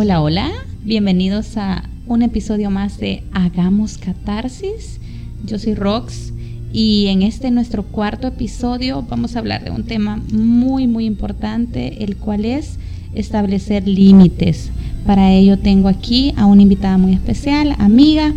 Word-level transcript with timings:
Hola, 0.00 0.22
hola, 0.22 0.52
bienvenidos 0.84 1.56
a 1.56 1.82
un 2.06 2.22
episodio 2.22 2.70
más 2.70 2.98
de 2.98 3.24
Hagamos 3.32 3.98
Catarsis. 3.98 5.00
Yo 5.44 5.58
soy 5.58 5.74
Rox 5.74 6.32
y 6.72 7.08
en 7.08 7.22
este 7.22 7.50
nuestro 7.50 7.82
cuarto 7.82 8.28
episodio 8.28 9.02
vamos 9.02 9.34
a 9.34 9.40
hablar 9.40 9.64
de 9.64 9.72
un 9.72 9.82
tema 9.82 10.22
muy 10.32 10.86
muy 10.86 11.04
importante, 11.04 12.04
el 12.04 12.16
cual 12.16 12.44
es 12.44 12.78
establecer 13.12 13.88
límites. 13.88 14.70
Para 15.04 15.32
ello 15.32 15.58
tengo 15.58 15.88
aquí 15.88 16.32
a 16.36 16.46
una 16.46 16.62
invitada 16.62 16.96
muy 16.96 17.14
especial, 17.14 17.74
amiga, 17.78 18.34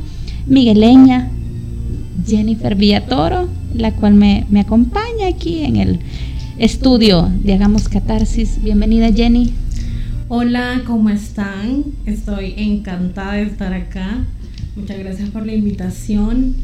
migueleña, 0.47 1.29
Jennifer 2.25 2.73
Villatoro, 2.73 3.47
la 3.75 3.91
cual 3.91 4.15
me, 4.15 4.47
me 4.49 4.61
acompaña 4.61 5.27
aquí 5.29 5.63
en 5.63 5.75
el 5.75 5.99
estudio 6.57 7.29
de 7.43 7.53
Hagamos 7.53 7.87
Catarsis. 7.87 8.63
Bienvenida 8.63 9.13
Jenny. 9.13 9.53
Hola, 10.33 10.83
¿cómo 10.87 11.09
están? 11.09 11.83
Estoy 12.05 12.53
encantada 12.55 13.33
de 13.33 13.41
estar 13.41 13.73
acá. 13.73 14.25
Muchas 14.77 14.97
gracias 14.97 15.29
por 15.29 15.45
la 15.45 15.53
invitación. 15.53 16.55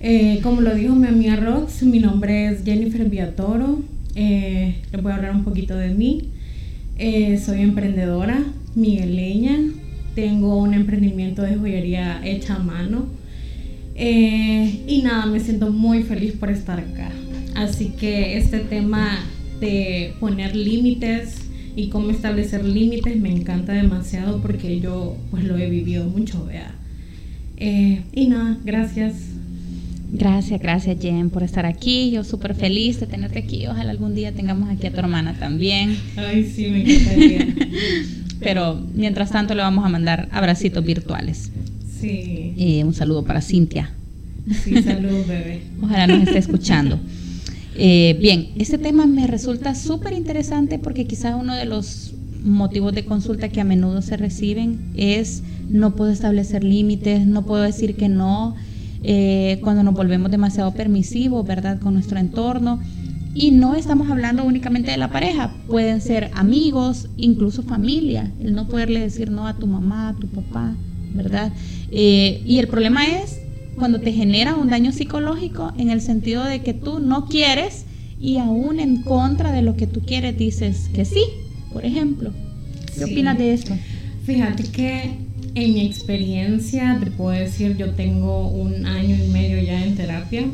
Eh, 0.00 0.40
como 0.42 0.60
lo 0.60 0.74
dijo 0.74 0.96
mi 0.96 1.06
amiga 1.06 1.36
Rox, 1.36 1.84
mi 1.84 2.00
nombre 2.00 2.48
es 2.48 2.64
Jennifer 2.64 3.08
Viatoro. 3.08 3.80
Eh, 4.16 4.74
les 4.90 5.02
voy 5.04 5.12
a 5.12 5.14
hablar 5.14 5.36
un 5.36 5.44
poquito 5.44 5.76
de 5.76 5.90
mí. 5.90 6.30
Eh, 6.98 7.38
soy 7.38 7.60
emprendedora 7.60 8.42
migueleña. 8.74 9.56
Tengo 10.16 10.56
un 10.56 10.74
emprendimiento 10.74 11.42
de 11.42 11.54
joyería 11.54 12.20
hecha 12.24 12.56
a 12.56 12.58
mano. 12.58 13.06
y 13.94 15.00
nada, 15.04 15.26
me 15.26 15.38
siento 15.38 15.70
muy 15.70 16.02
feliz 16.02 16.32
por 16.32 16.50
estar 16.50 16.80
acá. 16.80 17.12
Así 17.54 17.90
que 17.90 18.36
este 18.36 18.58
tema 18.58 19.20
de 19.60 20.12
poner 20.18 20.56
límites 20.56 21.51
y 21.76 21.88
cómo 21.88 22.10
establecer 22.10 22.64
límites 22.64 23.16
me 23.20 23.30
encanta 23.30 23.72
demasiado 23.72 24.40
porque 24.40 24.80
yo 24.80 25.16
pues 25.30 25.44
lo 25.44 25.56
he 25.56 25.68
vivido 25.68 26.04
mucho, 26.04 26.44
vea. 26.44 26.74
Eh, 27.56 28.02
y 28.12 28.26
nada, 28.26 28.58
gracias. 28.64 29.14
Gracias, 30.12 30.60
gracias 30.60 30.98
Jen 31.00 31.30
por 31.30 31.42
estar 31.42 31.64
aquí. 31.64 32.10
Yo 32.10 32.22
súper 32.24 32.54
feliz 32.54 33.00
de 33.00 33.06
tenerte 33.06 33.38
aquí. 33.38 33.66
Ojalá 33.66 33.90
algún 33.90 34.14
día 34.14 34.32
tengamos 34.32 34.68
aquí 34.68 34.86
a 34.86 34.92
tu 34.92 34.98
hermana 34.98 35.34
también. 35.38 35.96
Ay, 36.16 36.44
sí, 36.44 36.68
me 36.68 36.82
encantaría. 36.82 37.46
Pero 38.40 38.80
mientras 38.94 39.30
tanto 39.30 39.54
le 39.54 39.62
vamos 39.62 39.84
a 39.84 39.88
mandar 39.88 40.28
abracitos 40.32 40.84
virtuales. 40.84 41.50
Sí. 42.00 42.52
Y 42.56 42.82
un 42.82 42.92
saludo 42.92 43.24
para 43.24 43.40
Cintia. 43.40 43.90
Sí, 44.64 44.82
saludos, 44.82 45.26
bebé. 45.26 45.62
Ojalá 45.80 46.06
nos 46.08 46.26
esté 46.26 46.38
escuchando. 46.38 46.98
Eh, 47.74 48.18
bien, 48.20 48.50
este 48.56 48.78
tema 48.78 49.06
me 49.06 49.26
resulta 49.26 49.74
súper 49.74 50.12
interesante 50.12 50.78
porque 50.78 51.06
quizás 51.06 51.34
uno 51.38 51.54
de 51.54 51.64
los 51.64 52.14
motivos 52.44 52.92
de 52.92 53.04
consulta 53.04 53.48
que 53.48 53.60
a 53.60 53.64
menudo 53.64 54.02
se 54.02 54.16
reciben 54.16 54.92
es 54.96 55.42
no 55.70 55.94
puedo 55.96 56.10
establecer 56.10 56.64
límites, 56.64 57.26
no 57.26 57.46
puedo 57.46 57.62
decir 57.62 57.96
que 57.96 58.08
no, 58.08 58.54
eh, 59.02 59.58
cuando 59.62 59.82
nos 59.82 59.94
volvemos 59.94 60.30
demasiado 60.30 60.72
permisivos, 60.72 61.46
¿verdad?, 61.46 61.78
con 61.80 61.94
nuestro 61.94 62.18
entorno. 62.18 62.80
Y 63.34 63.50
no 63.52 63.74
estamos 63.74 64.10
hablando 64.10 64.44
únicamente 64.44 64.90
de 64.90 64.98
la 64.98 65.10
pareja, 65.10 65.54
pueden 65.66 66.02
ser 66.02 66.30
amigos, 66.34 67.08
incluso 67.16 67.62
familia, 67.62 68.30
el 68.40 68.52
no 68.52 68.68
poderle 68.68 69.00
decir 69.00 69.30
no 69.30 69.46
a 69.46 69.54
tu 69.54 69.66
mamá, 69.66 70.10
a 70.10 70.14
tu 70.14 70.26
papá, 70.26 70.74
¿verdad? 71.14 71.50
Eh, 71.90 72.42
y 72.44 72.58
el 72.58 72.68
problema 72.68 73.06
es 73.06 73.41
cuando 73.76 74.00
te 74.00 74.12
genera 74.12 74.54
un 74.54 74.68
daño 74.68 74.92
psicológico 74.92 75.72
en 75.78 75.90
el 75.90 76.00
sentido 76.00 76.44
de 76.44 76.60
que 76.60 76.74
tú 76.74 77.00
no 77.00 77.26
quieres 77.26 77.86
y 78.20 78.36
aún 78.38 78.78
en 78.78 79.02
contra 79.02 79.52
de 79.52 79.62
lo 79.62 79.76
que 79.76 79.86
tú 79.86 80.00
quieres 80.00 80.36
dices 80.36 80.88
que 80.94 81.04
sí, 81.04 81.24
por 81.72 81.84
ejemplo. 81.84 82.30
¿Qué 82.96 83.04
opinas 83.04 83.38
de 83.38 83.54
esto? 83.54 83.74
Fíjate 84.24 84.64
que 84.64 85.16
en 85.54 85.74
mi 85.74 85.86
experiencia, 85.86 86.98
te 87.02 87.10
puedo 87.10 87.30
decir, 87.30 87.76
yo 87.76 87.90
tengo 87.90 88.48
un 88.48 88.86
año 88.86 89.16
y 89.16 89.28
medio 89.28 89.62
ya 89.62 89.84
en 89.84 89.96
terapia 89.96 90.44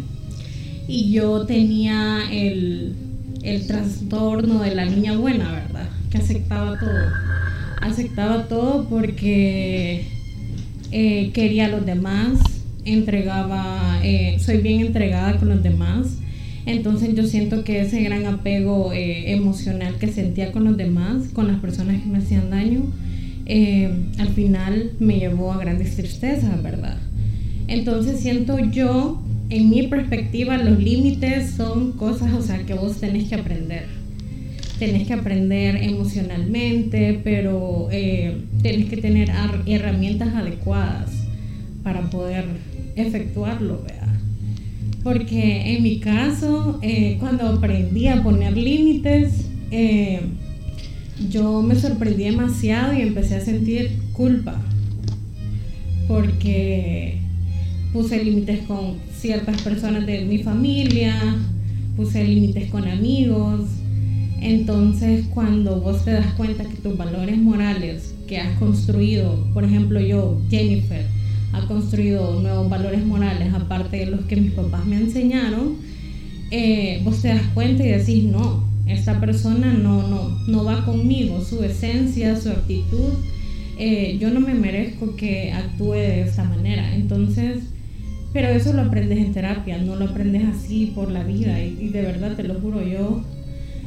y 0.88 1.12
yo 1.12 1.44
tenía 1.46 2.22
el, 2.32 2.94
el 3.42 3.66
trastorno 3.66 4.60
de 4.60 4.74
la 4.74 4.86
niña 4.86 5.16
buena, 5.16 5.52
¿verdad? 5.52 5.88
Que 6.10 6.18
aceptaba 6.18 6.78
todo. 6.78 6.90
Aceptaba 7.80 8.48
todo 8.48 8.88
porque 8.88 10.06
eh, 10.90 11.30
quería 11.32 11.66
a 11.66 11.68
los 11.68 11.84
demás, 11.84 12.40
entregaba, 12.92 14.00
eh, 14.02 14.38
soy 14.40 14.58
bien 14.58 14.80
entregada 14.80 15.36
con 15.38 15.48
los 15.48 15.62
demás. 15.62 16.18
Entonces 16.66 17.14
yo 17.14 17.24
siento 17.26 17.64
que 17.64 17.80
ese 17.80 18.02
gran 18.02 18.26
apego 18.26 18.92
eh, 18.92 19.32
emocional 19.32 19.96
que 19.98 20.08
sentía 20.08 20.52
con 20.52 20.64
los 20.64 20.76
demás, 20.76 21.28
con 21.32 21.46
las 21.46 21.58
personas 21.60 22.02
que 22.02 22.08
me 22.08 22.18
hacían 22.18 22.50
daño, 22.50 22.82
eh, 23.46 23.90
al 24.18 24.28
final 24.28 24.92
me 24.98 25.18
llevó 25.18 25.52
a 25.52 25.58
grandes 25.58 25.96
tristezas, 25.96 26.62
¿verdad? 26.62 26.98
Entonces 27.68 28.20
siento 28.20 28.58
yo, 28.58 29.22
en 29.48 29.70
mi 29.70 29.86
perspectiva, 29.86 30.58
los 30.58 30.78
límites 30.78 31.52
son 31.52 31.92
cosas, 31.92 32.34
o 32.34 32.42
sea, 32.42 32.58
que 32.66 32.74
vos 32.74 32.98
tenés 32.98 33.28
que 33.28 33.36
aprender. 33.36 33.86
Tenés 34.78 35.06
que 35.06 35.14
aprender 35.14 35.76
emocionalmente, 35.76 37.20
pero 37.24 37.88
tenés 38.62 38.88
que 38.88 38.98
tener 38.98 39.30
herramientas 39.66 40.34
adecuadas 40.34 41.10
para 41.82 42.02
poder 42.10 42.44
efectuarlo, 43.02 43.82
vea. 43.86 44.08
Porque 45.02 45.74
en 45.74 45.82
mi 45.82 46.00
caso, 46.00 46.78
eh, 46.82 47.16
cuando 47.20 47.46
aprendí 47.46 48.08
a 48.08 48.22
poner 48.22 48.56
límites, 48.56 49.46
eh, 49.70 50.20
yo 51.30 51.62
me 51.62 51.74
sorprendí 51.74 52.24
demasiado 52.24 52.92
y 52.92 53.02
empecé 53.02 53.36
a 53.36 53.40
sentir 53.40 53.90
culpa. 54.12 54.60
Porque 56.06 57.18
puse 57.92 58.22
límites 58.22 58.60
con 58.66 58.96
ciertas 59.18 59.60
personas 59.62 60.06
de 60.06 60.24
mi 60.24 60.38
familia, 60.38 61.14
puse 61.96 62.24
límites 62.24 62.70
con 62.70 62.86
amigos. 62.86 63.62
Entonces, 64.40 65.26
cuando 65.34 65.80
vos 65.80 66.04
te 66.04 66.12
das 66.12 66.32
cuenta 66.34 66.64
que 66.64 66.76
tus 66.76 66.96
valores 66.96 67.38
morales 67.38 68.14
que 68.26 68.38
has 68.38 68.56
construido, 68.58 69.48
por 69.52 69.64
ejemplo 69.64 70.00
yo, 70.00 70.40
Jennifer, 70.48 71.06
ha 71.52 71.66
construido 71.66 72.40
nuevos 72.40 72.68
valores 72.68 73.04
morales, 73.04 73.52
aparte 73.54 73.98
de 73.98 74.06
los 74.06 74.20
que 74.22 74.36
mis 74.36 74.52
papás 74.52 74.86
me 74.86 74.96
enseñaron, 74.96 75.76
eh, 76.50 77.00
vos 77.04 77.20
te 77.22 77.28
das 77.28 77.42
cuenta 77.54 77.84
y 77.84 77.88
decís, 77.88 78.24
no, 78.24 78.64
esta 78.86 79.20
persona 79.20 79.72
no, 79.72 80.06
no, 80.08 80.38
no 80.46 80.64
va 80.64 80.84
conmigo, 80.84 81.42
su 81.42 81.62
esencia, 81.62 82.40
su 82.40 82.50
actitud, 82.50 83.12
eh, 83.78 84.16
yo 84.20 84.30
no 84.30 84.40
me 84.40 84.54
merezco 84.54 85.14
que 85.14 85.52
actúe 85.52 85.92
de 85.92 86.22
esta 86.22 86.44
manera. 86.44 86.94
Entonces, 86.94 87.60
pero 88.32 88.48
eso 88.48 88.72
lo 88.72 88.82
aprendes 88.82 89.18
en 89.18 89.32
terapia, 89.32 89.78
no 89.78 89.96
lo 89.96 90.06
aprendes 90.06 90.44
así 90.44 90.92
por 90.94 91.10
la 91.10 91.22
vida 91.22 91.62
y, 91.62 91.88
de 91.88 92.02
verdad 92.02 92.34
te 92.34 92.42
lo 92.42 92.54
juro, 92.54 92.86
yo 92.86 93.22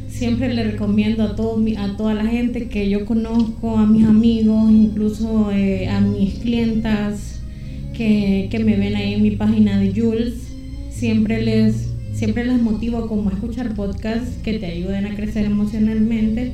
siempre 0.07 0.53
le 0.53 0.63
recomiendo 0.63 1.23
a, 1.23 1.35
todo, 1.35 1.63
a 1.77 1.97
toda 1.97 2.13
la 2.13 2.25
gente 2.25 2.67
que 2.67 2.89
yo 2.89 3.05
conozco, 3.05 3.77
a 3.77 3.85
mis 3.85 4.05
amigos, 4.05 4.71
incluso 4.71 5.51
eh, 5.51 5.87
a 5.87 6.01
mis 6.01 6.35
clientas, 6.39 7.40
que, 7.93 8.61
me 8.63 8.75
ven 8.77 8.95
ahí 8.95 9.13
en 9.13 9.23
mi 9.23 9.31
página 9.31 9.79
de 9.79 9.93
Jules, 9.93 10.53
siempre 10.89 11.41
les, 11.41 11.89
siempre 12.13 12.45
les 12.45 12.61
motivo 12.61 13.07
como 13.07 13.29
a 13.29 13.33
escuchar 13.33 13.73
podcasts 13.75 14.37
que 14.43 14.59
te 14.59 14.65
ayuden 14.67 15.05
a 15.05 15.15
crecer 15.15 15.45
emocionalmente 15.45 16.51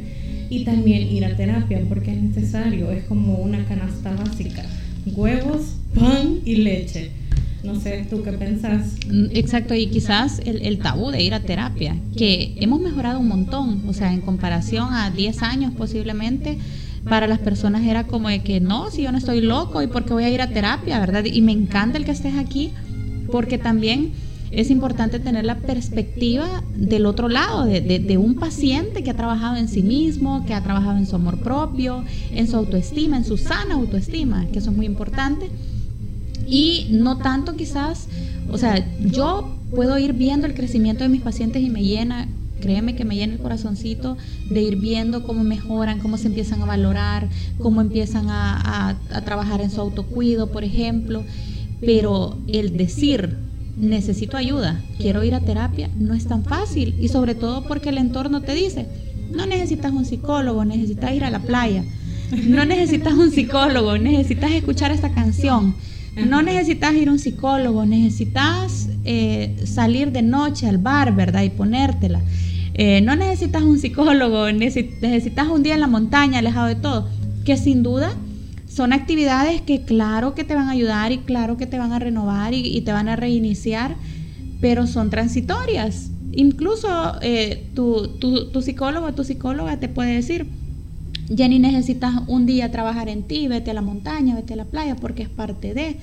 y 0.49 0.63
también 0.63 1.11
ir 1.11 1.25
a 1.25 1.35
terapia 1.35 1.81
porque 1.89 2.11
es 2.11 2.21
necesario, 2.21 2.91
es 2.91 3.03
como 3.05 3.35
una 3.37 3.65
canasta 3.65 4.15
básica, 4.15 4.65
huevos, 5.05 5.75
pan 5.93 6.39
y 6.45 6.55
leche. 6.57 7.11
No 7.63 7.79
sé, 7.79 8.05
¿tú 8.09 8.23
qué 8.23 8.31
pensás? 8.33 8.95
Mm, 9.07 9.25
exacto, 9.33 9.73
y 9.73 9.87
quizás 9.87 10.39
el, 10.45 10.61
el, 10.61 10.77
tabú 10.77 11.09
de 11.09 11.23
ir 11.23 11.33
a 11.33 11.41
terapia, 11.41 11.97
que 12.15 12.55
hemos 12.61 12.79
mejorado 12.79 13.19
un 13.19 13.27
montón, 13.27 13.83
o 13.87 13.93
sea, 13.93 14.13
en 14.13 14.21
comparación 14.21 14.93
a 14.93 15.09
10 15.09 15.41
años 15.41 15.73
posiblemente, 15.75 16.57
para 17.09 17.27
las 17.27 17.39
personas 17.39 17.83
era 17.85 18.05
como 18.05 18.29
de 18.29 18.41
que 18.41 18.59
no, 18.59 18.91
si 18.91 19.03
yo 19.03 19.11
no 19.11 19.17
estoy 19.17 19.41
loco 19.41 19.81
y 19.81 19.87
porque 19.87 20.13
voy 20.13 20.23
a 20.23 20.29
ir 20.29 20.41
a 20.41 20.49
terapia, 20.49 20.99
¿verdad? 20.99 21.25
Y 21.25 21.41
me 21.41 21.51
encanta 21.51 21.97
el 21.97 22.05
que 22.05 22.11
estés 22.11 22.35
aquí 22.35 22.71
porque 23.31 23.57
también 23.57 24.11
es 24.51 24.71
importante 24.71 25.19
tener 25.19 25.45
la 25.45 25.59
perspectiva 25.59 26.63
del 26.75 27.05
otro 27.05 27.27
lado, 27.27 27.65
de, 27.65 27.81
de, 27.81 28.17
un 28.17 28.35
paciente 28.35 29.03
que 29.03 29.11
ha 29.11 29.15
trabajado 29.15 29.57
en 29.57 29.67
sí 29.67 29.83
mismo, 29.83 30.45
que 30.45 30.53
ha 30.53 30.63
trabajado 30.63 30.97
en 30.97 31.05
su 31.05 31.15
amor 31.15 31.39
propio, 31.39 32.03
en 32.31 32.47
su 32.47 32.55
autoestima, 32.55 33.17
en 33.17 33.25
su 33.25 33.37
sana 33.37 33.75
autoestima, 33.75 34.45
que 34.51 34.59
eso 34.59 34.71
es 34.71 34.75
muy 34.75 34.85
importante. 34.85 35.49
Y 36.47 36.87
no 36.91 37.17
tanto 37.17 37.57
quizás, 37.57 38.07
o 38.49 38.57
sea, 38.57 38.87
yo 39.01 39.57
puedo 39.69 39.97
ir 39.99 40.13
viendo 40.13 40.47
el 40.47 40.53
crecimiento 40.53 41.03
de 41.03 41.09
mis 41.09 41.21
pacientes 41.21 41.61
y 41.61 41.69
me 41.69 41.83
llena 41.83 42.29
créeme 42.59 42.95
que 42.95 43.05
me 43.05 43.15
llena 43.15 43.33
el 43.33 43.39
corazoncito 43.39 44.17
de 44.49 44.61
ir 44.61 44.77
viendo 44.77 45.23
cómo 45.23 45.43
mejoran, 45.43 45.99
cómo 45.99 46.17
se 46.17 46.27
empiezan 46.27 46.61
a 46.61 46.65
valorar, 46.65 47.29
cómo 47.59 47.81
empiezan 47.81 48.27
a, 48.29 48.97
trabajar 49.25 49.61
en 49.61 49.71
su 49.71 49.81
autocuido, 49.81 50.51
por 50.51 50.63
ejemplo. 50.63 51.23
Pero 51.81 52.37
el 52.47 52.75
decir, 52.77 53.37
necesito 53.77 54.37
ayuda, 54.37 54.81
quiero 54.97 55.23
ir 55.23 55.35
a 55.35 55.41
terapia, 55.41 55.89
no 55.97 56.13
es 56.13 56.25
tan 56.25 56.43
fácil. 56.43 56.95
Y 56.99 57.09
sobre 57.09 57.35
todo 57.35 57.67
porque 57.67 57.89
el 57.89 57.97
entorno 57.97 58.41
te 58.41 58.53
dice, 58.53 58.87
no 59.31 59.45
necesitas 59.45 59.91
un 59.91 60.05
psicólogo, 60.05 60.65
necesitas 60.65 61.13
ir 61.13 61.23
a 61.23 61.29
la 61.29 61.39
playa. 61.39 61.83
No 62.45 62.65
necesitas 62.65 63.13
un 63.13 63.31
psicólogo, 63.31 63.97
necesitas 63.97 64.51
escuchar 64.51 64.91
esta 64.91 65.11
canción. 65.11 65.75
No 66.25 66.41
necesitas 66.41 66.93
ir 66.95 67.09
a 67.09 67.11
un 67.11 67.19
psicólogo, 67.19 67.85
necesitas 67.85 68.89
eh, 69.05 69.55
salir 69.65 70.11
de 70.11 70.23
noche 70.23 70.67
al 70.67 70.79
bar, 70.79 71.15
¿verdad? 71.15 71.43
Y 71.43 71.49
ponértela. 71.51 72.21
Eh, 72.77 73.01
no 73.01 73.15
necesitas 73.15 73.63
un 73.63 73.79
psicólogo, 73.79 74.51
necesitas 74.51 75.47
un 75.47 75.63
día 75.63 75.73
en 75.73 75.81
la 75.81 75.87
montaña, 75.87 76.39
alejado 76.39 76.67
de 76.67 76.75
todo. 76.75 77.07
Que 77.43 77.57
sin 77.57 77.81
duda 77.83 78.13
son 78.67 78.93
actividades 78.93 79.61
que 79.61 79.83
claro 79.83 80.35
que 80.35 80.43
te 80.43 80.53
van 80.53 80.67
a 80.67 80.71
ayudar 80.71 81.11
y 81.11 81.17
claro 81.19 81.57
que 81.57 81.65
te 81.65 81.79
van 81.79 81.91
a 81.91 81.99
renovar 81.99 82.53
y, 82.53 82.79
te 82.81 82.91
van 82.91 83.09
a 83.09 83.15
reiniciar, 83.15 83.95
pero 84.61 84.85
son 84.85 85.09
transitorias. 85.09 86.11
Incluso 86.33 86.87
eh, 87.21 87.67
tu, 87.73 88.09
tu, 88.19 88.51
tu 88.51 88.61
psicólogo 88.61 89.07
o 89.07 89.13
tu 89.13 89.23
psicóloga 89.23 89.77
te 89.77 89.89
puede 89.89 90.13
decir, 90.13 90.45
ni 91.29 91.59
necesitas 91.59 92.13
un 92.27 92.45
día 92.45 92.71
trabajar 92.71 93.09
en 93.09 93.23
ti, 93.23 93.47
vete 93.47 93.71
a 93.71 93.73
la 93.73 93.81
montaña, 93.81 94.35
vete 94.35 94.53
a 94.53 94.57
la 94.57 94.65
playa, 94.65 94.95
porque 94.95 95.23
es 95.23 95.29
parte 95.29 95.73
de, 95.73 95.97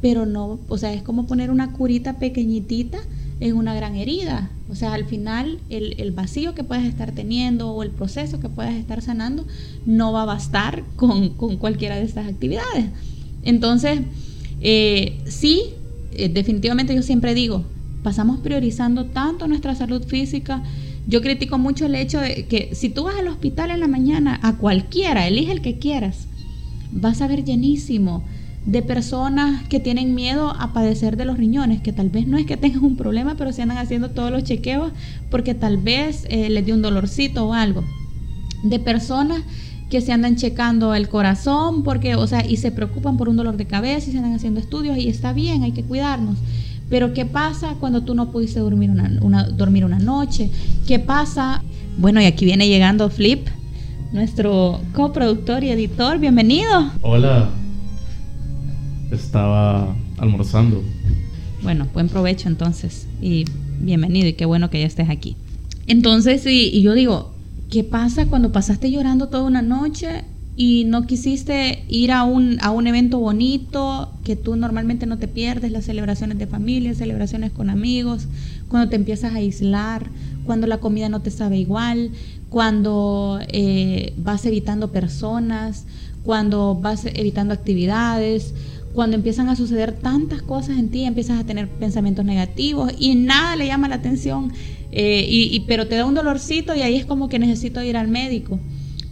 pero 0.00 0.26
no, 0.26 0.60
o 0.68 0.78
sea, 0.78 0.92
es 0.92 1.02
como 1.02 1.26
poner 1.26 1.50
una 1.50 1.72
curita 1.72 2.18
pequeñitita 2.18 2.98
en 3.40 3.56
una 3.56 3.74
gran 3.74 3.96
herida. 3.96 4.50
O 4.68 4.74
sea, 4.74 4.94
al 4.94 5.04
final 5.06 5.58
el, 5.68 6.12
vacío 6.12 6.54
que 6.54 6.62
puedes 6.62 6.84
estar 6.84 7.12
teniendo 7.12 7.72
o 7.72 7.82
el 7.82 7.90
proceso 7.90 8.38
que 8.38 8.48
puedes 8.48 8.74
estar 8.74 9.02
sanando 9.02 9.46
no 9.86 10.12
va 10.12 10.22
a 10.22 10.26
bastar 10.26 10.84
con, 10.96 11.30
cualquiera 11.30 11.96
de 11.96 12.04
estas 12.04 12.28
actividades. 12.28 12.86
Entonces, 13.42 14.00
eh, 14.60 15.18
sí, 15.26 15.62
eh, 16.12 16.28
definitivamente 16.28 16.94
yo 16.94 17.02
siempre 17.02 17.34
digo, 17.34 17.64
pasamos 18.02 18.40
priorizando 18.40 19.06
tanto 19.06 19.48
nuestra 19.48 19.74
salud 19.74 20.04
física, 20.04 20.62
yo 21.06 21.22
critico 21.22 21.58
mucho 21.58 21.86
el 21.86 21.94
hecho 21.94 22.20
de 22.20 22.46
que 22.46 22.74
si 22.74 22.90
tú 22.90 23.04
vas 23.04 23.16
al 23.16 23.28
hospital 23.28 23.70
en 23.70 23.80
la 23.80 23.88
mañana, 23.88 24.38
a 24.42 24.56
cualquiera, 24.56 25.26
elige 25.26 25.52
el 25.52 25.62
que 25.62 25.78
quieras, 25.78 26.26
vas 26.92 27.22
a 27.22 27.26
ver 27.26 27.44
llenísimo 27.44 28.22
de 28.66 28.82
personas 28.82 29.66
que 29.68 29.80
tienen 29.80 30.14
miedo 30.14 30.54
a 30.58 30.72
padecer 30.72 31.16
de 31.16 31.24
los 31.24 31.38
riñones, 31.38 31.80
que 31.80 31.92
tal 31.92 32.10
vez 32.10 32.26
no 32.26 32.36
es 32.36 32.46
que 32.46 32.56
tengan 32.56 32.84
un 32.84 32.96
problema, 32.96 33.34
pero 33.36 33.52
se 33.52 33.62
andan 33.62 33.78
haciendo 33.78 34.10
todos 34.10 34.30
los 34.30 34.44
chequeos 34.44 34.92
porque 35.30 35.54
tal 35.54 35.78
vez 35.78 36.26
eh, 36.28 36.50
les 36.50 36.64
dio 36.64 36.74
un 36.74 36.82
dolorcito 36.82 37.46
o 37.46 37.54
algo. 37.54 37.84
De 38.62 38.78
personas 38.78 39.42
que 39.88 40.00
se 40.00 40.12
andan 40.12 40.36
checando 40.36 40.94
el 40.94 41.08
corazón 41.08 41.82
porque, 41.82 42.14
o 42.14 42.26
sea, 42.26 42.46
y 42.46 42.58
se 42.58 42.70
preocupan 42.70 43.16
por 43.16 43.28
un 43.28 43.36
dolor 43.36 43.56
de 43.56 43.66
cabeza 43.66 44.08
y 44.08 44.12
se 44.12 44.18
andan 44.18 44.34
haciendo 44.34 44.60
estudios 44.60 44.98
y 44.98 45.08
está 45.08 45.32
bien, 45.32 45.62
hay 45.62 45.72
que 45.72 45.82
cuidarnos. 45.82 46.38
Pero 46.88 47.14
¿qué 47.14 47.24
pasa 47.24 47.76
cuando 47.80 48.02
tú 48.02 48.14
no 48.14 48.30
pudiste 48.30 48.60
dormir 48.60 48.90
una, 48.90 49.44
dormir 49.44 49.84
una 49.84 49.98
noche? 49.98 50.50
¿Qué 50.86 50.98
pasa? 50.98 51.62
Bueno, 51.96 52.20
y 52.20 52.24
aquí 52.24 52.44
viene 52.44 52.68
llegando 52.68 53.08
Flip, 53.10 53.46
nuestro 54.12 54.80
coproductor 54.92 55.64
y 55.64 55.70
editor. 55.70 56.18
Bienvenido. 56.18 56.90
Hola. 57.02 57.50
Estaba 59.10 59.94
almorzando. 60.18 60.82
Bueno, 61.62 61.88
buen 61.92 62.08
provecho 62.08 62.48
entonces. 62.48 63.06
Y 63.20 63.44
bienvenido 63.80 64.28
y 64.28 64.34
qué 64.34 64.44
bueno 64.44 64.70
que 64.70 64.80
ya 64.80 64.86
estés 64.86 65.10
aquí. 65.10 65.36
Entonces, 65.86 66.44
y 66.46 66.80
yo 66.82 66.94
digo, 66.94 67.32
¿qué 67.70 67.84
pasa 67.84 68.26
cuando 68.26 68.52
pasaste 68.52 68.90
llorando 68.90 69.28
toda 69.28 69.44
una 69.44 69.62
noche 69.62 70.24
y 70.56 70.84
no 70.84 71.06
quisiste 71.06 71.84
ir 71.88 72.12
a 72.12 72.24
un, 72.24 72.58
a 72.60 72.70
un 72.70 72.86
evento 72.86 73.18
bonito 73.18 74.12
que 74.24 74.36
tú 74.36 74.56
normalmente 74.56 75.06
no 75.06 75.16
te 75.16 75.26
pierdes, 75.26 75.72
las 75.72 75.86
celebraciones 75.86 76.38
de 76.38 76.46
familia, 76.46 76.94
celebraciones 76.94 77.50
con 77.50 77.70
amigos, 77.70 78.26
cuando 78.68 78.90
te 78.90 78.96
empiezas 78.96 79.32
a 79.32 79.36
aislar, 79.36 80.10
cuando 80.44 80.66
la 80.66 80.78
comida 80.78 81.08
no 81.08 81.22
te 81.22 81.30
sabe 81.30 81.56
igual, 81.56 82.10
cuando 82.50 83.40
eh, 83.48 84.12
vas 84.18 84.44
evitando 84.44 84.92
personas, 84.92 85.86
cuando 86.24 86.74
vas 86.74 87.06
evitando 87.06 87.54
actividades, 87.54 88.52
cuando 88.94 89.16
empiezan 89.16 89.48
a 89.48 89.56
suceder 89.56 89.92
tantas 89.92 90.42
cosas 90.42 90.78
en 90.78 90.88
ti, 90.88 91.04
empiezas 91.04 91.38
a 91.38 91.44
tener 91.44 91.68
pensamientos 91.68 92.24
negativos 92.24 92.92
y 92.98 93.14
nada 93.14 93.56
le 93.56 93.66
llama 93.66 93.88
la 93.88 93.96
atención, 93.96 94.52
eh, 94.92 95.24
y, 95.28 95.60
pero 95.60 95.86
te 95.86 95.94
da 95.94 96.04
un 96.04 96.14
dolorcito 96.14 96.74
y 96.74 96.82
ahí 96.82 96.96
es 96.96 97.04
como 97.04 97.28
que 97.28 97.38
necesito 97.38 97.82
ir 97.82 97.96
al 97.96 98.08
médico, 98.08 98.58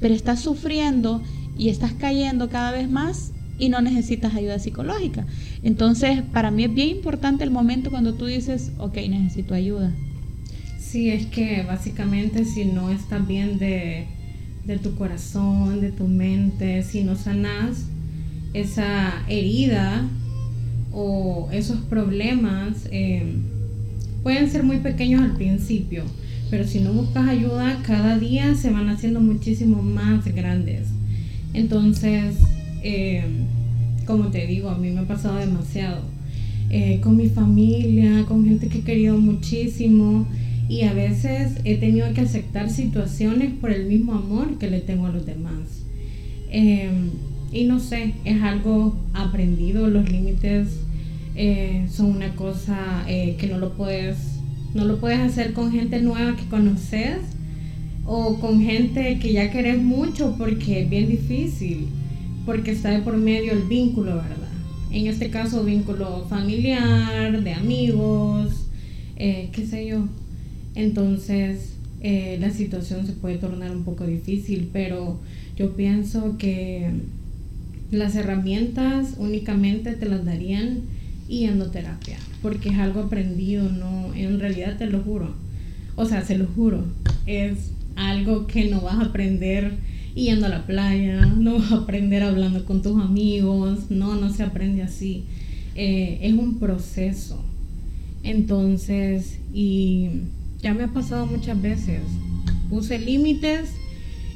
pero 0.00 0.14
estás 0.14 0.40
sufriendo 0.40 1.22
y 1.56 1.68
estás 1.68 1.92
cayendo 1.92 2.48
cada 2.48 2.72
vez 2.72 2.90
más 2.90 3.32
y 3.58 3.68
no 3.68 3.80
necesitas 3.80 4.34
ayuda 4.34 4.58
psicológica. 4.58 5.26
Entonces, 5.62 6.22
para 6.32 6.50
mí 6.50 6.64
es 6.64 6.74
bien 6.74 6.88
importante 6.88 7.44
el 7.44 7.50
momento 7.50 7.90
cuando 7.90 8.14
tú 8.14 8.26
dices, 8.26 8.72
ok, 8.78 8.96
necesito 9.08 9.54
ayuda. 9.54 9.92
Sí, 10.78 11.10
es 11.10 11.26
que 11.26 11.64
básicamente 11.64 12.44
si 12.44 12.64
no 12.64 12.90
estás 12.90 13.26
bien 13.26 13.58
de, 13.58 14.06
tu 14.82 14.94
corazón, 14.94 15.80
de 15.80 15.92
tu 15.92 16.08
mente, 16.08 16.82
si 16.82 17.04
no 17.04 17.16
sanas 17.16 17.86
esa 18.54 19.24
herida 19.28 20.08
o 20.92 21.48
esos 21.52 21.78
problemas, 21.82 22.88
eh, 22.90 23.22
pueden 24.22 24.50
ser 24.50 24.62
muy 24.62 24.78
pequeños 24.78 25.22
al 25.22 25.36
principio, 25.36 26.04
pero 26.50 26.66
si 26.66 26.80
no 26.80 26.92
buscas 26.92 27.28
ayuda, 27.28 27.80
cada 27.86 28.18
día 28.18 28.54
se 28.54 28.70
van 28.70 28.88
haciendo 28.88 29.20
muchísimo 29.20 29.82
más 29.82 30.24
grandes. 30.34 30.88
Entonces, 31.54 32.36
eh, 32.82 33.24
como 34.06 34.28
te 34.28 34.46
digo, 34.46 34.70
a 34.70 34.78
mí 34.78 34.90
me 34.90 35.00
ha 35.00 35.06
pasado 35.06 35.36
demasiado. 35.36 36.02
Eh, 36.70 37.00
con 37.02 37.16
mi 37.16 37.28
familia, 37.28 38.24
con 38.26 38.44
gente 38.44 38.68
que 38.68 38.78
he 38.78 38.82
querido 38.82 39.16
muchísimo 39.16 40.26
y 40.68 40.82
a 40.82 40.92
veces 40.92 41.52
he 41.64 41.76
tenido 41.78 42.12
que 42.12 42.20
aceptar 42.20 42.68
situaciones 42.68 43.52
por 43.58 43.70
el 43.70 43.86
mismo 43.86 44.12
amor 44.12 44.58
que 44.58 44.68
le 44.68 44.80
tengo 44.80 45.06
a 45.06 45.10
los 45.10 45.24
demás. 45.24 45.84
Y 47.52 47.64
no 47.64 47.80
sé, 47.80 48.14
es 48.24 48.42
algo 48.42 48.96
aprendido, 49.14 49.88
los 49.88 50.10
límites 50.10 50.80
eh, 51.34 51.86
son 51.90 52.06
una 52.06 52.34
cosa 52.34 53.04
que 53.06 53.48
no 53.50 53.58
lo 53.58 53.72
puedes 53.72 54.38
no 54.74 54.84
lo 54.84 54.98
puedes 54.98 55.18
hacer 55.18 55.54
con 55.54 55.72
gente 55.72 56.00
nueva 56.00 56.36
que 56.36 56.44
conoces 56.44 57.18
o 58.04 58.38
con 58.38 58.60
gente 58.60 59.18
que 59.18 59.32
ya 59.32 59.50
querés 59.50 59.82
mucho 59.82 60.34
porque 60.38 60.82
es 60.82 60.90
bien 60.90 61.08
difícil, 61.08 61.88
porque 62.46 62.70
está 62.70 62.90
de 62.90 63.00
por 63.00 63.16
medio 63.16 63.52
el 63.52 63.62
vínculo, 63.62 64.16
¿verdad? 64.16 64.48
En 64.90 65.06
este 65.06 65.28
caso, 65.28 65.64
vínculo 65.64 66.26
familiar, 66.28 67.42
de 67.42 67.52
amigos, 67.52 68.66
eh, 69.16 69.50
qué 69.52 69.66
sé 69.66 69.86
yo. 69.86 70.06
Entonces, 70.74 71.74
eh, 72.00 72.38
la 72.40 72.50
situación 72.50 73.06
se 73.06 73.12
puede 73.12 73.36
tornar 73.36 73.70
un 73.70 73.84
poco 73.84 74.06
difícil, 74.06 74.70
pero 74.72 75.20
yo 75.56 75.74
pienso 75.76 76.38
que 76.38 76.90
las 77.90 78.14
herramientas 78.14 79.14
únicamente 79.18 79.92
te 79.92 80.06
las 80.06 80.24
darían 80.24 80.82
yendo 81.28 81.70
terapia, 81.70 82.16
porque 82.42 82.70
es 82.70 82.78
algo 82.78 83.00
aprendido, 83.00 83.68
no, 83.68 84.14
en 84.14 84.40
realidad 84.40 84.76
te 84.76 84.86
lo 84.86 85.00
juro. 85.00 85.34
O 85.96 86.04
sea, 86.04 86.24
se 86.24 86.38
lo 86.38 86.46
juro, 86.46 86.84
es 87.26 87.72
algo 87.96 88.46
que 88.46 88.70
no 88.70 88.80
vas 88.80 88.98
a 88.98 89.06
aprender 89.06 89.72
yendo 90.14 90.46
a 90.46 90.48
la 90.48 90.66
playa, 90.66 91.26
no 91.26 91.58
vas 91.58 91.72
a 91.72 91.76
aprender 91.76 92.22
hablando 92.22 92.64
con 92.64 92.82
tus 92.82 93.00
amigos, 93.00 93.90
no, 93.90 94.16
no 94.16 94.32
se 94.32 94.42
aprende 94.42 94.82
así. 94.82 95.24
Eh, 95.74 96.18
es 96.22 96.32
un 96.32 96.58
proceso. 96.58 97.42
Entonces, 98.22 99.38
y 99.54 100.08
ya 100.60 100.74
me 100.74 100.84
ha 100.84 100.88
pasado 100.88 101.26
muchas 101.26 101.60
veces, 101.60 102.00
puse 102.68 102.98
límites 102.98 103.70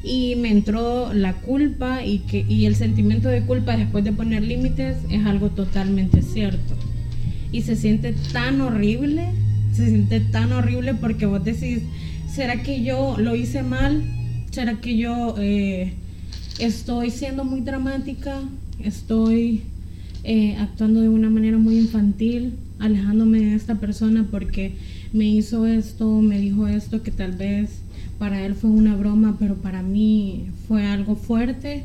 y 0.04 0.34
me 0.36 0.50
entró 0.50 1.12
la 1.12 1.34
culpa 1.34 2.04
y, 2.04 2.18
que, 2.20 2.44
y 2.48 2.66
el 2.66 2.76
sentimiento 2.76 3.28
de 3.28 3.42
culpa 3.42 3.76
después 3.76 4.04
de 4.04 4.12
poner 4.12 4.42
límites 4.42 4.96
es 5.10 5.24
algo 5.26 5.50
totalmente 5.50 6.22
cierto. 6.22 6.74
Y 7.52 7.62
se 7.62 7.76
siente 7.76 8.14
tan 8.32 8.60
horrible, 8.60 9.26
se 9.72 9.88
siente 9.88 10.20
tan 10.20 10.52
horrible 10.52 10.94
porque 10.94 11.26
vos 11.26 11.44
decís, 11.44 11.82
¿Será 12.32 12.62
que 12.62 12.82
yo 12.82 13.16
lo 13.18 13.36
hice 13.36 13.62
mal? 13.62 14.02
¿Será 14.50 14.80
que 14.80 14.96
yo 14.96 15.34
eh, 15.38 15.92
estoy 16.58 17.10
siendo 17.10 17.44
muy 17.44 17.60
dramática? 17.60 18.40
¿Estoy 18.82 19.64
eh, 20.24 20.56
actuando 20.58 21.02
de 21.02 21.10
una 21.10 21.28
manera 21.28 21.58
muy 21.58 21.76
infantil, 21.76 22.54
alejándome 22.78 23.40
de 23.40 23.54
esta 23.54 23.74
persona 23.74 24.26
porque 24.30 24.72
me 25.12 25.26
hizo 25.26 25.66
esto, 25.66 26.22
me 26.22 26.38
dijo 26.38 26.66
esto 26.66 27.02
que 27.02 27.10
tal 27.10 27.32
vez 27.32 27.81
para 28.22 28.46
él 28.46 28.54
fue 28.54 28.70
una 28.70 28.94
broma, 28.94 29.34
pero 29.36 29.56
para 29.56 29.82
mí 29.82 30.46
fue 30.68 30.86
algo 30.86 31.16
fuerte? 31.16 31.82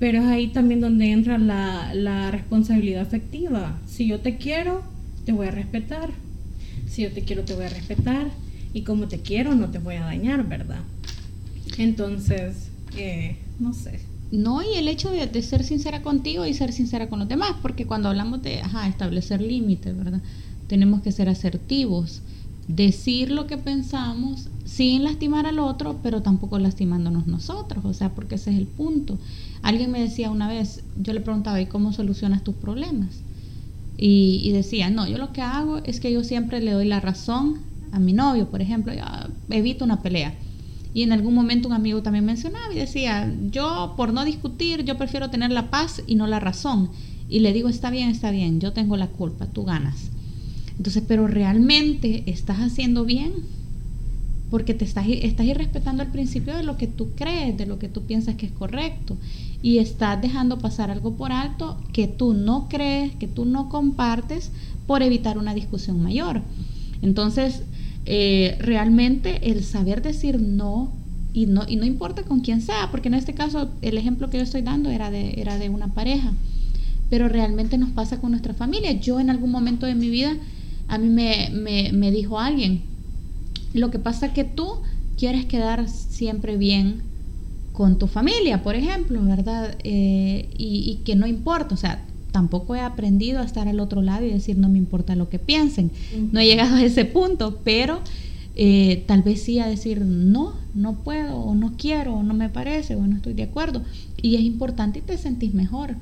Pero 0.00 0.18
es 0.18 0.26
ahí 0.26 0.48
también 0.48 0.80
donde 0.80 1.12
entra 1.12 1.38
la, 1.38 1.94
la 1.94 2.32
responsabilidad 2.32 3.02
afectiva. 3.02 3.78
Si 3.86 4.08
yo 4.08 4.18
te 4.18 4.38
quiero, 4.38 4.82
te 5.24 5.30
voy 5.30 5.46
a 5.46 5.52
respetar. 5.52 6.10
Si 6.88 7.02
yo 7.02 7.12
te 7.12 7.22
quiero, 7.22 7.44
te 7.44 7.54
voy 7.54 7.66
a 7.66 7.68
respetar 7.68 8.26
y 8.74 8.82
como 8.82 9.06
te 9.06 9.20
quiero 9.20 9.54
no 9.54 9.70
te 9.70 9.78
voy 9.78 9.94
a 9.94 10.00
dañar, 10.00 10.48
¿verdad? 10.48 10.80
Entonces, 11.78 12.72
eh, 12.96 13.36
no 13.60 13.72
sé. 13.72 14.00
No, 14.32 14.64
y 14.64 14.76
el 14.76 14.88
hecho 14.88 15.12
de, 15.12 15.42
ser 15.42 15.62
sincera 15.62 16.02
contigo 16.02 16.44
y 16.44 16.54
ser 16.54 16.72
sincera 16.72 17.08
con 17.08 17.20
los 17.20 17.28
demás, 17.28 17.52
porque 17.62 17.86
cuando 17.86 18.08
hablamos 18.08 18.42
de 18.42 18.62
establecer 18.88 19.40
límites, 19.40 19.96
¿verdad? 19.96 20.20
Tenemos 20.66 21.02
que 21.02 21.12
ser 21.12 21.28
asertivos, 21.28 22.22
decir 22.68 23.30
lo 23.30 23.46
que 23.46 23.56
pensamos 23.56 24.48
sin 24.64 25.04
lastimar 25.04 25.46
al 25.46 25.58
otro, 25.58 26.00
pero 26.02 26.22
tampoco 26.22 26.58
lastimándonos 26.58 27.26
nosotros, 27.26 27.84
o 27.84 27.94
sea, 27.94 28.10
porque 28.14 28.34
ese 28.34 28.50
es 28.50 28.58
el 28.58 28.66
punto. 28.66 29.18
Alguien 29.62 29.90
me 29.90 30.00
decía 30.00 30.30
una 30.30 30.48
vez, 30.48 30.82
yo 31.00 31.12
le 31.12 31.20
preguntaba, 31.20 31.60
¿y 31.60 31.66
cómo 31.66 31.92
solucionas 31.92 32.42
tus 32.42 32.54
problemas? 32.54 33.20
Y, 33.98 34.50
decía, 34.52 34.90
no, 34.90 35.08
yo 35.08 35.16
lo 35.16 35.32
que 35.32 35.40
hago 35.40 35.78
es 35.78 36.00
que 36.00 36.12
yo 36.12 36.22
siempre 36.22 36.60
le 36.60 36.72
doy 36.72 36.86
la 36.86 37.00
razón 37.00 37.58
a 37.92 37.98
mi 37.98 38.12
novio, 38.12 38.50
por 38.50 38.60
ejemplo, 38.60 38.92
evito 39.48 39.84
una 39.84 40.02
pelea. 40.02 40.34
Y 40.92 41.02
en 41.02 41.12
algún 41.12 41.34
momento 41.34 41.68
un 41.68 41.74
amigo 41.74 42.02
también 42.02 42.24
mencionaba 42.24 42.72
y 42.74 42.78
decía, 42.78 43.32
yo 43.50 43.94
por 43.96 44.12
no 44.12 44.24
discutir, 44.24 44.84
yo 44.84 44.98
prefiero 44.98 45.30
tener 45.30 45.50
la 45.50 45.70
paz 45.70 46.02
y 46.06 46.14
no 46.14 46.26
la 46.26 46.40
razón. 46.40 46.90
Y 47.28 47.40
le 47.40 47.52
digo, 47.52 47.68
está 47.68 47.90
bien, 47.90 48.10
está 48.10 48.30
bien, 48.30 48.60
yo 48.60 48.72
tengo 48.72 48.96
la 48.96 49.08
culpa, 49.08 49.46
tú 49.46 49.64
ganas. 49.64 50.10
Entonces, 50.78 51.02
pero 51.06 51.26
realmente 51.26 52.22
estás 52.26 52.58
haciendo 52.58 53.04
bien 53.04 53.32
porque 54.50 54.74
te 54.74 54.84
estás, 54.84 55.06
estás 55.08 55.46
irrespetando 55.46 56.02
el 56.02 56.10
principio 56.10 56.56
de 56.56 56.62
lo 56.62 56.76
que 56.76 56.86
tú 56.86 57.10
crees, 57.16 57.56
de 57.56 57.66
lo 57.66 57.78
que 57.78 57.88
tú 57.88 58.02
piensas 58.02 58.36
que 58.36 58.46
es 58.46 58.52
correcto. 58.52 59.16
Y 59.62 59.78
estás 59.78 60.20
dejando 60.20 60.58
pasar 60.58 60.90
algo 60.90 61.16
por 61.16 61.32
alto 61.32 61.78
que 61.92 62.06
tú 62.06 62.34
no 62.34 62.68
crees, 62.68 63.14
que 63.16 63.26
tú 63.26 63.44
no 63.44 63.68
compartes 63.68 64.52
por 64.86 65.02
evitar 65.02 65.38
una 65.38 65.54
discusión 65.54 66.02
mayor. 66.02 66.42
Entonces, 67.02 67.62
eh, 68.04 68.56
realmente 68.60 69.50
el 69.50 69.64
saber 69.64 70.00
decir 70.00 70.40
no 70.40 70.92
y, 71.32 71.46
no, 71.46 71.64
y 71.66 71.76
no 71.76 71.84
importa 71.84 72.22
con 72.22 72.40
quién 72.40 72.62
sea, 72.62 72.88
porque 72.90 73.08
en 73.08 73.14
este 73.14 73.34
caso 73.34 73.68
el 73.82 73.98
ejemplo 73.98 74.30
que 74.30 74.38
yo 74.38 74.44
estoy 74.44 74.62
dando 74.62 74.90
era 74.90 75.10
de, 75.10 75.34
era 75.40 75.58
de 75.58 75.68
una 75.68 75.88
pareja, 75.88 76.32
pero 77.10 77.28
realmente 77.28 77.78
nos 77.78 77.90
pasa 77.90 78.20
con 78.20 78.30
nuestra 78.30 78.54
familia. 78.54 78.92
Yo 78.92 79.20
en 79.20 79.28
algún 79.28 79.50
momento 79.50 79.86
de 79.86 79.94
mi 79.96 80.08
vida, 80.08 80.34
a 80.88 80.98
mí 80.98 81.08
me, 81.08 81.50
me, 81.92 82.10
dijo 82.10 82.38
alguien, 82.38 82.82
lo 83.74 83.90
que 83.90 83.98
pasa 83.98 84.26
es 84.26 84.32
que 84.32 84.44
tú 84.44 84.68
quieres 85.18 85.46
quedar 85.46 85.88
siempre 85.88 86.56
bien 86.56 87.02
con 87.72 87.98
tu 87.98 88.06
familia, 88.06 88.62
por 88.62 88.74
ejemplo, 88.74 89.22
¿verdad? 89.22 89.76
Eh, 89.84 90.48
y, 90.56 90.90
y, 90.90 91.04
que 91.04 91.16
no 91.16 91.26
importa, 91.26 91.74
o 91.74 91.78
sea, 91.78 92.06
tampoco 92.36 92.74
he 92.74 92.80
aprendido 92.80 93.40
a 93.40 93.44
estar 93.44 93.66
al 93.66 93.80
otro 93.80 94.02
lado 94.02 94.26
y 94.26 94.30
decir 94.30 94.58
no 94.58 94.68
me 94.68 94.76
importa 94.76 95.16
lo 95.16 95.30
que 95.30 95.38
piensen. 95.38 95.90
No 96.32 96.40
he 96.40 96.46
llegado 96.46 96.76
a 96.76 96.82
ese 96.82 97.06
punto, 97.06 97.60
pero 97.64 98.00
eh, 98.54 99.04
tal 99.06 99.22
vez 99.22 99.42
sí 99.42 99.58
a 99.58 99.66
decir 99.66 100.00
no, 100.02 100.54
no 100.74 100.96
puedo 101.02 101.36
o 101.36 101.54
no 101.54 101.74
quiero 101.78 102.14
o 102.14 102.22
no 102.22 102.34
me 102.34 102.48
parece 102.48 102.94
o 102.94 103.06
no 103.06 103.16
estoy 103.16 103.32
de 103.32 103.44
acuerdo. 103.44 103.82
Y 104.20 104.36
es 104.36 104.42
importante 104.42 104.98
y 104.98 105.02
te 105.02 105.16
sentís 105.16 105.54
mejor. 105.54 105.96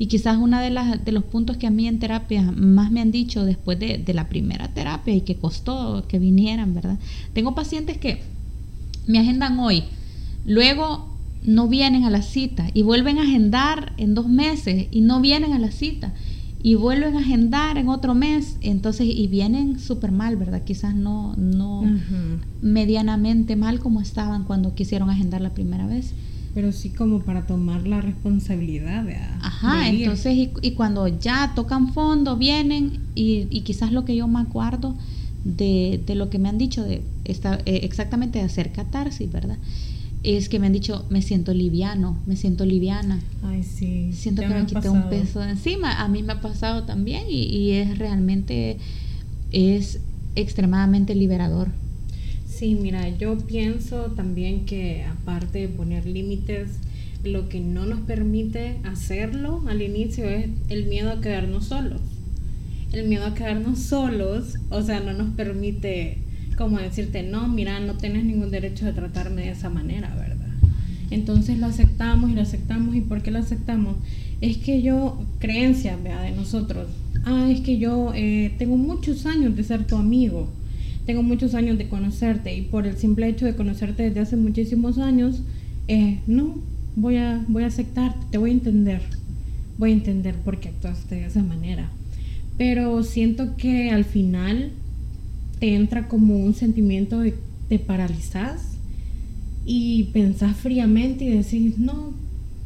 Y 0.00 0.06
quizás 0.06 0.38
uno 0.38 0.58
de, 0.58 0.70
las, 0.70 1.04
de 1.04 1.12
los 1.12 1.24
puntos 1.24 1.58
que 1.58 1.66
a 1.66 1.70
mí 1.70 1.86
en 1.86 1.98
terapia 1.98 2.50
más 2.56 2.90
me 2.90 3.02
han 3.02 3.10
dicho 3.10 3.44
después 3.44 3.78
de, 3.78 3.98
de 3.98 4.14
la 4.14 4.30
primera 4.30 4.68
terapia 4.68 5.14
y 5.14 5.20
que 5.20 5.36
costó 5.36 6.06
que 6.08 6.18
vinieran, 6.18 6.72
¿verdad? 6.72 6.98
Tengo 7.34 7.54
pacientes 7.54 7.98
que 7.98 8.22
me 9.06 9.18
agendan 9.18 9.60
hoy, 9.60 9.84
luego 10.46 11.06
no 11.44 11.68
vienen 11.68 12.04
a 12.04 12.10
la 12.10 12.22
cita 12.22 12.70
y 12.72 12.80
vuelven 12.80 13.18
a 13.18 13.24
agendar 13.24 13.92
en 13.98 14.14
dos 14.14 14.26
meses 14.26 14.86
y 14.90 15.02
no 15.02 15.20
vienen 15.20 15.52
a 15.52 15.58
la 15.58 15.70
cita 15.70 16.14
y 16.62 16.76
vuelven 16.76 17.16
a 17.16 17.20
agendar 17.20 17.76
en 17.76 17.90
otro 17.90 18.14
mes, 18.14 18.56
entonces 18.62 19.06
y 19.06 19.26
vienen 19.28 19.78
súper 19.78 20.12
mal, 20.12 20.36
¿verdad? 20.36 20.62
Quizás 20.64 20.94
no, 20.94 21.34
no 21.36 21.82
medianamente 22.62 23.54
mal 23.54 23.80
como 23.80 24.00
estaban 24.00 24.44
cuando 24.44 24.74
quisieron 24.74 25.10
agendar 25.10 25.42
la 25.42 25.52
primera 25.52 25.86
vez. 25.86 26.14
Pero 26.54 26.72
sí 26.72 26.90
como 26.90 27.20
para 27.20 27.46
tomar 27.46 27.86
la 27.86 28.00
responsabilidad 28.00 29.04
de... 29.04 29.16
Ajá, 29.40 29.88
entonces 29.88 30.34
y, 30.34 30.50
y, 30.62 30.72
cuando 30.72 31.06
ya 31.06 31.52
tocan 31.54 31.92
fondo, 31.92 32.36
vienen 32.36 33.00
y, 33.14 33.46
y, 33.50 33.60
quizás 33.60 33.92
lo 33.92 34.04
que 34.04 34.16
yo 34.16 34.26
me 34.26 34.40
acuerdo 34.40 34.96
de, 35.44 36.02
de 36.04 36.14
lo 36.16 36.28
que 36.28 36.38
me 36.38 36.48
han 36.48 36.58
dicho, 36.58 36.82
de 36.82 37.02
esta, 37.24 37.60
eh, 37.66 37.80
exactamente 37.84 38.40
de 38.40 38.44
hacer 38.46 38.72
catarsis, 38.72 39.30
¿verdad? 39.30 39.58
es 40.22 40.48
que 40.48 40.58
me 40.58 40.66
han 40.66 40.72
dicho, 40.72 41.06
me 41.08 41.22
siento 41.22 41.54
liviano, 41.54 42.18
me 42.26 42.36
siento 42.36 42.66
liviana. 42.66 43.20
Ay, 43.42 43.62
sí. 43.62 44.12
Siento 44.12 44.42
que 44.42 44.48
me, 44.48 44.66
quité 44.66 44.88
un 44.90 45.08
peso 45.08 45.40
de 45.40 45.50
encima. 45.50 46.02
A 46.02 46.08
mí 46.08 46.22
me 46.22 46.34
ha 46.34 46.40
pasado 46.40 46.82
también 46.84 47.24
y, 47.28 47.70
es 47.72 47.96
realmente, 47.98 48.78
es 49.50 50.00
extremadamente 50.36 51.14
liberador. 51.14 51.68
Sí, 52.60 52.74
mira, 52.74 53.08
yo 53.16 53.38
pienso 53.38 54.12
también 54.14 54.66
que 54.66 55.04
aparte 55.04 55.60
de 55.60 55.68
poner 55.68 56.04
límites, 56.04 56.68
lo 57.24 57.48
que 57.48 57.58
no 57.58 57.86
nos 57.86 58.00
permite 58.00 58.76
hacerlo 58.84 59.64
al 59.66 59.80
inicio 59.80 60.28
es 60.28 60.50
el 60.68 60.84
miedo 60.84 61.10
a 61.10 61.22
quedarnos 61.22 61.64
solos. 61.64 62.02
El 62.92 63.08
miedo 63.08 63.24
a 63.24 63.34
quedarnos 63.34 63.78
solos, 63.78 64.58
o 64.68 64.82
sea, 64.82 65.00
no 65.00 65.14
nos 65.14 65.30
permite 65.30 66.18
como 66.58 66.76
decirte, 66.76 67.22
no, 67.22 67.48
mira, 67.48 67.80
no 67.80 67.96
tienes 67.96 68.26
ningún 68.26 68.50
derecho 68.50 68.84
de 68.84 68.92
tratarme 68.92 69.44
de 69.44 69.52
esa 69.52 69.70
manera, 69.70 70.14
¿verdad? 70.14 70.52
Entonces 71.10 71.58
lo 71.58 71.64
aceptamos 71.64 72.30
y 72.30 72.34
lo 72.34 72.42
aceptamos. 72.42 72.94
¿Y 72.94 73.00
por 73.00 73.22
qué 73.22 73.30
lo 73.30 73.38
aceptamos? 73.38 73.96
Es 74.42 74.58
que 74.58 74.82
yo, 74.82 75.24
creencia, 75.38 75.96
vea, 75.96 76.20
de 76.20 76.32
nosotros. 76.32 76.88
Ah, 77.24 77.48
es 77.50 77.62
que 77.62 77.78
yo 77.78 78.12
eh, 78.14 78.54
tengo 78.58 78.76
muchos 78.76 79.24
años 79.24 79.56
de 79.56 79.64
ser 79.64 79.86
tu 79.86 79.96
amigo. 79.96 80.59
Tengo 81.06 81.22
muchos 81.22 81.54
años 81.54 81.78
de 81.78 81.88
conocerte. 81.88 82.54
Y 82.54 82.62
por 82.62 82.86
el 82.86 82.96
simple 82.96 83.28
hecho 83.28 83.46
de 83.46 83.56
conocerte 83.56 84.04
desde 84.04 84.20
hace 84.20 84.36
muchísimos 84.36 84.98
años, 84.98 85.42
eh, 85.88 86.20
no, 86.26 86.56
voy 86.96 87.16
a, 87.16 87.44
voy 87.48 87.64
a 87.64 87.66
aceptarte, 87.66 88.18
te 88.30 88.38
voy 88.38 88.50
a 88.50 88.54
entender. 88.54 89.02
Voy 89.78 89.90
a 89.90 89.94
entender 89.94 90.34
por 90.36 90.60
qué 90.60 90.68
actuaste 90.68 91.16
de 91.16 91.26
esa 91.26 91.42
manera. 91.42 91.90
Pero 92.58 93.02
siento 93.02 93.56
que 93.56 93.90
al 93.90 94.04
final 94.04 94.72
te 95.58 95.74
entra 95.74 96.08
como 96.08 96.38
un 96.38 96.54
sentimiento 96.54 97.20
de 97.20 97.34
te 97.68 97.78
paralizas 97.78 98.76
y 99.64 100.04
pensás 100.12 100.56
fríamente 100.56 101.24
y 101.24 101.30
decís, 101.30 101.78
no, 101.78 102.12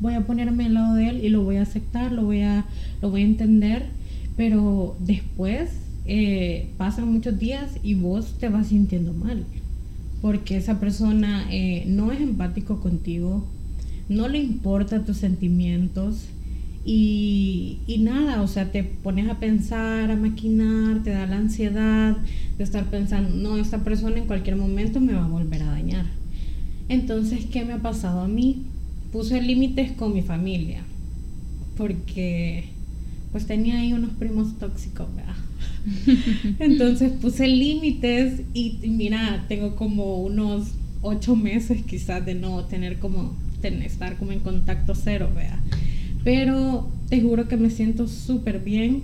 voy 0.01 0.15
a 0.15 0.27
ponerme 0.27 0.65
al 0.65 0.75
lado 0.75 0.95
de 0.95 1.09
él 1.11 1.25
y 1.25 1.29
lo 1.29 1.43
voy 1.43 1.57
a 1.57 1.63
aceptar, 1.63 2.11
lo 2.11 2.25
voy 2.25 2.41
a, 2.41 2.65
lo 3.03 3.11
voy 3.11 3.23
a 3.23 3.27
entender, 3.27 3.87
pero 4.37 4.97
después 5.01 5.71
eh, 6.07 6.71
pasan 6.77 7.13
muchos 7.13 7.39
días 7.39 7.79
y 7.83 7.95
vos 7.95 8.35
te 8.39 8.49
vas 8.49 8.69
sintiendo 8.69 9.13
mal, 9.13 9.45
porque 10.21 10.57
esa 10.57 10.81
persona 10.81 11.47
eh, 11.51 11.85
no 11.87 12.13
es 12.13 12.21
empático 12.21 12.81
contigo, 12.81 13.45
no 14.09 14.29
le 14.29 14.39
importa 14.39 15.05
tus 15.05 15.17
sentimientos, 15.19 16.27
y, 16.87 17.79
y, 17.87 17.99
nada, 17.99 18.43
o 18.43 18.47
sea, 18.47 18.71
te 18.71 18.85
pones 18.85 19.31
a 19.31 19.39
pensar, 19.41 20.11
a 20.11 20.17
maquinar, 20.17 21.03
te 21.03 21.11
da 21.11 21.25
la 21.25 21.39
ansiedad 21.39 22.15
de 22.59 22.65
estar 22.65 22.91
pensando, 22.91 23.31
no, 23.31 23.57
esta 23.57 23.83
persona 23.83 24.19
en 24.19 24.27
cualquier 24.27 24.57
momento 24.57 25.01
me 25.01 25.15
va 25.15 25.25
a 25.25 25.29
volver 25.29 25.63
a 25.63 25.71
dañar. 25.71 26.05
Entonces, 26.91 27.47
¿qué 27.47 27.65
me 27.65 27.73
ha 27.73 27.79
pasado 27.79 28.21
a 28.21 28.29
mí? 28.29 28.65
Puse 29.13 29.41
límites 29.41 29.93
con 29.93 30.13
mi 30.13 30.21
familia, 30.21 30.83
porque 31.79 32.67
pues 33.33 33.47
tenía 33.47 33.79
ahí 33.79 33.95
unos 33.95 34.11
primos 34.11 34.59
tóxicos, 34.59 35.09
¿verdad? 35.17 35.35
Entonces 36.59 37.13
puse 37.21 37.47
límites 37.47 38.43
y, 38.55 38.79
mira, 38.87 39.45
tengo 39.49 39.77
como 39.77 40.23
unos 40.23 40.69
ocho 41.03 41.37
meses 41.37 41.83
quizás 41.83 42.25
de 42.25 42.35
no 42.35 42.65
tener 42.65 42.99
como, 42.99 43.37
estar 43.63 44.17
como 44.17 44.33
en 44.33 44.41
contacto 44.41 44.95
cero, 44.95 45.31
¿verdad? 45.35 45.59
Pero 46.23 46.89
te 47.09 47.21
juro 47.21 47.49
que 47.49 47.57
me 47.57 47.71
siento 47.71 48.09
súper 48.09 48.61
bien. 48.61 49.03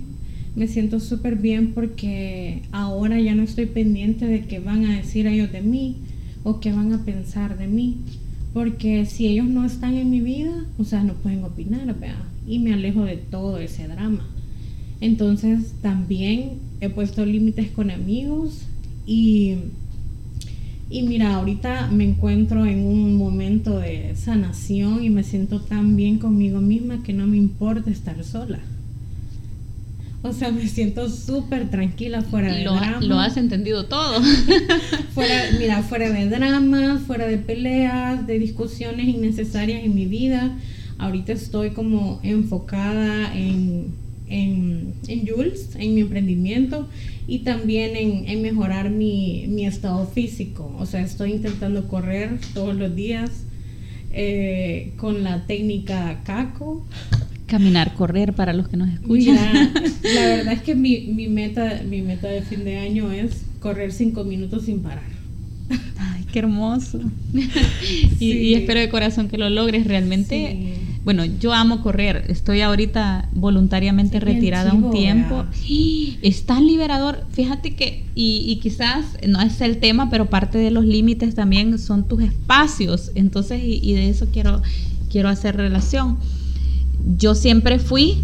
Me 0.55 0.67
siento 0.67 0.99
súper 0.99 1.37
bien 1.37 1.73
porque 1.73 2.63
ahora 2.71 3.19
ya 3.21 3.35
no 3.35 3.43
estoy 3.43 3.67
pendiente 3.67 4.25
de 4.25 4.45
qué 4.45 4.59
van 4.59 4.85
a 4.85 4.97
decir 4.97 5.25
ellos 5.25 5.51
de 5.51 5.61
mí 5.61 5.95
o 6.43 6.59
qué 6.59 6.73
van 6.73 6.91
a 6.91 7.05
pensar 7.05 7.57
de 7.57 7.67
mí. 7.67 7.97
Porque 8.53 9.05
si 9.05 9.27
ellos 9.27 9.47
no 9.47 9.63
están 9.65 9.95
en 9.95 10.09
mi 10.09 10.19
vida, 10.19 10.65
o 10.77 10.83
sea, 10.83 11.03
no 11.03 11.13
pueden 11.13 11.43
opinar, 11.45 11.97
vea. 11.97 12.21
Y 12.45 12.59
me 12.59 12.73
alejo 12.73 13.05
de 13.05 13.15
todo 13.15 13.59
ese 13.59 13.87
drama. 13.87 14.27
Entonces 15.01 15.73
también 15.81 16.53
he 16.79 16.89
puesto 16.89 17.25
límites 17.25 17.69
con 17.71 17.91
amigos 17.91 18.61
y 19.05 19.57
y 20.91 21.03
mira, 21.03 21.35
ahorita 21.35 21.87
me 21.89 22.03
encuentro 22.03 22.65
en 22.65 22.85
un 22.85 23.15
momento 23.15 23.79
de 23.79 24.13
sanación 24.17 25.01
y 25.05 25.09
me 25.09 25.23
siento 25.23 25.61
tan 25.61 25.95
bien 25.95 26.19
conmigo 26.19 26.59
misma 26.59 27.01
que 27.01 27.13
no 27.13 27.25
me 27.27 27.37
importa 27.37 27.89
estar 27.89 28.21
sola. 28.25 28.59
O 30.21 30.33
sea, 30.33 30.51
me 30.51 30.67
siento 30.67 31.09
súper 31.09 31.69
tranquila 31.69 32.21
fuera 32.21 32.53
de 32.53 32.65
lo, 32.65 32.75
drama. 32.75 33.01
Lo 33.01 33.19
has 33.19 33.37
entendido 33.37 33.85
todo. 33.85 34.21
fuera, 35.13 35.45
mira, 35.57 35.81
fuera 35.81 36.09
de 36.09 36.27
dramas, 36.27 37.03
fuera 37.03 37.25
de 37.25 37.37
peleas, 37.37 38.27
de 38.27 38.37
discusiones 38.37 39.07
innecesarias 39.07 39.85
en 39.85 39.95
mi 39.95 40.05
vida. 40.07 40.57
Ahorita 40.97 41.31
estoy 41.31 41.71
como 41.71 42.19
enfocada 42.21 43.33
en 43.33 43.93
en, 44.31 44.93
en 45.07 45.27
Jules, 45.27 45.75
en 45.77 45.93
mi 45.93 46.01
emprendimiento 46.01 46.87
y 47.27 47.39
también 47.39 47.95
en, 47.95 48.41
mejorar 48.41 48.89
mi, 48.89 49.65
estado 49.65 50.07
físico. 50.07 50.75
O 50.79 50.85
sea, 50.85 51.01
estoy 51.01 51.31
intentando 51.31 51.87
correr 51.87 52.39
todos 52.53 52.75
los 52.75 52.95
días 52.95 53.29
eh, 54.11 54.93
con 54.97 55.23
la 55.23 55.45
técnica 55.45 56.21
CACO. 56.23 56.85
Caminar, 57.45 57.93
correr 57.93 58.33
para 58.33 58.53
los 58.53 58.67
que 58.67 58.77
nos 58.77 58.89
escuchan. 58.89 59.35
la 60.03 60.25
verdad 60.25 60.53
es 60.53 60.61
que 60.61 60.75
mi, 60.75 61.07
meta, 61.29 61.81
mi 61.87 62.01
meta 62.01 62.27
de 62.27 62.41
fin 62.41 62.63
de 62.63 62.77
año 62.77 63.11
es 63.11 63.43
correr 63.59 63.91
cinco 63.91 64.23
minutos 64.23 64.65
sin 64.65 64.81
parar. 64.81 65.11
Ay, 65.97 66.25
qué 66.31 66.39
hermoso. 66.39 66.99
y, 68.19 68.53
espero 68.55 68.79
de 68.79 68.89
corazón 68.89 69.27
que 69.27 69.37
lo 69.37 69.49
logres 69.49 69.85
realmente. 69.85 70.75
Bueno, 71.03 71.25
yo 71.25 71.53
amo 71.53 71.81
correr. 71.81 72.25
Estoy 72.27 72.61
ahorita 72.61 73.29
voluntariamente 73.33 74.19
retirada 74.19 74.73
un 74.73 74.91
tiempo. 74.91 75.45
Es 76.21 76.45
tan 76.45 76.67
liberador. 76.67 77.25
Fíjate 77.31 77.73
que, 77.73 78.05
y, 78.13 78.43
y, 78.47 78.57
quizás 78.57 79.17
no 79.27 79.41
es 79.41 79.59
el 79.61 79.79
tema, 79.79 80.11
pero 80.11 80.27
parte 80.27 80.59
de 80.59 80.69
los 80.69 80.85
límites 80.85 81.33
también 81.33 81.79
son 81.79 82.07
tus 82.07 82.21
espacios. 82.21 83.11
Entonces, 83.15 83.63
y, 83.63 83.79
y 83.81 83.93
de 83.93 84.09
eso 84.09 84.27
quiero, 84.31 84.61
quiero 85.09 85.29
hacer 85.29 85.57
relación. 85.57 86.19
Yo 87.17 87.33
siempre 87.33 87.79
fui 87.79 88.19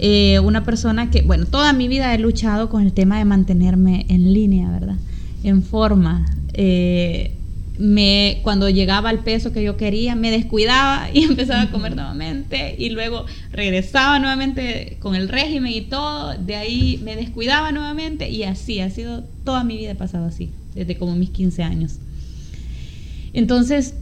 eh, 0.00 0.38
una 0.40 0.64
persona 0.64 1.10
que, 1.10 1.22
bueno, 1.22 1.46
toda 1.46 1.72
mi 1.72 1.88
vida 1.88 2.14
he 2.14 2.18
luchado 2.18 2.68
con 2.68 2.82
el 2.82 2.92
tema 2.92 3.18
de 3.18 3.24
mantenerme 3.24 4.06
en 4.08 4.32
línea, 4.32 4.70
¿verdad? 4.70 4.96
En 5.42 5.62
forma. 5.62 6.24
Eh, 6.52 7.37
me, 7.78 8.40
cuando 8.42 8.68
llegaba 8.68 9.08
al 9.08 9.20
peso 9.20 9.52
que 9.52 9.62
yo 9.62 9.76
quería, 9.76 10.14
me 10.14 10.30
descuidaba 10.30 11.08
y 11.14 11.24
empezaba 11.24 11.62
a 11.62 11.70
comer 11.70 11.94
nuevamente. 11.94 12.74
Y 12.78 12.90
luego 12.90 13.24
regresaba 13.52 14.18
nuevamente 14.18 14.96
con 15.00 15.14
el 15.14 15.28
régimen 15.28 15.72
y 15.72 15.82
todo, 15.82 16.34
de 16.34 16.56
ahí 16.56 17.00
me 17.04 17.16
descuidaba 17.16 17.72
nuevamente. 17.72 18.28
Y 18.28 18.42
así, 18.42 18.80
ha 18.80 18.90
sido 18.90 19.24
toda 19.44 19.64
mi 19.64 19.76
vida 19.76 19.94
pasado 19.94 20.26
así, 20.26 20.50
desde 20.74 20.96
como 20.96 21.14
mis 21.14 21.30
15 21.30 21.62
años. 21.62 21.98
Entonces, 23.32 23.94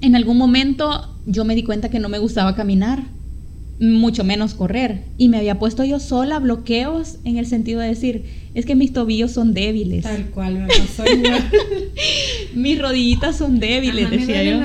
en 0.00 0.16
algún 0.16 0.38
momento 0.38 1.10
yo 1.26 1.44
me 1.44 1.54
di 1.54 1.62
cuenta 1.62 1.88
que 1.88 1.98
no 1.98 2.08
me 2.08 2.18
gustaba 2.18 2.54
caminar 2.54 3.04
mucho 3.80 4.24
menos 4.24 4.54
correr. 4.54 5.04
Y 5.18 5.28
me 5.28 5.38
había 5.38 5.58
puesto 5.58 5.84
yo 5.84 6.00
sola 6.00 6.38
bloqueos 6.38 7.18
en 7.24 7.38
el 7.38 7.46
sentido 7.46 7.80
de 7.80 7.88
decir, 7.88 8.24
es 8.54 8.66
que 8.66 8.74
mis 8.74 8.92
tobillos 8.92 9.32
son 9.32 9.54
débiles. 9.54 10.02
Tal 10.02 10.26
cual, 10.26 10.60
me 10.60 10.66
pasó 10.68 11.04
igual. 11.10 11.50
mis 12.54 12.80
rodillitas 12.80 13.36
son 13.36 13.58
débiles, 13.58 14.10
decía 14.10 14.42
yo. 14.44 14.60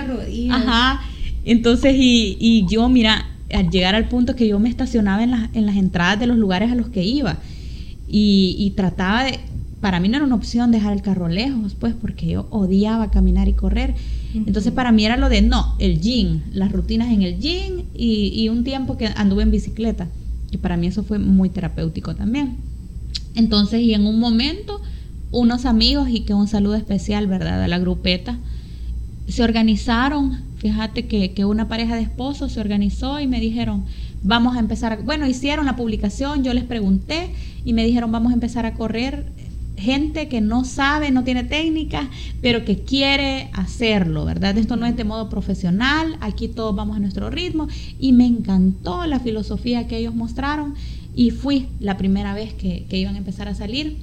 Ajá. 0.54 1.01
Entonces, 1.46 1.96
y, 1.98 2.38
y, 2.39 2.66
yo, 2.70 2.89
mira, 2.89 3.25
al 3.51 3.70
llegar 3.70 3.96
al 3.96 4.08
punto 4.08 4.36
que 4.36 4.48
yo 4.48 4.60
me 4.60 4.70
estacionaba 4.70 5.24
en, 5.24 5.34
en 5.54 5.66
las 5.66 5.75
entradas 5.78 6.20
de 6.20 6.28
los 6.28 6.38
lugares 6.38 6.72
a 6.72 6.75
los 6.75 6.89
que 6.89 7.04
iba 7.04 7.39
y, 8.08 8.56
y 8.58 8.72
trataba 8.72 9.24
de, 9.24 9.39
para 9.82 10.00
mí 10.00 10.10
no 10.10 10.18
era 10.18 10.26
una 10.26 10.36
opción 10.36 10.72
dejar 10.72 10.94
el 10.94 11.02
carro 11.02 11.30
lejos, 11.30 11.76
pues, 11.80 11.94
porque 11.94 12.28
yo 12.28 12.48
odiaba 12.50 13.12
caminar 13.12 13.48
y 13.48 13.54
correr. 13.54 13.96
Entonces, 14.34 14.74
para 14.74 14.92
mí 14.92 15.06
era 15.06 15.18
lo 15.18 15.30
de 15.30 15.42
no, 15.42 15.76
el 15.80 16.02
gym, 16.02 16.42
las 16.52 16.72
rutinas 16.72 17.12
en 17.12 17.22
el 17.22 17.40
gym 17.40 17.86
y, 17.96 18.48
un 18.50 18.64
tiempo 18.64 18.98
que 18.98 19.08
anduve 19.16 19.44
en 19.44 19.52
bicicleta. 19.52 20.08
Y 20.52 20.58
para 20.58 20.78
mí 20.78 20.88
eso 20.88 21.04
fue 21.04 21.18
muy 21.18 21.50
terapéutico 21.50 22.16
también. 22.16 22.58
Entonces, 23.36 23.82
y 23.82 23.94
en 23.94 24.06
un 24.06 24.20
momento, 24.20 24.82
unos 25.32 25.66
amigos, 25.66 26.10
y 26.10 26.22
que 26.22 26.34
un 26.34 26.48
saludo 26.48 26.76
especial, 26.76 27.28
¿verdad?, 27.28 27.64
a 27.64 27.68
la 27.68 27.80
grupeta, 27.80 28.38
se 29.28 29.44
organizaron. 29.44 30.40
Fíjate 30.58 31.08
que, 31.08 31.32
que 31.32 31.46
una 31.46 31.70
pareja 31.70 31.96
de 31.96 32.02
esposos 32.02 32.52
se 32.52 32.60
organizó 32.60 33.20
y 33.22 33.28
me 33.28 33.40
dijeron, 33.40 33.86
vamos 34.24 34.58
a 34.58 34.60
empezar, 34.60 35.04
bueno, 35.06 35.26
hicieron 35.26 35.66
la 35.66 35.78
publicación, 35.78 36.44
yo 36.44 36.54
les 36.54 36.66
pregunté 36.66 37.30
y 37.64 37.72
me 37.72 37.86
dijeron, 37.86 38.12
vamos 38.12 38.32
a 38.32 38.34
empezar 38.34 38.66
a 38.66 38.74
correr 38.74 39.32
gente 39.80 40.28
que 40.28 40.42
no 40.42 40.66
sabe, 40.66 41.12
no 41.12 41.24
tiene 41.24 41.44
técnica, 41.44 42.10
pero 42.42 42.66
que 42.66 42.80
quiere 42.80 43.50
hacerlo, 43.54 44.26
¿verdad? 44.26 44.58
Esto 44.58 44.76
no 44.76 44.86
es 44.86 44.96
de 44.96 45.04
modo 45.04 45.30
profesional, 45.30 46.18
aquí 46.22 46.48
todos 46.48 46.76
vamos 46.76 46.98
a 46.98 47.00
nuestro 47.00 47.30
ritmo 47.30 47.68
y 48.00 48.14
me 48.14 48.26
encantó 48.26 49.06
la 49.06 49.20
filosofía 49.20 49.88
que 49.88 49.98
ellos 49.98 50.16
mostraron 50.16 50.76
y 51.16 51.32
fui 51.32 51.68
la 51.80 51.98
primera 51.98 52.34
vez 52.34 52.54
que, 52.54 52.86
iban 52.92 53.15
a 53.15 53.18
empezar 53.18 53.48
a 53.48 53.56
salir. 53.56 53.98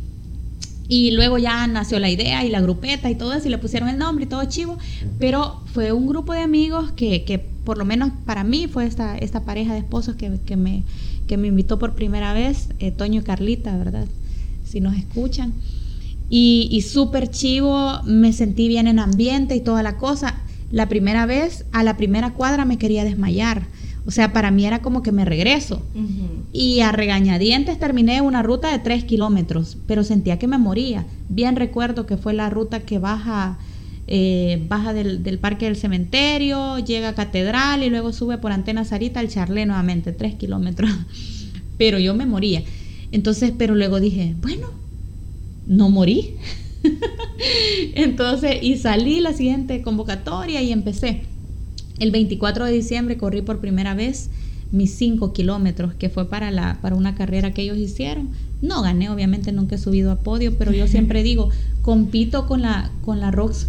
Y 0.88 1.10
luego 1.10 1.36
ya 1.38 1.66
nació 1.66 1.98
la 1.98 2.10
idea 2.10 2.44
y 2.44 2.48
la 2.48 2.60
grupeta 2.60 3.10
y 3.10 3.16
todo 3.16 3.32
eso, 3.32 3.48
y 3.48 3.50
le 3.50 3.58
pusieron 3.58 3.88
el 3.88 3.98
nombre 3.98 4.24
y 4.24 4.28
todo 4.28 4.44
chivo. 4.44 4.78
Pero 5.18 5.60
fue 5.72 5.92
un 5.92 6.06
grupo 6.06 6.32
de 6.32 6.40
amigos 6.40 6.92
que, 6.92 7.24
que 7.24 7.38
por 7.38 7.76
lo 7.78 7.84
menos 7.84 8.12
para 8.24 8.44
mí, 8.44 8.68
fue 8.68 8.86
esta, 8.86 9.18
esta 9.18 9.44
pareja 9.44 9.72
de 9.72 9.80
esposos 9.80 10.14
que, 10.14 10.38
que 10.46 10.56
me, 10.56 10.84
que 11.26 11.36
me 11.36 11.48
invitó 11.48 11.78
por 11.78 11.94
primera 11.94 12.32
vez, 12.32 12.68
eh, 12.78 12.92
Toño 12.92 13.20
y 13.20 13.24
Carlita, 13.24 13.76
¿verdad? 13.76 14.06
Si 14.76 14.80
nos 14.82 14.94
escuchan. 14.94 15.54
Y, 16.28 16.68
y 16.70 16.82
súper 16.82 17.30
chivo, 17.30 18.02
me 18.04 18.34
sentí 18.34 18.68
bien 18.68 18.88
en 18.88 18.98
ambiente 18.98 19.56
y 19.56 19.60
toda 19.60 19.82
la 19.82 19.96
cosa. 19.96 20.34
La 20.70 20.86
primera 20.86 21.24
vez, 21.24 21.64
a 21.72 21.82
la 21.82 21.96
primera 21.96 22.34
cuadra 22.34 22.66
me 22.66 22.76
quería 22.76 23.04
desmayar. 23.04 23.66
O 24.04 24.10
sea, 24.10 24.34
para 24.34 24.50
mí 24.50 24.66
era 24.66 24.82
como 24.82 25.02
que 25.02 25.12
me 25.12 25.24
regreso. 25.24 25.82
Y 26.52 26.80
a 26.80 26.92
regañadientes 26.92 27.78
terminé 27.78 28.20
una 28.20 28.42
ruta 28.42 28.70
de 28.70 28.78
tres 28.80 29.04
kilómetros, 29.04 29.78
pero 29.86 30.04
sentía 30.04 30.38
que 30.38 30.46
me 30.46 30.58
moría. 30.58 31.06
Bien 31.30 31.56
recuerdo 31.56 32.04
que 32.04 32.18
fue 32.18 32.34
la 32.34 32.50
ruta 32.50 32.80
que 32.80 32.98
baja, 32.98 33.58
eh, 34.06 34.62
baja 34.68 34.92
del, 34.92 35.22
del, 35.22 35.38
Parque 35.38 35.64
del 35.64 35.76
Cementerio, 35.76 36.78
llega 36.80 37.08
a 37.08 37.14
Catedral 37.14 37.82
y 37.82 37.88
luego 37.88 38.12
sube 38.12 38.36
por 38.38 38.52
Antena 38.52 38.84
Sarita 38.84 39.20
al 39.20 39.28
Charlé 39.28 39.64
nuevamente, 39.64 40.12
tres 40.12 40.34
kilómetros. 40.34 40.90
pero 41.78 41.98
yo 41.98 42.14
me 42.14 42.26
moría. 42.26 42.62
Entonces, 43.12 43.52
pero 43.56 43.74
luego 43.74 44.00
dije, 44.00 44.34
bueno, 44.40 44.68
no 45.66 45.90
morí. 45.90 46.34
Entonces, 47.94 48.56
y 48.62 48.76
salí 48.76 49.20
la 49.20 49.32
siguiente 49.32 49.82
convocatoria 49.82 50.62
y 50.62 50.72
empecé. 50.72 51.22
El 51.98 52.10
24 52.10 52.66
de 52.66 52.72
diciembre 52.72 53.16
corrí 53.16 53.42
por 53.42 53.60
primera 53.60 53.94
vez 53.94 54.30
mis 54.72 54.94
5 54.94 55.32
kilómetros, 55.32 55.94
que 55.94 56.10
fue 56.10 56.28
para, 56.28 56.50
la, 56.50 56.78
para 56.82 56.96
una 56.96 57.14
carrera 57.14 57.54
que 57.54 57.62
ellos 57.62 57.78
hicieron. 57.78 58.30
No 58.62 58.82
gané, 58.82 59.08
obviamente 59.10 59.52
nunca 59.52 59.76
he 59.76 59.78
subido 59.78 60.10
a 60.10 60.16
podio, 60.16 60.56
pero 60.58 60.72
yo 60.72 60.86
siempre 60.86 61.22
digo, 61.24 61.50
compito 61.82 62.46
con 62.46 62.62
la, 62.62 62.90
con 63.02 63.20
la 63.20 63.30
Rox 63.30 63.68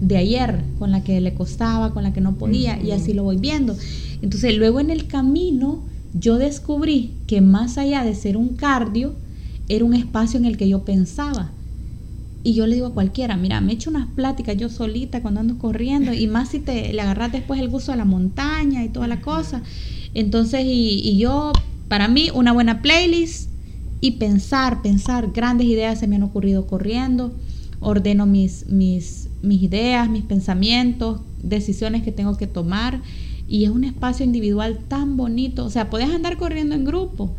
de 0.00 0.16
ayer, 0.16 0.62
con 0.78 0.90
la 0.90 1.04
que 1.04 1.20
le 1.20 1.34
costaba, 1.34 1.92
con 1.92 2.02
la 2.02 2.12
que 2.12 2.20
no 2.20 2.36
podía, 2.36 2.82
y 2.82 2.90
así 2.90 3.12
lo 3.12 3.22
voy 3.22 3.36
viendo. 3.36 3.76
Entonces, 4.22 4.56
luego 4.56 4.80
en 4.80 4.90
el 4.90 5.06
camino 5.06 5.82
yo 6.12 6.38
descubrí 6.38 7.12
que 7.26 7.40
más 7.40 7.78
allá 7.78 8.04
de 8.04 8.14
ser 8.14 8.36
un 8.36 8.56
cardio, 8.56 9.14
era 9.68 9.84
un 9.84 9.94
espacio 9.94 10.38
en 10.38 10.46
el 10.46 10.56
que 10.56 10.68
yo 10.68 10.84
pensaba. 10.84 11.52
Y 12.42 12.54
yo 12.54 12.66
le 12.66 12.74
digo 12.74 12.88
a 12.88 12.94
cualquiera, 12.94 13.36
mira, 13.36 13.60
me 13.60 13.72
echo 13.72 13.90
unas 13.90 14.08
pláticas 14.08 14.56
yo 14.56 14.68
solita 14.68 15.20
cuando 15.20 15.40
ando 15.40 15.58
corriendo, 15.58 16.12
y 16.12 16.26
más 16.26 16.50
si 16.50 16.58
te 16.58 16.92
le 16.92 17.00
agarras 17.00 17.32
después 17.32 17.60
el 17.60 17.68
gusto 17.68 17.92
a 17.92 17.96
la 17.96 18.04
montaña 18.04 18.82
y 18.82 18.88
toda 18.88 19.06
la 19.06 19.20
cosa. 19.20 19.62
Entonces, 20.14 20.64
y, 20.64 21.00
y 21.04 21.18
yo, 21.18 21.52
para 21.88 22.08
mí, 22.08 22.30
una 22.34 22.52
buena 22.52 22.82
playlist 22.82 23.50
y 24.00 24.12
pensar, 24.12 24.82
pensar, 24.82 25.30
grandes 25.32 25.66
ideas 25.66 26.00
se 26.00 26.06
me 26.06 26.16
han 26.16 26.22
ocurrido 26.22 26.66
corriendo, 26.66 27.32
ordeno 27.80 28.26
mis, 28.26 28.66
mis, 28.66 29.28
mis 29.42 29.62
ideas, 29.62 30.08
mis 30.08 30.24
pensamientos, 30.24 31.20
decisiones 31.42 32.02
que 32.02 32.12
tengo 32.12 32.36
que 32.36 32.46
tomar 32.46 33.02
y 33.50 33.64
es 33.64 33.70
un 33.70 33.82
espacio 33.82 34.24
individual 34.24 34.78
tan 34.86 35.16
bonito. 35.16 35.64
O 35.64 35.70
sea, 35.70 35.90
puedes 35.90 36.08
andar 36.08 36.36
corriendo 36.36 36.76
en 36.76 36.84
grupo, 36.84 37.34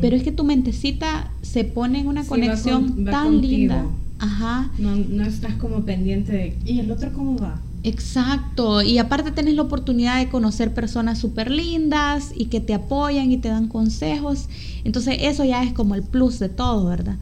pero 0.00 0.16
es 0.16 0.24
que 0.24 0.32
tu 0.32 0.42
mentecita 0.42 1.30
se 1.42 1.62
pone 1.62 2.00
en 2.00 2.08
una 2.08 2.24
conexión 2.24 3.04
tan 3.04 3.40
linda. 3.40 3.86
Ajá. 4.18 4.72
No, 4.78 4.96
no 4.96 5.24
estás 5.24 5.54
como 5.54 5.84
pendiente 5.84 6.32
de, 6.32 6.58
¿y 6.64 6.80
el 6.80 6.90
otro 6.90 7.12
cómo 7.12 7.38
va? 7.38 7.60
Exacto, 7.84 8.82
y 8.82 8.98
aparte 8.98 9.30
tienes 9.30 9.54
la 9.54 9.62
oportunidad 9.62 10.18
de 10.18 10.28
conocer 10.28 10.74
personas 10.74 11.18
súper 11.18 11.50
lindas 11.50 12.32
y 12.34 12.46
que 12.46 12.60
te 12.60 12.74
apoyan 12.74 13.30
y 13.30 13.36
te 13.36 13.48
dan 13.48 13.68
consejos. 13.68 14.48
Entonces 14.82 15.18
eso 15.20 15.44
ya 15.44 15.62
es 15.62 15.72
como 15.72 15.94
el 15.94 16.02
plus 16.02 16.40
de 16.40 16.48
todo, 16.48 16.86
¿verdad? 16.86 17.16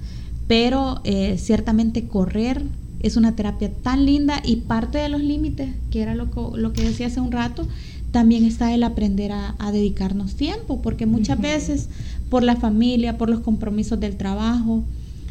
Pero 0.46 1.02
eh, 1.04 1.36
ciertamente 1.36 2.06
correr 2.06 2.62
es 3.00 3.16
una 3.16 3.36
terapia 3.36 3.70
tan 3.82 4.06
linda 4.06 4.40
y 4.44 4.56
parte 4.56 4.98
de 4.98 5.08
los 5.10 5.20
límites, 5.20 5.68
que 5.90 6.00
era 6.00 6.14
lo, 6.14 6.28
lo 6.56 6.72
que 6.72 6.82
decía 6.82 7.08
hace 7.08 7.20
un 7.20 7.32
rato, 7.32 7.66
también 8.12 8.44
está 8.44 8.72
el 8.74 8.82
aprender 8.82 9.32
a, 9.32 9.72
dedicarnos 9.72 10.34
tiempo, 10.34 10.82
porque 10.82 11.06
muchas 11.06 11.40
veces 11.40 11.88
por 12.28 12.42
la 12.42 12.56
familia, 12.56 13.18
por 13.18 13.30
los 13.30 13.40
compromisos 13.40 13.98
del 13.98 14.16
trabajo, 14.16 14.84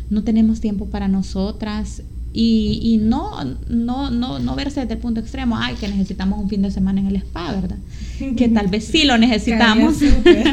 no 0.09 0.23
tenemos 0.23 0.59
tiempo 0.59 0.87
para 0.87 1.07
nosotras 1.07 2.01
y, 2.33 2.99
no, 3.01 3.31
no, 3.69 4.09
no, 4.09 4.39
no 4.39 4.55
verse 4.55 4.81
desde 4.81 4.93
el 4.93 4.99
punto 4.99 5.19
extremo, 5.19 5.57
ay, 5.57 5.75
que 5.75 5.87
necesitamos 5.87 6.39
un 6.39 6.49
fin 6.49 6.61
de 6.63 6.71
semana 6.71 7.01
en 7.01 7.07
el 7.07 7.17
spa, 7.17 7.53
¿verdad? 7.53 7.77
Que 8.35 8.49
tal 8.49 8.67
vez 8.67 8.85
sí 8.85 9.03
lo 9.03 9.17
necesitamos, 9.17 9.97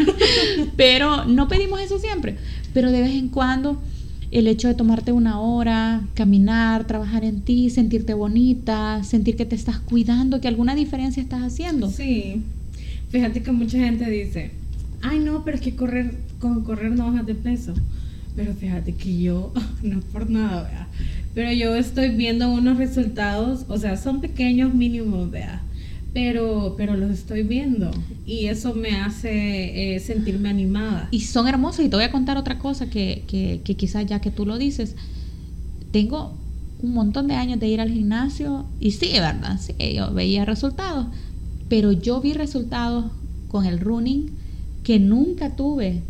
pero 0.76 1.24
no 1.24 1.48
pedimos 1.48 1.80
eso 1.80 1.98
siempre, 1.98 2.36
pero 2.74 2.92
de 2.92 3.00
vez 3.02 3.14
en 3.14 3.28
cuando 3.28 3.80
el 4.30 4.46
hecho 4.46 4.68
de 4.68 4.74
tomarte 4.74 5.12
una 5.12 5.40
hora, 5.40 6.02
caminar, 6.14 6.86
trabajar 6.86 7.24
en 7.24 7.40
ti, 7.40 7.70
sentirte 7.70 8.14
bonita, 8.14 9.02
sentir 9.04 9.36
que 9.36 9.46
te 9.46 9.54
estás 9.54 9.78
cuidando, 9.78 10.40
que 10.40 10.48
alguna 10.48 10.74
diferencia 10.74 11.22
estás 11.22 11.42
haciendo. 11.42 11.90
Sí. 11.90 12.42
Fíjate 13.10 13.42
que 13.42 13.52
mucha 13.52 13.78
gente 13.78 14.08
dice, 14.10 14.50
ay 15.02 15.18
no, 15.18 15.44
pero 15.44 15.56
es 15.56 15.62
que 15.62 15.74
correr, 15.74 16.14
con 16.40 16.62
correr 16.62 16.92
no 16.92 17.10
bajas 17.10 17.26
de 17.26 17.34
peso. 17.34 17.74
Pero 18.36 18.54
fíjate 18.54 18.94
que 18.94 19.20
yo, 19.20 19.52
no 19.82 20.00
por 20.00 20.28
nada, 20.30 20.64
vea, 20.64 20.88
pero 21.34 21.52
yo 21.52 21.74
estoy 21.74 22.10
viendo 22.10 22.52
unos 22.52 22.78
resultados, 22.78 23.64
o 23.68 23.78
sea, 23.78 23.96
son 23.96 24.20
pequeños 24.20 24.74
mínimos, 24.74 25.30
vea, 25.30 25.62
pero, 26.20 26.74
pero 26.76 26.96
los 26.96 27.12
estoy 27.12 27.44
viendo 27.44 27.92
y 28.26 28.46
eso 28.46 28.74
me 28.74 28.96
hace 28.96 29.94
eh, 29.94 30.00
sentirme 30.00 30.48
animada. 30.48 31.06
Y 31.12 31.20
son 31.20 31.46
hermosos 31.46 31.84
y 31.84 31.88
te 31.88 31.94
voy 31.94 32.04
a 32.04 32.10
contar 32.10 32.36
otra 32.36 32.58
cosa 32.58 32.90
que, 32.90 33.22
que, 33.28 33.76
quizás 33.76 34.04
ya 34.04 34.20
que 34.20 34.32
tú 34.32 34.44
lo 34.44 34.58
dices, 34.58 34.96
tengo 35.92 36.36
un 36.82 36.92
montón 36.92 37.28
de 37.28 37.34
años 37.34 37.60
de 37.60 37.68
ir 37.68 37.80
al 37.80 37.92
gimnasio 37.92 38.66
y 38.80 38.90
sí, 38.90 39.12
¿verdad? 39.12 39.60
Sí, 39.60 39.74
yo 39.94 40.12
veía 40.12 40.44
resultados, 40.44 41.06
pero 41.68 41.92
yo 41.92 42.20
vi 42.20 42.32
resultados 42.32 43.12
con 43.46 43.64
el 43.64 43.78
running 43.78 44.32
que 44.82 44.98
nunca 44.98 45.54
tuve 45.54 46.02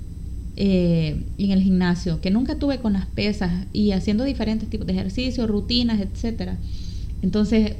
eh, 0.57 1.23
en 1.37 1.51
el 1.51 1.61
gimnasio, 1.61 2.23
que 2.23 2.31
nunca 2.31 2.55
tuve 2.55 2.79
con 2.79 2.95
las 2.95 3.05
pesas 3.05 3.67
y 3.75 3.93
haciendo 3.93 4.25
diferentes 4.25 4.71
tipos 4.71 4.87
de 4.87 4.95
ejercicios, 4.95 5.51
rutinas, 5.51 6.01
etcétera. 6.01 6.57
Entonces, 7.21 7.75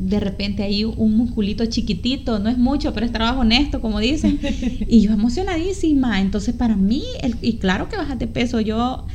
de 0.00 0.18
repente 0.18 0.62
hay 0.62 0.84
un 0.84 1.16
musculito 1.16 1.66
chiquitito, 1.66 2.38
no 2.38 2.48
es 2.48 2.56
mucho, 2.56 2.94
pero 2.94 3.04
es 3.04 3.12
trabajo 3.12 3.40
honesto, 3.40 3.80
como 3.80 4.00
dicen. 4.00 4.40
Y 4.88 5.02
yo 5.02 5.12
emocionadísima. 5.12 6.20
Entonces, 6.20 6.54
para 6.54 6.76
mí, 6.76 7.04
y 7.42 7.58
claro 7.58 7.88
que 7.88 7.96
bajas 7.96 8.18
de 8.18 8.26
peso, 8.26 8.60
yo 8.60 9.06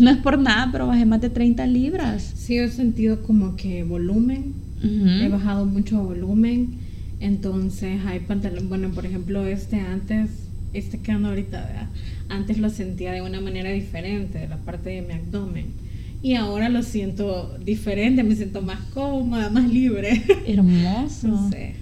no 0.00 0.10
es 0.10 0.16
por 0.16 0.38
nada, 0.38 0.70
pero 0.72 0.88
bajé 0.88 1.06
más 1.06 1.20
de 1.20 1.30
30 1.30 1.66
libras. 1.66 2.32
Sí, 2.34 2.58
he 2.58 2.68
sentido 2.68 3.22
como 3.22 3.54
que 3.54 3.84
volumen. 3.84 4.54
He 4.82 5.28
bajado 5.28 5.64
mucho 5.66 6.02
volumen. 6.02 6.74
Entonces, 7.20 8.00
hay 8.04 8.18
pantalones. 8.20 8.68
Bueno, 8.68 8.90
por 8.90 9.06
ejemplo, 9.06 9.46
este 9.46 9.78
antes, 9.78 10.30
este 10.72 10.98
que 10.98 11.12
ando 11.12 11.28
ahorita, 11.28 11.88
antes 12.28 12.58
lo 12.58 12.68
sentía 12.70 13.12
de 13.12 13.22
una 13.22 13.40
manera 13.40 13.70
diferente, 13.70 14.38
de 14.40 14.48
la 14.48 14.56
parte 14.58 14.90
de 14.90 15.02
mi 15.02 15.14
abdomen. 15.14 15.83
Y 16.24 16.36
ahora 16.36 16.70
lo 16.70 16.82
siento 16.82 17.54
diferente, 17.62 18.22
me 18.22 18.34
siento 18.34 18.62
más 18.62 18.80
cómoda, 18.94 19.50
más 19.50 19.70
libre. 19.70 20.22
Hermoso. 20.46 21.28
no 21.28 21.50
sé. 21.50 21.74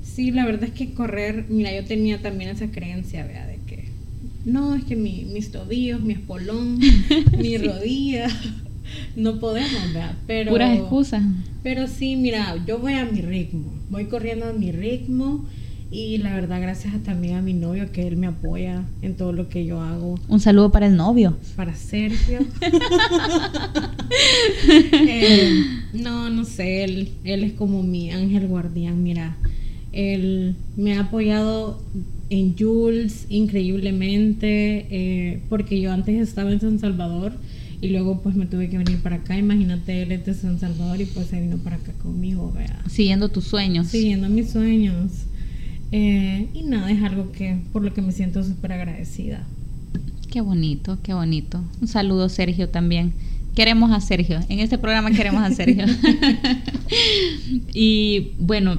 Sí, 0.00 0.30
la 0.30 0.46
verdad 0.46 0.62
es 0.62 0.70
que 0.70 0.94
correr, 0.94 1.46
mira, 1.48 1.74
yo 1.74 1.84
tenía 1.84 2.22
también 2.22 2.50
esa 2.50 2.70
creencia, 2.70 3.26
vea, 3.26 3.48
de 3.48 3.58
que 3.66 3.88
no, 4.44 4.76
es 4.76 4.84
que 4.84 4.94
mi, 4.94 5.24
mis 5.24 5.50
tobillos, 5.50 6.02
mi 6.02 6.12
espolón, 6.12 6.78
mi 7.36 7.58
rodilla, 7.58 8.28
no 9.16 9.40
podemos, 9.40 9.92
vea. 9.92 10.16
Pero, 10.24 10.52
Puras 10.52 10.78
excusas. 10.78 11.24
Pero 11.64 11.88
sí, 11.88 12.14
mira, 12.14 12.62
yo 12.64 12.78
voy 12.78 12.92
a 12.92 13.04
mi 13.04 13.22
ritmo, 13.22 13.74
voy 13.90 14.04
corriendo 14.04 14.46
a 14.46 14.52
mi 14.52 14.70
ritmo 14.70 15.46
y 15.90 16.18
la 16.18 16.34
verdad, 16.34 16.60
gracias 16.60 16.94
también 17.02 17.34
a 17.34 17.42
mi 17.42 17.52
novio, 17.52 17.90
que 17.90 18.06
él 18.06 18.16
me 18.16 18.28
apoya 18.28 18.84
en 19.02 19.16
todo 19.16 19.32
lo 19.32 19.48
que 19.48 19.64
yo 19.64 19.80
hago. 19.80 20.20
Un 20.28 20.38
saludo 20.38 20.70
para 20.70 20.86
el 20.86 20.96
novio. 20.96 21.36
Para 21.56 21.74
Sergio. 21.74 22.40
Eh, 24.92 25.62
no, 25.92 26.30
no 26.30 26.44
sé, 26.44 26.82
él, 26.82 27.10
él 27.22 27.44
es 27.44 27.52
como 27.52 27.82
mi 27.82 28.10
ángel 28.10 28.48
guardián, 28.48 29.02
mira. 29.02 29.36
Él 29.92 30.56
me 30.76 30.94
ha 30.94 31.02
apoyado 31.02 31.80
en 32.28 32.56
Jules 32.56 33.26
increíblemente, 33.28 34.86
eh, 34.90 35.42
porque 35.48 35.80
yo 35.80 35.92
antes 35.92 36.20
estaba 36.20 36.52
en 36.52 36.60
San 36.60 36.78
Salvador 36.80 37.32
y 37.80 37.88
luego 37.88 38.20
pues 38.20 38.36
me 38.36 38.46
tuve 38.46 38.68
que 38.68 38.78
venir 38.78 39.00
para 39.02 39.16
acá. 39.16 39.38
Imagínate, 39.38 40.02
él 40.02 40.12
es 40.12 40.26
de 40.26 40.34
San 40.34 40.58
Salvador 40.58 41.00
y 41.00 41.06
pues 41.06 41.28
se 41.28 41.40
vino 41.40 41.56
para 41.58 41.76
acá 41.76 41.92
conmigo, 42.02 42.52
vea. 42.52 42.82
Siguiendo 42.88 43.28
tus 43.28 43.44
sueños. 43.44 43.88
Siguiendo 43.88 44.28
mis 44.28 44.50
sueños. 44.50 45.26
Eh, 45.92 46.48
y 46.54 46.62
nada, 46.62 46.90
es 46.90 47.02
algo 47.02 47.32
que 47.32 47.58
por 47.72 47.82
lo 47.82 47.92
que 47.92 48.02
me 48.02 48.12
siento 48.12 48.42
súper 48.44 48.72
agradecida. 48.72 49.44
Qué 50.30 50.40
bonito, 50.40 50.98
qué 51.02 51.12
bonito. 51.12 51.62
Un 51.80 51.88
saludo, 51.88 52.28
Sergio, 52.28 52.68
también. 52.68 53.12
Queremos 53.54 53.90
a 53.90 54.00
Sergio. 54.00 54.38
En 54.48 54.60
este 54.60 54.78
programa 54.78 55.10
queremos 55.10 55.42
a 55.42 55.50
Sergio. 55.52 55.84
y 57.74 58.32
bueno, 58.38 58.78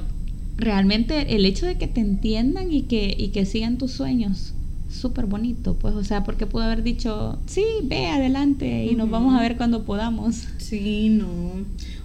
realmente 0.56 1.36
el 1.36 1.44
hecho 1.44 1.66
de 1.66 1.76
que 1.76 1.88
te 1.88 2.00
entiendan 2.00 2.72
y 2.72 2.82
que, 2.82 3.14
y 3.18 3.28
que 3.28 3.44
sigan 3.44 3.76
tus 3.76 3.92
sueños, 3.92 4.54
súper 4.88 5.26
bonito, 5.26 5.74
pues, 5.74 5.94
o 5.94 6.04
sea, 6.04 6.24
porque 6.24 6.46
pudo 6.46 6.62
haber 6.62 6.82
dicho, 6.82 7.38
sí, 7.46 7.64
ve 7.84 8.06
adelante 8.06 8.86
y 8.86 8.94
nos 8.94 9.10
vamos 9.10 9.34
a 9.34 9.42
ver 9.42 9.56
cuando 9.56 9.84
podamos. 9.84 10.46
Sí, 10.58 11.10
no. 11.10 11.28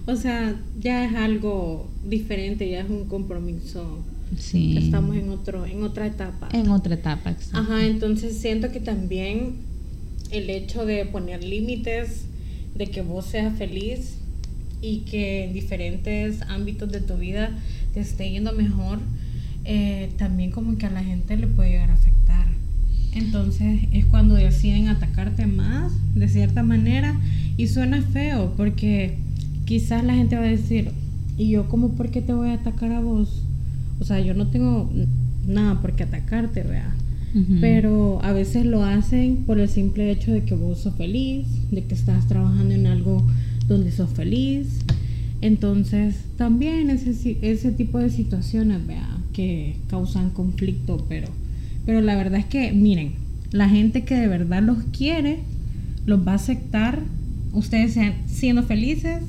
O 0.05 0.15
sea, 0.15 0.59
ya 0.79 1.05
es 1.05 1.15
algo 1.15 1.87
diferente, 2.05 2.69
ya 2.69 2.81
es 2.81 2.89
un 2.89 3.05
compromiso 3.05 3.99
Sí. 4.37 4.77
estamos 4.77 5.15
en 5.15 5.29
otro, 5.29 5.65
en 5.65 5.83
otra 5.83 6.07
etapa. 6.07 6.49
En 6.53 6.69
otra 6.69 6.95
etapa, 6.95 7.35
Ajá, 7.53 7.85
entonces 7.85 8.37
siento 8.37 8.71
que 8.71 8.79
también 8.79 9.55
el 10.31 10.49
hecho 10.49 10.85
de 10.85 11.05
poner 11.05 11.43
límites, 11.43 12.25
de 12.75 12.87
que 12.87 13.01
vos 13.01 13.25
seas 13.25 13.57
feliz 13.57 14.17
y 14.81 14.99
que 14.99 15.45
en 15.45 15.53
diferentes 15.53 16.41
ámbitos 16.43 16.91
de 16.91 17.01
tu 17.01 17.17
vida 17.17 17.51
te 17.93 18.01
esté 18.01 18.29
yendo 18.29 18.53
mejor, 18.53 18.99
eh, 19.65 20.11
también 20.17 20.51
como 20.51 20.77
que 20.77 20.85
a 20.85 20.89
la 20.89 21.03
gente 21.03 21.35
le 21.35 21.47
puede 21.47 21.71
llegar 21.71 21.89
a 21.89 21.93
afectar. 21.93 22.47
Entonces 23.13 23.81
es 23.91 24.05
cuando 24.05 24.35
deciden 24.35 24.89
atacarte 24.89 25.47
más, 25.47 25.91
de 26.13 26.27
cierta 26.27 26.61
manera, 26.61 27.19
y 27.57 27.67
suena 27.67 28.01
feo, 28.01 28.53
porque 28.55 29.17
quizás 29.65 30.03
la 30.03 30.13
gente 30.13 30.35
va 30.35 30.43
a 30.43 30.47
decir, 30.47 30.91
¿y 31.37 31.49
yo 31.49 31.67
como 31.67 31.93
por 31.95 32.11
qué 32.11 32.21
te 32.21 32.33
voy 32.33 32.49
a 32.49 32.53
atacar 32.53 32.91
a 32.91 32.99
vos? 32.99 33.41
O 33.99 34.05
sea, 34.05 34.19
yo 34.19 34.33
no 34.33 34.47
tengo 34.47 34.89
nada 35.47 35.81
por 35.81 35.95
qué 35.95 36.03
atacarte, 36.03 36.63
vea. 36.63 36.93
Pero 37.62 38.19
a 38.23 38.31
veces 38.31 38.65
lo 38.65 38.83
hacen 38.83 39.43
por 39.45 39.60
el 39.60 39.69
simple 39.69 40.10
hecho 40.10 40.31
de 40.31 40.43
que 40.43 40.55
vos 40.55 40.79
sos 40.79 40.95
feliz, 40.95 41.45
de 41.69 41.83
que 41.83 41.93
estás 41.93 42.27
trabajando 42.27 42.73
en 42.73 42.88
algo 42.88 43.27
donde 43.67 43.91
sos 43.91 44.10
feliz. 44.10 44.79
Entonces, 45.41 46.15
también 46.36 46.89
ese, 46.89 47.38
ese 47.43 47.71
tipo 47.71 47.99
de 47.99 48.10
situaciones, 48.10 48.88
vea, 48.88 49.07
que 49.33 49.75
causan 49.88 50.31
conflicto, 50.31 51.05
pero, 51.07 51.27
pero 51.86 52.01
la 52.01 52.15
verdad 52.15 52.39
es 52.39 52.45
que, 52.45 52.71
miren, 52.71 53.12
la 53.51 53.69
gente 53.69 54.03
que 54.03 54.15
de 54.15 54.27
verdad 54.27 54.63
los 54.63 54.79
quiere, 54.86 55.41
los 56.07 56.27
va 56.27 56.31
a 56.31 56.36
aceptar, 56.36 57.03
ustedes 57.53 57.93
sean, 57.93 58.15
siendo 58.25 58.63
felices, 58.63 59.21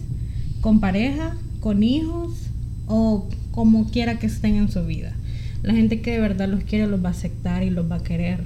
con 0.62 0.80
pareja, 0.80 1.36
con 1.60 1.82
hijos 1.82 2.32
o 2.86 3.28
como 3.58 3.90
quiera 3.90 4.20
que 4.20 4.28
estén 4.28 4.54
en 4.54 4.70
su 4.70 4.86
vida. 4.86 5.12
La 5.64 5.74
gente 5.74 6.00
que 6.00 6.12
de 6.12 6.20
verdad 6.20 6.48
los 6.48 6.62
quiere 6.62 6.86
los 6.86 7.04
va 7.04 7.08
a 7.08 7.10
aceptar 7.10 7.64
y 7.64 7.70
los 7.70 7.90
va 7.90 7.96
a 7.96 8.04
querer. 8.04 8.44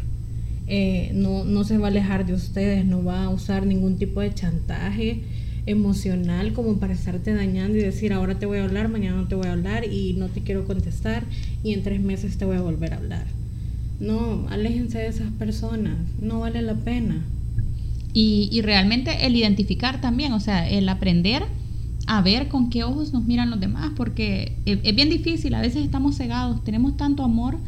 Eh, 0.68 1.10
no, 1.12 1.44
no 1.44 1.64
se 1.64 1.76
va 1.76 1.88
a 1.88 1.90
alejar 1.90 2.24
de 2.24 2.32
ustedes, 2.32 2.86
no 2.86 3.04
va 3.04 3.24
a 3.24 3.28
usar 3.28 3.66
ningún 3.66 3.98
tipo 3.98 4.22
de 4.22 4.32
chantaje 4.32 5.20
emocional 5.66 6.54
como 6.54 6.78
para 6.78 6.94
estarte 6.94 7.34
dañando 7.34 7.76
y 7.76 7.82
decir 7.82 8.14
ahora 8.14 8.38
te 8.38 8.46
voy 8.46 8.60
a 8.60 8.64
hablar, 8.64 8.88
mañana 8.88 9.18
no 9.18 9.28
te 9.28 9.34
voy 9.34 9.48
a 9.48 9.52
hablar 9.52 9.84
y 9.84 10.14
no 10.14 10.28
te 10.28 10.40
quiero 10.40 10.64
contestar 10.64 11.24
y 11.62 11.74
en 11.74 11.82
tres 11.82 12.00
meses 12.00 12.38
te 12.38 12.46
voy 12.46 12.56
a 12.56 12.62
volver 12.62 12.94
a 12.94 12.96
hablar. 12.96 13.26
No, 14.00 14.46
aléjense 14.48 14.96
de 14.96 15.08
esas 15.08 15.30
personas, 15.32 15.98
no 16.22 16.40
vale 16.40 16.62
la 16.62 16.76
pena. 16.76 17.22
Y, 18.14 18.48
y 18.50 18.62
realmente 18.62 19.26
el 19.26 19.36
identificar 19.36 20.00
también, 20.00 20.32
o 20.32 20.40
sea, 20.40 20.66
el 20.70 20.88
aprender 20.88 21.42
a 22.06 22.20
ver 22.22 22.48
con 22.48 22.70
qué 22.70 22.84
ojos 22.84 23.12
nos 23.12 23.24
miran 23.24 23.50
los 23.50 23.60
demás, 23.60 23.92
porque 23.96 24.56
es, 24.66 24.94
bien 24.94 25.08
difícil, 25.08 25.54
a 25.54 25.60
veces 25.60 25.84
estamos 25.84 26.16
cegados, 26.16 26.62
tenemos 26.64 26.96
tanto 26.96 27.22
amor 27.22 27.58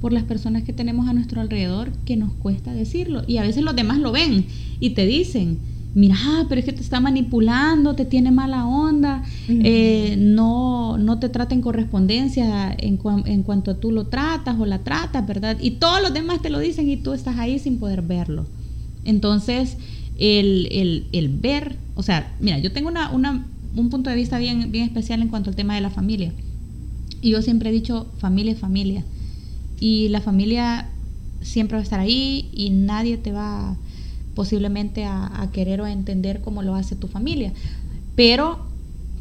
por 0.00 0.12
las 0.12 0.24
personas 0.24 0.62
que 0.62 0.72
tenemos 0.72 1.08
a 1.08 1.12
nuestro 1.12 1.40
alrededor 1.40 1.90
que 2.04 2.16
nos 2.16 2.32
cuesta 2.34 2.72
decirlo. 2.72 3.22
Y 3.26 3.38
a 3.38 3.42
veces 3.42 3.64
los 3.64 3.74
demás 3.74 3.98
lo 3.98 4.12
ven 4.12 4.46
y 4.78 4.90
te 4.90 5.06
dicen, 5.06 5.58
mira, 5.94 6.16
pero 6.48 6.60
es 6.60 6.64
que 6.64 6.72
te 6.72 6.82
está 6.82 7.00
manipulando, 7.00 7.94
te 7.94 8.04
tiene 8.04 8.30
mala 8.30 8.66
onda, 8.66 9.24
eh, 9.48 10.16
no, 10.18 10.98
no 10.98 11.18
te 11.18 11.28
trata 11.28 11.54
en 11.54 11.62
correspondencia 11.62 12.72
en, 12.78 13.00
en 13.24 13.42
cuanto 13.42 13.76
tú 13.76 13.90
lo 13.90 14.06
tratas 14.06 14.60
o 14.60 14.66
la 14.66 14.80
tratas, 14.80 15.26
¿verdad? 15.26 15.56
Y 15.60 15.72
todos 15.72 16.00
los 16.00 16.12
demás 16.12 16.40
te 16.42 16.50
lo 16.50 16.60
dicen 16.60 16.88
y 16.88 16.96
tú 16.96 17.12
estás 17.12 17.38
ahí 17.38 17.58
sin 17.58 17.78
poder 17.78 18.02
verlo. 18.02 18.46
Entonces, 19.04 19.78
el, 20.18 20.68
el, 20.70 21.06
el 21.12 21.28
ver, 21.28 21.76
o 21.96 22.02
sea, 22.02 22.32
mira, 22.40 22.58
yo 22.58 22.70
tengo 22.70 22.88
una, 22.88 23.10
una 23.10 23.46
un 23.76 23.90
punto 23.90 24.10
de 24.10 24.16
vista 24.16 24.38
bien, 24.38 24.70
bien 24.70 24.84
especial 24.84 25.22
en 25.22 25.28
cuanto 25.28 25.50
al 25.50 25.56
tema 25.56 25.74
de 25.74 25.80
la 25.80 25.90
familia. 25.90 26.32
Y 27.20 27.30
yo 27.30 27.42
siempre 27.42 27.70
he 27.70 27.72
dicho, 27.72 28.06
familia 28.18 28.52
es 28.52 28.58
familia. 28.58 29.04
Y 29.80 30.08
la 30.08 30.20
familia 30.20 30.88
siempre 31.40 31.76
va 31.76 31.80
a 31.80 31.84
estar 31.84 32.00
ahí 32.00 32.48
y 32.52 32.70
nadie 32.70 33.16
te 33.16 33.32
va 33.32 33.76
posiblemente 34.34 35.04
a, 35.04 35.48
querer 35.52 35.80
o 35.80 35.84
a 35.84 35.92
entender 35.92 36.40
cómo 36.40 36.62
lo 36.62 36.74
hace 36.74 36.94
tu 36.94 37.08
familia. 37.08 37.52
Pero 38.14 38.60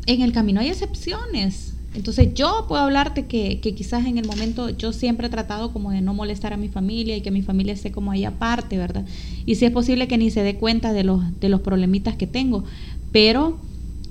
en 0.06 0.22
el 0.22 0.32
camino 0.32 0.60
hay 0.60 0.70
excepciones. 0.70 1.74
Entonces 1.96 2.36
yo 2.36 2.66
puedo 2.68 2.84
hablarte 2.84 3.26
que, 3.26 3.60
que, 3.60 3.74
quizás 3.74 4.06
en 4.06 4.20
el 4.20 4.28
momento 4.28 4.70
yo 4.70 4.94
siempre 4.94 5.28
he 5.28 5.30
tratado 5.32 5.74
como 5.74 5.90
de 5.90 6.02
no 6.02 6.14
molestar 6.14 6.54
a 6.54 6.58
mi 6.58 6.68
familia 6.68 7.18
y 7.18 7.22
que 7.22 7.32
mi 7.32 7.42
familia 7.42 7.74
esté 7.74 7.92
como 7.92 8.12
ahí 8.12 8.26
aparte, 8.26 8.78
¿verdad? 8.78 9.06
Y 9.48 9.56
si 9.56 9.66
es 9.66 9.72
posible 9.72 10.08
que 10.08 10.20
ni 10.20 10.30
se 10.30 10.44
dé 10.44 10.58
cuenta 10.58 10.94
de 10.94 11.04
los, 11.04 11.40
de 11.40 11.50
los 11.50 11.62
problemitas 11.62 12.16
que 12.16 12.28
tengo. 12.28 12.64
Pero 13.12 13.58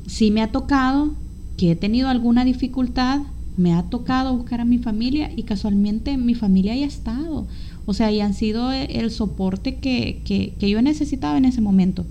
sí 0.06 0.30
me 0.30 0.42
ha 0.42 0.52
tocado 0.52 1.12
que 1.56 1.72
he 1.72 1.76
tenido 1.76 2.08
alguna 2.08 2.44
dificultad, 2.44 3.20
me 3.56 3.72
ha 3.72 3.82
tocado 3.84 4.36
buscar 4.36 4.60
a 4.60 4.64
mi 4.64 4.78
familia 4.78 5.30
y 5.34 5.44
casualmente 5.44 6.16
mi 6.16 6.34
familia 6.34 6.72
ha 6.72 6.76
estado. 6.76 7.46
O 7.86 7.94
sea, 7.94 8.10
y 8.10 8.20
han 8.20 8.34
sido 8.34 8.72
el 8.72 9.10
soporte 9.10 9.76
que, 9.76 10.20
que, 10.24 10.52
que 10.58 10.68
yo 10.68 10.82
necesitaba 10.82 11.38
en 11.38 11.44
ese 11.44 11.60
momento. 11.60 12.04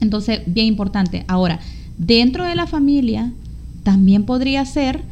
Entonces, 0.00 0.40
bien 0.46 0.66
importante. 0.66 1.24
Ahora, 1.28 1.60
dentro 1.96 2.44
de 2.44 2.54
la 2.54 2.66
familia, 2.66 3.32
también 3.82 4.24
podría 4.24 4.64
ser 4.64 5.02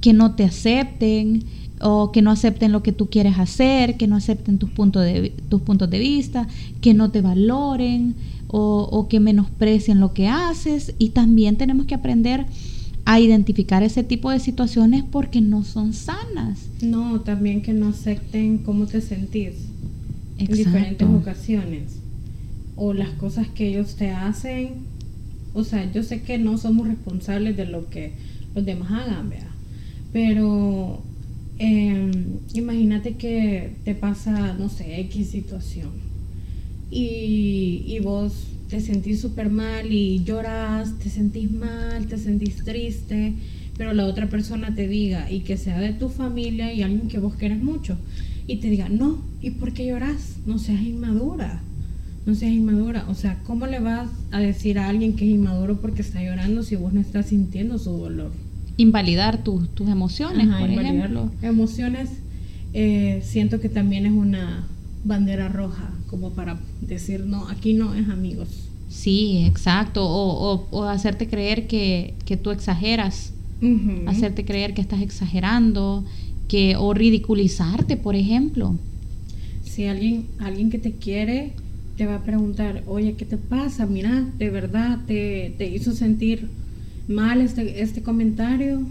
que 0.00 0.12
no 0.12 0.34
te 0.34 0.44
acepten 0.44 1.44
o 1.80 2.12
que 2.12 2.22
no 2.22 2.30
acepten 2.30 2.72
lo 2.72 2.82
que 2.82 2.92
tú 2.92 3.08
quieres 3.08 3.38
hacer, 3.38 3.96
que 3.96 4.06
no 4.06 4.16
acepten 4.16 4.58
tus 4.58 4.70
puntos 4.70 5.02
de, 5.04 5.32
tus 5.48 5.60
puntos 5.62 5.90
de 5.90 5.98
vista, 5.98 6.46
que 6.80 6.94
no 6.94 7.10
te 7.10 7.20
valoren, 7.20 8.14
o, 8.48 8.88
o 8.90 9.08
que 9.08 9.20
menosprecien 9.20 10.00
lo 10.00 10.12
que 10.12 10.28
haces 10.28 10.94
y 10.98 11.10
también 11.10 11.56
tenemos 11.56 11.86
que 11.86 11.94
aprender 11.94 12.46
a 13.06 13.20
identificar 13.20 13.84
ese 13.84 14.02
tipo 14.02 14.30
de 14.30 14.40
situaciones 14.40 15.04
porque 15.04 15.40
no 15.40 15.62
son 15.62 15.92
sanas. 15.92 16.68
No, 16.82 17.20
también 17.20 17.62
que 17.62 17.72
no 17.72 17.88
acepten 17.88 18.58
cómo 18.58 18.86
te 18.86 19.00
sentís 19.00 19.54
en 20.38 20.48
diferentes 20.48 21.08
ocasiones 21.08 22.00
o 22.74 22.92
las 22.92 23.10
cosas 23.10 23.46
que 23.46 23.68
ellos 23.68 23.94
te 23.94 24.10
hacen. 24.10 24.70
O 25.54 25.62
sea, 25.62 25.90
yo 25.90 26.02
sé 26.02 26.22
que 26.22 26.36
no 26.36 26.58
somos 26.58 26.88
responsables 26.88 27.56
de 27.56 27.66
lo 27.66 27.88
que 27.88 28.12
los 28.56 28.64
demás 28.64 28.90
hagan, 28.90 29.30
¿verdad? 29.30 29.46
Pero 30.12 31.00
em, 31.58 32.40
imagínate 32.54 33.14
que 33.14 33.76
te 33.84 33.94
pasa, 33.94 34.54
no 34.54 34.68
sé, 34.68 35.00
X 35.02 35.30
situación 35.30 36.05
y, 36.90 37.84
y 37.86 37.98
vos 38.00 38.46
te 38.68 38.80
sentís 38.80 39.20
súper 39.20 39.50
mal 39.50 39.92
y 39.92 40.22
lloras, 40.24 40.98
te 40.98 41.08
sentís 41.08 41.50
mal, 41.50 42.06
te 42.06 42.18
sentís 42.18 42.64
triste, 42.64 43.34
pero 43.76 43.92
la 43.92 44.06
otra 44.06 44.28
persona 44.28 44.74
te 44.74 44.88
diga 44.88 45.30
y 45.30 45.40
que 45.40 45.56
sea 45.56 45.78
de 45.78 45.92
tu 45.92 46.08
familia 46.08 46.72
y 46.72 46.82
alguien 46.82 47.08
que 47.08 47.18
vos 47.18 47.36
querés 47.36 47.62
mucho 47.62 47.96
y 48.46 48.56
te 48.56 48.68
diga, 48.68 48.88
no, 48.88 49.18
¿y 49.40 49.50
por 49.50 49.72
qué 49.72 49.86
lloras? 49.86 50.36
No 50.46 50.58
seas 50.58 50.82
inmadura, 50.82 51.60
no 52.26 52.34
seas 52.34 52.52
inmadura. 52.52 53.04
O 53.08 53.14
sea, 53.14 53.38
¿cómo 53.44 53.66
le 53.66 53.80
vas 53.80 54.08
a 54.30 54.40
decir 54.40 54.78
a 54.78 54.88
alguien 54.88 55.14
que 55.14 55.24
es 55.24 55.30
inmaduro 55.32 55.80
porque 55.80 56.02
está 56.02 56.22
llorando 56.22 56.62
si 56.62 56.76
vos 56.76 56.92
no 56.92 57.00
estás 57.00 57.26
sintiendo 57.26 57.78
su 57.78 57.90
dolor? 57.90 58.32
Invalidar 58.76 59.42
tus 59.42 59.68
emociones, 59.80 60.48
por 60.48 60.70
ejemplo. 60.70 61.30
Emociones, 61.42 62.10
eh, 62.72 63.22
siento 63.24 63.60
que 63.60 63.68
también 63.68 64.06
es 64.06 64.12
una 64.12 64.66
bandera 65.04 65.48
roja 65.48 65.95
como 66.06 66.30
para 66.30 66.58
decir, 66.80 67.20
no, 67.20 67.48
aquí 67.48 67.74
no 67.74 67.94
es 67.94 68.08
amigos. 68.08 68.48
Sí, 68.88 69.44
exacto. 69.46 70.04
O, 70.04 70.68
o, 70.70 70.84
hacerte 70.84 71.28
creer 71.28 71.66
que, 71.66 72.14
que 72.24 72.36
tú 72.36 72.50
exageras. 72.50 73.32
Hacerte 74.06 74.44
creer 74.44 74.74
que 74.74 74.80
estás 74.80 75.00
exagerando. 75.00 76.04
Que, 76.48 76.76
o 76.76 76.94
ridiculizarte, 76.94 77.96
por 77.96 78.14
ejemplo. 78.14 78.76
Si 79.64 79.86
alguien, 79.86 80.26
alguien 80.38 80.70
que 80.70 80.78
te 80.78 80.92
quiere 80.92 81.52
te 81.96 82.06
va 82.06 82.16
a 82.16 82.24
preguntar, 82.24 82.82
oye, 82.86 83.14
¿qué 83.14 83.24
te 83.24 83.38
pasa? 83.38 83.86
Mira, 83.86 84.26
de 84.38 84.50
verdad 84.50 85.00
te, 85.06 85.54
te 85.56 85.66
hizo 85.66 85.92
sentir 85.92 86.48
mal 87.08 87.40
este, 87.40 87.82
este 87.82 88.02
comentario 88.02 88.82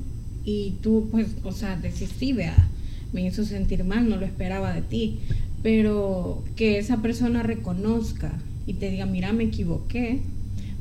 y 0.43 0.73
tú 0.81 1.07
pues, 1.11 1.27
o 1.43 1.51
sea, 1.51 1.75
desistí, 1.75 2.33
vea, 2.33 2.67
me 3.13 3.25
hizo 3.25 3.45
sentir 3.45 3.83
mal, 3.83 4.09
no 4.09 4.17
lo 4.17 4.25
esperaba 4.25 4.73
de 4.73 4.81
ti 4.81 5.19
pero 5.65 6.43
que 6.55 6.77
esa 6.77 6.97
persona 6.97 7.41
reconozca 7.41 8.31
y 8.67 8.73
te 8.73 8.91
diga, 8.91 9.07
mira, 9.07 9.33
me 9.33 9.45
equivoqué, 9.45 10.19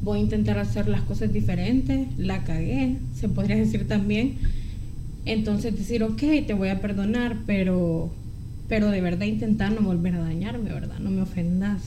voy 0.03 0.19
a 0.19 0.23
intentar 0.23 0.59
hacer 0.59 0.89
las 0.89 1.01
cosas 1.01 1.33
diferentes, 1.33 2.07
la 2.19 2.45
cagué, 2.45 2.99
se 3.19 3.31
podría 3.31 3.57
decir 3.57 3.89
también. 3.89 4.35
Entonces 5.25 5.75
decir, 5.75 6.03
ok, 6.03 6.21
te 6.47 6.53
voy 6.53 6.69
a 6.69 6.83
perdonar, 6.83 7.39
pero, 7.47 8.13
pero 8.69 8.91
de 8.91 9.01
verdad 9.01 9.25
intentar 9.25 9.73
no 9.73 9.81
volver 9.81 10.17
a 10.17 10.19
dañarme, 10.19 10.71
¿verdad? 10.71 10.99
No 10.99 11.09
me 11.09 11.23
ofendas. 11.23 11.81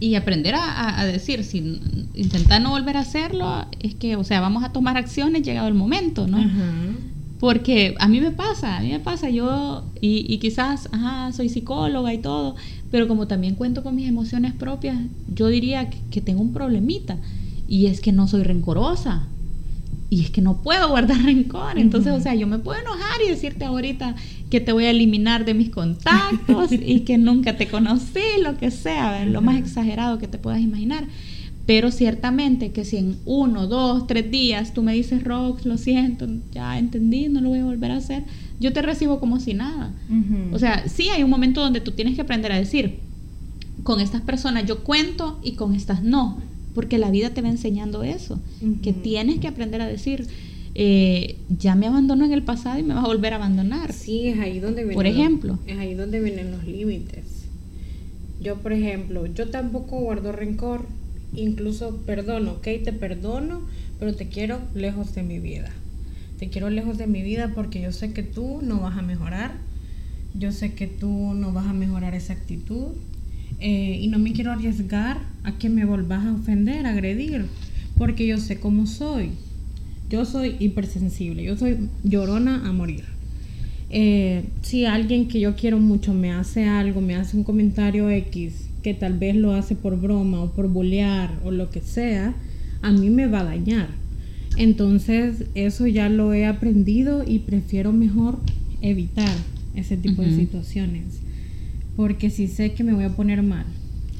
Y 0.00 0.16
aprender 0.16 0.56
a, 0.56 1.04
decir, 1.04 1.44
si 1.44 1.80
intentar 2.14 2.60
no 2.60 2.70
volver 2.70 2.96
a 2.96 3.00
hacerlo, 3.02 3.66
es 3.78 3.94
que, 3.94 4.16
o 4.16 4.24
sea, 4.24 4.40
vamos 4.40 4.64
a 4.64 4.72
tomar 4.72 4.96
acciones 4.96 5.42
llegado 5.42 5.68
el 5.68 5.74
momento, 5.74 6.26
¿no? 6.26 6.38
Porque 7.40 7.94
a 7.98 8.06
mí 8.06 8.20
me 8.20 8.32
pasa, 8.32 8.76
a 8.76 8.80
mí 8.82 8.90
me 8.90 9.00
pasa, 9.00 9.30
yo, 9.30 9.82
y, 9.98 10.36
quizás, 10.38 10.90
ajá, 10.92 11.32
soy 11.32 11.48
psicóloga 11.48 12.12
y 12.12 12.18
todo, 12.18 12.54
pero 12.90 13.08
como 13.08 13.26
también 13.26 13.54
cuento 13.54 13.82
con 13.82 13.96
mis 13.96 14.06
emociones 14.06 14.52
propias, 14.52 14.98
yo 15.34 15.48
diría 15.48 15.88
que, 15.88 16.20
tengo 16.20 16.42
un 16.42 16.52
problemita, 16.52 17.16
y 17.66 17.86
es 17.86 18.02
que 18.02 18.12
no 18.12 18.28
soy 18.28 18.42
rencorosa, 18.42 19.26
y 20.10 20.22
es 20.22 20.30
que 20.30 20.42
no 20.42 20.60
puedo 20.60 20.90
guardar 20.90 21.16
rencor. 21.24 21.78
Entonces, 21.78 22.12
o 22.12 22.20
sea, 22.20 22.34
yo 22.34 22.46
me 22.46 22.58
puedo 22.58 22.78
enojar 22.78 23.22
y 23.24 23.30
decirte 23.30 23.64
ahorita 23.64 24.16
que 24.50 24.60
te 24.60 24.72
voy 24.72 24.84
a 24.84 24.90
eliminar 24.90 25.46
de 25.46 25.54
mis 25.54 25.70
contactos 25.70 26.72
y 26.72 27.00
que 27.00 27.16
nunca 27.16 27.56
te 27.56 27.68
conocí, 27.68 28.20
lo 28.42 28.58
que 28.58 28.70
sea, 28.70 29.24
lo 29.24 29.40
más 29.40 29.58
exagerado 29.58 30.18
que 30.18 30.28
te 30.28 30.36
puedas 30.36 30.60
imaginar. 30.60 31.06
Pero 31.70 31.92
ciertamente 31.92 32.72
que 32.72 32.84
si 32.84 32.96
en 32.96 33.18
uno, 33.26 33.68
dos, 33.68 34.08
tres 34.08 34.28
días 34.28 34.74
tú 34.74 34.82
me 34.82 34.92
dices, 34.92 35.22
Rox, 35.22 35.64
lo 35.66 35.78
siento, 35.78 36.26
ya 36.50 36.76
entendí, 36.76 37.28
no 37.28 37.40
lo 37.40 37.50
voy 37.50 37.60
a 37.60 37.64
volver 37.64 37.92
a 37.92 37.98
hacer, 37.98 38.24
yo 38.58 38.72
te 38.72 38.82
recibo 38.82 39.20
como 39.20 39.38
si 39.38 39.54
nada. 39.54 39.94
O 40.52 40.58
sea, 40.58 40.88
sí 40.88 41.10
hay 41.10 41.22
un 41.22 41.30
momento 41.30 41.60
donde 41.60 41.80
tú 41.80 41.92
tienes 41.92 42.16
que 42.16 42.22
aprender 42.22 42.50
a 42.50 42.58
decir, 42.58 42.98
con 43.84 44.00
estas 44.00 44.20
personas 44.20 44.66
yo 44.66 44.82
cuento 44.82 45.38
y 45.44 45.52
con 45.52 45.76
estas 45.76 46.02
no, 46.02 46.40
porque 46.74 46.98
la 46.98 47.12
vida 47.12 47.30
te 47.30 47.40
va 47.40 47.48
enseñando 47.50 48.02
eso, 48.02 48.40
que 48.82 48.92
tienes 48.92 49.38
que 49.38 49.46
aprender 49.46 49.80
a 49.80 49.86
decir, 49.86 50.26
eh, 50.74 51.36
ya 51.56 51.76
me 51.76 51.86
abandonó 51.86 52.24
en 52.24 52.32
el 52.32 52.42
pasado 52.42 52.80
y 52.80 52.82
me 52.82 52.94
va 52.94 53.02
a 53.02 53.06
volver 53.06 53.32
a 53.32 53.36
abandonar. 53.36 53.92
Sí, 53.92 54.26
es 54.26 54.40
ahí 54.40 54.58
donde 54.58 54.80
vienen 54.82 54.96
Por 54.96 55.06
ejemplo. 55.06 55.60
es 55.68 55.78
ahí 55.78 55.94
donde 55.94 56.18
vienen 56.18 56.50
los 56.50 56.66
límites. 56.66 57.46
Yo, 58.40 58.56
por 58.56 58.72
ejemplo, 58.72 59.26
yo 59.26 59.50
tampoco 59.50 60.00
guardo 60.00 60.32
rencor 60.32 60.98
incluso 61.34 61.96
perdono, 62.06 62.52
ok, 62.52 62.64
te 62.84 62.92
perdono, 62.92 63.62
pero 63.98 64.14
te 64.14 64.28
quiero 64.28 64.60
lejos 64.74 65.14
de 65.14 65.22
mi 65.22 65.38
vida. 65.38 65.70
Te 66.38 66.48
quiero 66.48 66.70
lejos 66.70 66.98
de 66.98 67.06
mi 67.06 67.22
vida 67.22 67.52
porque 67.54 67.80
yo 67.80 67.92
sé 67.92 68.12
que 68.12 68.22
tú 68.22 68.60
no 68.62 68.80
vas 68.80 68.96
a 68.96 69.02
mejorar, 69.02 69.52
yo 70.34 70.52
sé 70.52 70.72
que 70.74 70.86
tú 70.86 71.34
no 71.34 71.52
vas 71.52 71.66
a 71.66 71.72
mejorar 71.72 72.14
esa 72.14 72.32
actitud 72.32 72.92
eh, 73.58 73.98
y 74.00 74.08
no 74.08 74.18
me 74.18 74.32
quiero 74.32 74.52
arriesgar 74.52 75.18
a 75.44 75.58
que 75.58 75.68
me 75.68 75.84
volvas 75.84 76.24
a 76.24 76.32
ofender, 76.32 76.86
a 76.86 76.90
agredir, 76.90 77.46
porque 77.98 78.26
yo 78.26 78.38
sé 78.38 78.58
cómo 78.58 78.86
soy. 78.86 79.30
Yo 80.08 80.24
soy 80.24 80.56
hipersensible, 80.58 81.44
yo 81.44 81.56
soy 81.56 81.88
llorona 82.02 82.66
a 82.66 82.72
morir. 82.72 83.04
Eh, 83.90 84.44
si 84.62 84.86
alguien 84.86 85.28
que 85.28 85.40
yo 85.40 85.56
quiero 85.56 85.78
mucho 85.78 86.14
me 86.14 86.32
hace 86.32 86.64
algo, 86.64 87.00
me 87.00 87.16
hace 87.16 87.36
un 87.36 87.44
comentario 87.44 88.08
X 88.08 88.69
que 88.82 88.94
tal 88.94 89.18
vez 89.18 89.36
lo 89.36 89.52
hace 89.52 89.74
por 89.74 90.00
broma 90.00 90.42
o 90.42 90.52
por 90.52 90.68
bolear 90.68 91.38
o 91.44 91.50
lo 91.50 91.70
que 91.70 91.80
sea, 91.80 92.34
a 92.82 92.92
mí 92.92 93.10
me 93.10 93.26
va 93.26 93.40
a 93.40 93.44
dañar. 93.44 93.88
Entonces 94.56 95.44
eso 95.54 95.86
ya 95.86 96.08
lo 96.08 96.32
he 96.32 96.46
aprendido 96.46 97.22
y 97.26 97.40
prefiero 97.40 97.92
mejor 97.92 98.38
evitar 98.80 99.34
ese 99.74 99.96
tipo 99.96 100.22
de 100.22 100.34
situaciones. 100.34 101.20
Porque 101.96 102.30
si 102.30 102.48
sé 102.48 102.72
que 102.72 102.84
me 102.84 102.92
voy 102.92 103.04
a 103.04 103.14
poner 103.14 103.42
mal, 103.42 103.66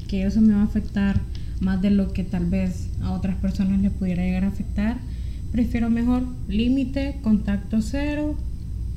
que 0.07 0.23
eso 0.23 0.41
me 0.41 0.53
va 0.53 0.61
a 0.61 0.65
afectar 0.65 1.19
más 1.59 1.81
de 1.81 1.91
lo 1.91 2.13
que 2.13 2.23
tal 2.23 2.45
vez 2.45 2.89
a 3.01 3.11
otras 3.11 3.35
personas 3.37 3.81
les 3.81 3.91
pudiera 3.91 4.23
llegar 4.23 4.43
a 4.43 4.49
afectar, 4.49 4.97
prefiero 5.51 5.89
mejor 5.89 6.23
límite, 6.47 7.17
contacto 7.21 7.81
cero, 7.81 8.35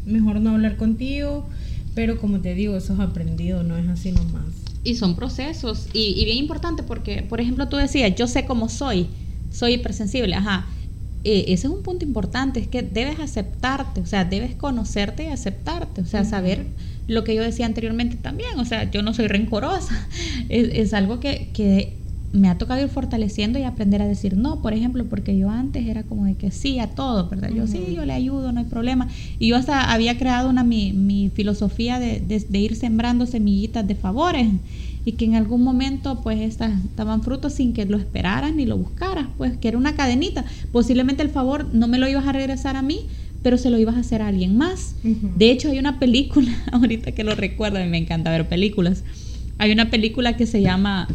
mejor 0.07 0.41
no 0.41 0.51
hablar 0.51 0.77
contigo, 0.77 1.49
pero 1.95 2.19
como 2.19 2.41
te 2.41 2.55
digo, 2.55 2.77
eso 2.77 2.95
es 2.95 3.01
aprendido, 3.01 3.63
no 3.63 3.77
es 3.77 3.89
así 3.89 4.13
nomás 4.13 4.64
y 4.85 4.95
son 4.97 5.17
procesos. 5.17 5.89
Y, 5.93 6.25
bien 6.25 6.39
importante 6.39 6.83
porque, 6.83 7.23
por 7.23 7.41
ejemplo, 7.41 7.69
tú 7.69 7.77
decías, 7.77 8.15
yo 8.15 8.29
sé 8.29 8.45
cómo 8.45 8.69
soy, 8.69 9.09
soy 9.51 9.75
hipersensible, 9.75 10.37
ajá. 10.37 10.67
Eh, 11.25 11.47
ese 11.49 11.67
es 11.67 11.73
un 11.73 11.83
punto 11.83 12.05
importante, 12.05 12.61
es 12.61 12.69
que 12.69 12.83
debes 12.83 13.19
aceptarte, 13.19 14.03
o 14.03 14.07
sea, 14.07 14.27
debes 14.27 14.55
conocerte 14.55 15.25
y 15.25 15.29
aceptarte, 15.29 16.03
o 16.03 16.07
sea, 16.07 16.23
saber 16.25 16.67
lo 17.07 17.25
que 17.25 17.35
yo 17.35 17.43
decía 17.43 17.65
anteriormente 17.65 18.17
también, 18.17 18.59
o 18.59 18.65
sea, 18.67 18.91
yo 18.91 19.03
no 19.03 19.15
soy 19.15 19.27
rencorosa, 19.27 20.07
es, 20.51 20.69
es 20.75 20.93
algo 20.93 21.21
que, 21.21 21.51
que 21.55 22.04
me 22.35 22.49
ha 22.49 22.59
tocado 22.59 22.83
ir 22.83 22.89
fortaleciendo 22.89 23.61
y 23.61 23.63
aprender 23.63 24.03
a 24.03 24.09
decir 24.09 24.37
no, 24.37 24.61
por 24.61 24.75
ejemplo, 24.75 25.05
porque 25.05 25.39
yo 25.39 25.51
antes 25.51 25.87
era 25.87 26.03
como 26.03 26.25
de 26.25 26.35
que 26.35 26.51
sí 26.51 26.81
a 26.81 26.89
todo, 26.89 27.29
¿verdad? 27.29 27.51
Yo 27.55 27.69
sí, 27.69 27.95
yo 27.95 28.05
le 28.05 28.13
ayudo, 28.13 28.51
no 28.51 28.59
hay 28.59 28.67
problema. 28.67 29.07
Y 29.39 29.49
yo 29.49 29.57
hasta 29.57 29.93
había 29.93 30.19
creado 30.19 30.51
una 30.51 30.65
mi, 30.65 30.93
mi 30.93 31.31
filosofía 31.33 32.01
de, 32.01 32.21
de, 32.21 32.59
ir 32.59 32.75
sembrando 32.75 33.27
semillitas 33.27 33.87
de 33.87 33.95
favores 33.95 34.49
y 35.05 35.13
que 35.13 35.27
en 35.27 35.37
algún 35.37 35.63
momento 35.63 36.23
pues 36.23 36.41
estas 36.41 36.73
daban 36.97 37.23
frutos 37.23 37.55
sin 37.55 37.73
que 37.73 37.87
lo 37.87 37.99
esperaras 37.99 38.53
ni 38.53 38.67
lo 38.67 38.79
buscaras, 38.79 39.29
pues 39.39 39.57
que 39.57 39.69
era 39.69 39.79
una 39.79 39.95
cadenita. 39.95 40.45
Posiblemente 40.73 41.23
el 41.23 41.31
favor 41.31 41.69
no 41.73 41.87
me 41.87 41.99
lo 41.99 42.09
ibas 42.09 42.27
a 42.27 42.33
regresar 42.33 42.75
a 42.75 42.83
mí, 42.83 43.03
pero 43.43 43.59
se 43.59 43.71
lo 43.71 43.79
ibas 43.79 43.95
a 43.95 44.01
hacer 44.01 44.23
a 44.23 44.27
alguien 44.27 44.57
más. 44.57 44.97
De 45.37 45.53
hecho, 45.53 45.71
hay 45.71 45.79
una 45.79 46.01
película, 46.01 46.51
ahorita 46.73 47.13
que 47.13 47.23
lo 47.23 47.37
recuerdo, 47.37 47.79
mí 47.79 47.87
me 47.87 47.99
encanta 47.99 48.33
ver 48.33 48.49
películas. 48.49 49.05
Hay 49.57 49.71
una 49.71 49.89
película 49.89 50.37
que 50.37 50.47
se 50.47 50.63
llama 50.63 51.07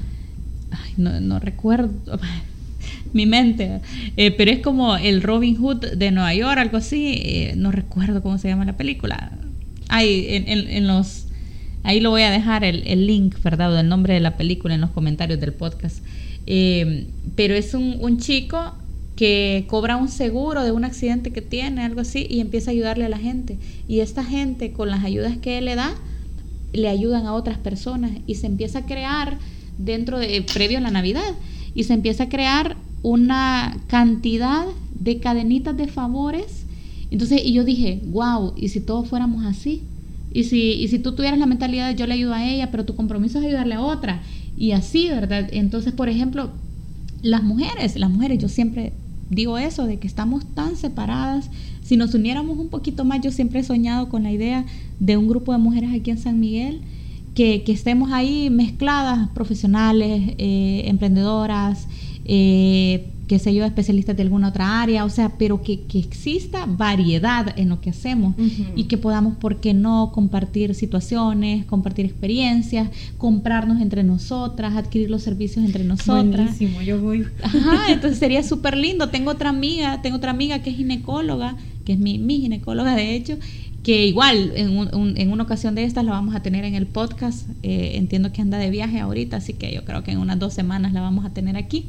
no, 0.98 1.20
no 1.20 1.40
recuerdo 1.40 1.92
mi 3.14 3.26
mente, 3.26 3.82
eh, 4.18 4.32
pero 4.32 4.52
es 4.52 4.60
como 4.60 4.96
el 4.98 5.22
Robin 5.22 5.56
Hood 5.56 5.94
de 5.96 6.12
Nueva 6.12 6.34
York, 6.34 6.58
algo 6.58 6.78
así, 6.78 7.14
eh, 7.16 7.54
no 7.56 7.72
recuerdo 7.72 8.22
cómo 8.22 8.38
se 8.38 8.48
llama 8.48 8.66
la 8.66 8.78
película. 8.78 9.32
Ahí, 9.88 10.28
en, 10.30 10.86
los, 10.86 11.26
ahí 11.84 12.00
lo 12.00 12.12
voy 12.12 12.22
a 12.22 12.30
dejar 12.30 12.64
el, 12.64 12.84
el 12.86 13.08
link, 13.08 13.42
¿verdad? 13.42 13.74
O 13.74 13.80
el 13.80 13.90
nombre 13.90 14.14
de 14.14 14.20
la 14.20 14.38
película 14.38 14.76
en 14.76 14.82
los 14.82 14.92
comentarios 14.92 15.40
del 15.40 15.54
podcast. 15.54 16.04
Eh, 16.46 17.08
pero 17.36 17.56
es 17.56 17.74
un, 17.74 17.98
un 18.00 18.20
chico 18.20 18.76
que 19.16 19.66
cobra 19.68 19.98
un 19.98 20.08
seguro 20.08 20.64
de 20.64 20.72
un 20.72 20.86
accidente 20.86 21.32
que 21.32 21.42
tiene, 21.42 21.84
algo 21.84 22.02
así, 22.02 22.26
y 22.30 22.40
empieza 22.40 22.72
a 22.72 22.74
ayudarle 22.74 23.06
a 23.06 23.10
la 23.10 23.18
gente. 23.18 23.58
Y 23.88 24.00
esta 24.00 24.24
gente, 24.24 24.72
con 24.72 24.90
las 24.90 25.04
ayudas 25.04 25.38
que 25.38 25.58
él 25.58 25.66
le 25.66 25.76
da, 25.76 25.94
le 26.72 26.88
ayudan 26.88 27.26
a 27.26 27.34
otras 27.34 27.58
personas 27.58 28.12
y 28.28 28.36
se 28.36 28.48
empieza 28.48 28.80
a 28.80 28.86
crear 28.86 29.38
dentro 29.80 30.20
de, 30.20 30.42
previo 30.54 30.78
a 30.78 30.82
la 30.82 30.92
Navidad. 30.92 31.34
y 31.74 31.84
se 31.84 31.94
empieza 31.94 32.24
a 32.24 32.30
crear 32.30 32.78
una 33.04 33.78
cantidad 33.88 34.66
de 35.00 35.20
cadenitas 35.20 35.76
de 35.78 35.88
favores. 35.88 36.66
Entonces, 37.12 37.42
y 37.44 37.54
yo 37.54 37.64
dije, 37.64 38.02
wow, 38.08 38.54
¿y 38.58 38.70
si 38.70 38.82
todos 38.82 39.08
fuéramos 39.08 39.46
así? 39.46 39.82
Y 40.32 40.44
si, 40.44 40.74
y 40.74 40.88
si 40.90 41.00
tú 41.00 41.16
tuvieras 41.16 41.40
la 41.40 41.46
mentalidad 41.46 41.88
de 41.88 41.96
yo 41.96 42.06
le 42.06 42.14
ayudo 42.14 42.34
a 42.34 42.46
ella, 42.46 42.70
pero 42.70 42.86
tu 42.86 42.96
compromiso 42.96 43.40
es 43.40 43.46
ayudarle 43.46 43.76
a 43.76 43.82
otra. 43.82 44.22
Y 44.58 44.72
así, 44.74 45.10
¿verdad? 45.10 45.48
Entonces, 45.52 45.94
por 45.94 46.10
ejemplo, 46.10 46.52
las 47.22 47.44
mujeres, 47.44 47.96
las 47.96 48.10
mujeres, 48.10 48.40
yo 48.40 48.50
siempre 48.50 48.94
digo 49.30 49.58
eso, 49.58 49.86
de 49.86 49.98
que 49.98 50.08
estamos 50.08 50.46
tan 50.54 50.76
separadas. 50.76 51.50
Si 51.84 51.98
nos 51.98 52.14
uniéramos 52.14 52.58
un 52.58 52.70
poquito 52.70 53.06
más, 53.06 53.22
yo 53.22 53.32
siempre 53.32 53.62
he 53.62 53.64
soñado 53.64 54.10
con 54.10 54.24
la 54.24 54.32
idea 54.32 54.66
de 55.00 55.18
un 55.18 55.28
grupo 55.28 55.52
de 55.52 55.58
mujeres 55.58 55.92
aquí 55.94 56.12
en 56.12 56.18
San 56.18 56.40
Miguel, 56.40 56.82
que, 57.40 57.64
que 57.64 57.72
estemos 57.72 58.12
ahí 58.12 58.50
mezcladas, 58.50 59.30
profesionales, 59.30 60.34
eh, 60.38 60.82
emprendedoras, 60.88 61.88
eh, 62.26 63.08
qué 63.30 63.40
sé 63.40 63.54
yo, 63.54 63.64
especialistas 63.64 64.18
de 64.18 64.24
alguna 64.24 64.50
otra 64.50 64.82
área, 64.82 65.06
o 65.06 65.10
sea, 65.10 65.38
pero 65.38 65.62
que, 65.62 65.86
exista 65.94 66.66
variedad 66.66 67.58
en 67.58 67.70
lo 67.70 67.80
que 67.80 67.92
hacemos 67.92 68.36
y 68.76 68.86
que 68.90 68.98
podamos, 68.98 69.38
¿por 69.38 69.62
qué 69.62 69.74
no?, 69.74 70.12
compartir 70.14 70.76
situaciones, 70.76 71.64
compartir 71.64 72.06
experiencias, 72.06 72.90
comprarnos 73.18 73.82
entre 73.82 74.04
nosotras, 74.04 74.76
adquirir 74.76 75.10
los 75.10 75.24
servicios 75.24 75.64
entre 75.64 75.86
nosotras. 75.86 76.58
Buenísimo, 76.58 76.82
yo 76.82 77.00
voy. 77.00 77.26
Ajá, 77.42 77.90
entonces 77.90 78.20
sería 78.20 78.44
súper 78.44 78.76
lindo. 78.76 79.08
Tengo 79.08 79.32
otra 79.32 79.50
amiga, 79.50 80.02
tengo 80.02 80.18
otra 80.18 80.32
amiga 80.32 80.60
que 80.60 80.72
es 80.72 80.76
ginecóloga, 80.76 81.56
que 81.86 81.94
es 81.94 82.00
mi, 82.00 82.20
mi 82.20 82.42
ginecóloga 82.42 82.96
de 82.96 83.16
hecho, 83.16 83.38
que 83.84 84.06
igual 84.06 84.52
en, 84.56 85.18
en, 85.18 85.32
una 85.32 85.44
ocasión 85.44 85.76
de 85.76 85.84
estas 85.84 86.04
la 86.04 86.12
vamos 86.12 86.36
a 86.36 86.42
tener 86.42 86.66
en 86.66 86.76
el 86.76 86.88
podcast. 86.88 87.50
Eh, 87.64 87.94
entiendo 87.96 88.32
que 88.32 88.42
anda 88.42 88.58
de 88.58 88.70
viaje 88.70 89.00
ahorita, 89.00 89.38
así 89.38 89.54
que 89.54 89.74
yo 89.74 89.86
creo 89.86 90.04
que 90.04 90.12
en 90.12 90.20
unas 90.20 90.40
dos 90.40 90.54
semanas 90.54 90.94
la 90.94 91.02
vamos 91.02 91.26
a 91.26 91.34
tener 91.34 91.56
aquí. 91.58 91.86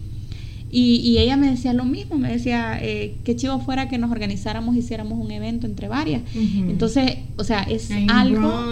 Y, 0.72 1.18
ella 1.18 1.36
me 1.36 1.50
decía 1.50 1.72
lo 1.72 1.84
mismo, 1.84 2.16
me 2.16 2.30
decía 2.30 2.78
eh, 2.80 3.16
que 3.24 3.34
chivo 3.36 3.58
fuera 3.60 3.88
que 3.88 3.98
nos 3.98 4.10
organizáramos, 4.10 4.76
hiciéramos 4.76 5.18
un 5.18 5.30
evento 5.30 5.66
entre 5.66 5.88
varias. 5.88 6.22
Entonces, 6.34 7.18
o 7.36 7.44
sea, 7.44 7.62
es 7.62 7.90
algo, 8.08 8.64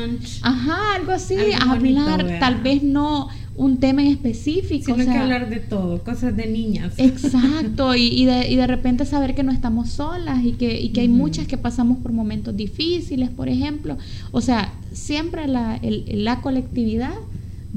ajá, 0.43 0.95
algo 0.95 1.13
así, 1.13 1.37
hablar, 1.61 2.39
tal 2.41 2.63
vez 2.63 2.83
no 2.83 3.29
un 3.59 3.79
tema 3.79 4.03
en 4.03 4.09
específico. 4.09 4.95
Sino 4.95 5.05
que 5.05 5.19
hablar 5.19 5.51
de 5.51 5.59
todo, 5.59 6.03
cosas 6.05 6.37
de 6.37 6.47
niñas. 6.47 6.95
Exacto, 6.97 7.95
y, 7.97 8.07
y, 8.07 8.25
de, 8.25 8.49
y 8.49 8.55
de 8.55 8.67
repente 8.69 9.05
saber 9.05 9.35
que 9.35 9.43
no 9.43 9.51
estamos 9.51 9.91
solas 9.91 10.45
y 10.45 10.53
que, 10.53 10.81
y 10.81 10.91
que 10.91 11.01
hay 11.01 11.09
muchas 11.09 11.49
que 11.49 11.59
pasamos 11.59 11.99
por 11.99 12.13
momentos 12.13 12.57
difíciles, 12.57 13.29
por 13.31 13.49
ejemplo. 13.49 13.99
O 14.31 14.41
sea, 14.41 14.73
siempre 14.93 15.49
la, 15.49 15.77
el, 15.83 16.25
la 16.25 16.41
colectividad 16.41 17.15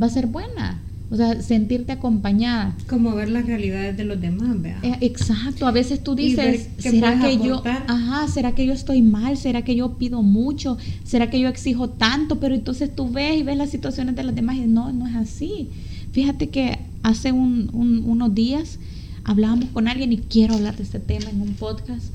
va 0.02 0.06
a 0.06 0.10
ser 0.10 0.28
buena. 0.28 0.80
O 1.12 1.18
sea, 1.18 1.42
sentirte 1.42 1.92
acompañada. 1.92 2.74
Como 2.88 3.14
ver 3.14 3.30
las 3.30 3.46
realidades 3.46 3.98
de 3.98 4.06
los 4.06 4.22
demás, 4.22 4.62
¿vea? 4.62 4.80
Eh, 4.82 4.98
exacto, 5.02 5.68
a 5.68 5.72
veces 5.72 6.02
tú 6.02 6.16
dices, 6.16 6.70
¿será 6.78 7.20
que 7.20 7.38
yo, 7.38 7.62
ajá, 7.66 8.30
será 8.30 8.54
que 8.54 8.66
yo 8.66 8.72
estoy 8.72 9.02
mal? 9.02 9.36
¿Será 9.36 9.62
que 9.64 9.76
yo 9.76 9.98
pido 9.98 10.24
mucho? 10.24 10.78
¿Será 11.04 11.30
que 11.30 11.40
yo 11.40 11.50
exijo 11.50 11.90
tanto? 11.90 12.40
Pero 12.40 12.56
entonces 12.56 12.96
tú 12.96 13.10
ves 13.10 13.38
y 13.38 13.44
ves 13.44 13.58
las 13.58 13.70
situaciones 13.70 14.16
de 14.16 14.24
los 14.24 14.34
demás 14.34 14.56
y 14.56 14.62
no, 14.62 14.94
no 14.94 15.06
es 15.06 15.16
así. 15.16 15.70
Fíjate 16.14 16.50
que 16.50 16.80
hace 17.04 17.34
unos 17.34 18.34
días 18.34 18.80
hablábamos 19.24 19.66
con 19.70 19.88
alguien 19.88 20.14
y 20.14 20.18
quiero 20.18 20.56
hablar 20.56 20.78
de 20.78 20.84
este 20.84 21.00
tema 21.00 21.30
en 21.30 21.42
un 21.42 21.54
podcast. 21.56 22.06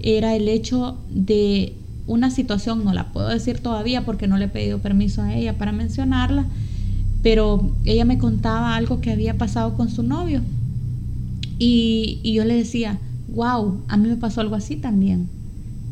Era 0.00 0.36
el 0.36 0.48
hecho 0.48 0.98
de 1.10 1.74
una 2.06 2.30
situación, 2.30 2.84
no 2.84 2.92
la 2.92 3.12
puedo 3.12 3.28
decir 3.28 3.60
todavía 3.60 4.04
porque 4.04 4.26
no 4.26 4.36
le 4.36 4.46
he 4.46 4.48
pedido 4.48 4.78
permiso 4.78 5.22
a 5.22 5.34
ella 5.34 5.56
para 5.58 5.72
mencionarla, 5.72 6.46
pero 7.22 7.70
ella 7.84 8.04
me 8.04 8.18
contaba 8.18 8.76
algo 8.76 9.00
que 9.00 9.12
había 9.12 9.36
pasado 9.36 9.74
con 9.76 9.90
su 9.90 10.02
novio. 10.02 10.42
Y, 11.58 12.20
yo 12.24 12.44
le 12.44 12.54
decía, 12.54 12.98
wow, 13.34 13.80
a 13.88 13.96
mí 13.96 14.08
me 14.08 14.16
pasó 14.16 14.40
algo 14.40 14.54
así 14.54 14.76
también, 14.76 15.28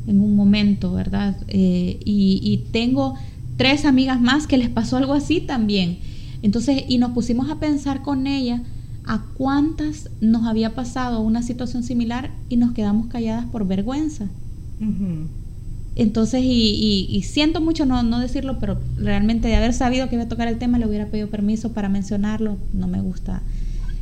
en 0.07 0.21
un 0.21 0.35
momento, 0.35 0.95
¿verdad? 0.95 1.37
Eh, 1.49 2.01
y, 2.05 2.41
y, 2.43 2.71
tengo 2.73 3.15
tres 3.59 3.85
amigas 3.85 4.21
más 4.21 4.47
que 4.47 4.57
les 4.57 4.71
pasó 4.71 4.97
algo 4.97 5.13
así 5.13 5.41
también. 5.41 5.99
Entonces, 6.43 6.85
y 6.89 6.99
nos 6.99 7.11
pusimos 7.11 7.51
a 7.51 7.57
pensar 7.57 8.03
con 8.03 8.27
ella 8.27 8.63
a 9.05 9.25
cuántas 9.37 10.11
nos 10.21 10.47
había 10.47 10.75
pasado 10.75 11.21
una 11.21 11.43
situación 11.43 11.83
similar 11.83 12.31
y 12.49 12.57
nos 12.57 12.73
quedamos 12.73 13.09
calladas 13.09 13.47
por 13.47 13.67
vergüenza. 13.67 14.29
Entonces, 15.97 16.43
y, 16.45 17.23
siento 17.25 17.61
mucho 17.61 17.85
no, 17.85 18.03
no, 18.03 18.21
decirlo, 18.21 18.59
pero 18.59 18.79
realmente 18.97 19.49
de 19.49 19.57
haber 19.57 19.73
sabido 19.73 20.09
que 20.09 20.15
iba 20.15 20.25
a 20.25 20.29
tocar 20.29 20.47
el 20.49 20.59
tema, 20.59 20.79
le 20.79 20.87
hubiera 20.87 21.07
pedido 21.07 21.29
permiso 21.29 21.73
para 21.73 21.89
mencionarlo. 21.89 22.57
No 22.73 22.87
me 22.87 23.01
gusta 23.01 23.43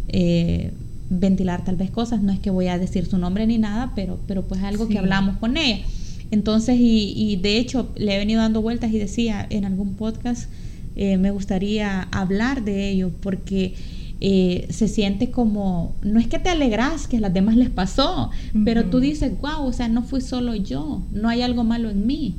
eh, 0.08 0.72
ventilar 1.08 1.64
tal 1.64 1.76
vez 1.76 1.90
cosas, 1.90 2.22
no 2.22 2.32
es 2.32 2.38
que 2.38 2.50
voy 2.50 2.68
a 2.68 2.78
decir 2.78 3.06
su 3.06 3.16
nombre 3.16 3.46
ni 3.46 3.58
nada, 3.58 3.92
pero, 3.94 4.18
pero 4.26 4.42
pues 4.42 4.62
algo 4.62 4.88
que 4.88 4.98
hablamos 4.98 5.38
con 5.38 5.56
ella. 5.56 5.84
Entonces, 6.30 6.76
y, 6.78 7.12
y, 7.16 7.36
de 7.36 7.56
hecho, 7.58 7.88
le 7.96 8.14
he 8.14 8.18
venido 8.18 8.40
dando 8.40 8.60
vueltas 8.60 8.92
y 8.92 8.98
decía 8.98 9.46
en 9.48 9.64
algún 9.64 9.94
podcast, 9.94 10.50
eh, 10.96 11.18
me 11.18 11.30
gustaría 11.30 12.08
hablar 12.10 12.64
de 12.64 12.88
ello, 12.90 13.10
porque 13.20 13.74
eh, 14.20 14.66
se 14.70 14.88
siente 14.88 15.30
como, 15.30 15.94
no 16.02 16.18
es 16.18 16.26
que 16.26 16.38
te 16.38 16.48
alegras 16.48 17.06
que 17.06 17.18
a 17.18 17.20
las 17.20 17.34
demás 17.34 17.56
les 17.56 17.70
pasó, 17.70 18.30
pero 18.64 18.86
tú 18.86 19.00
dices, 19.00 19.32
wow, 19.40 19.66
o 19.66 19.72
sea, 19.72 19.88
no 19.88 20.02
fui 20.02 20.20
solo 20.20 20.54
yo, 20.54 21.02
no 21.12 21.28
hay 21.28 21.42
algo 21.42 21.64
malo 21.64 21.90
en 21.90 22.06
mí. 22.06 22.36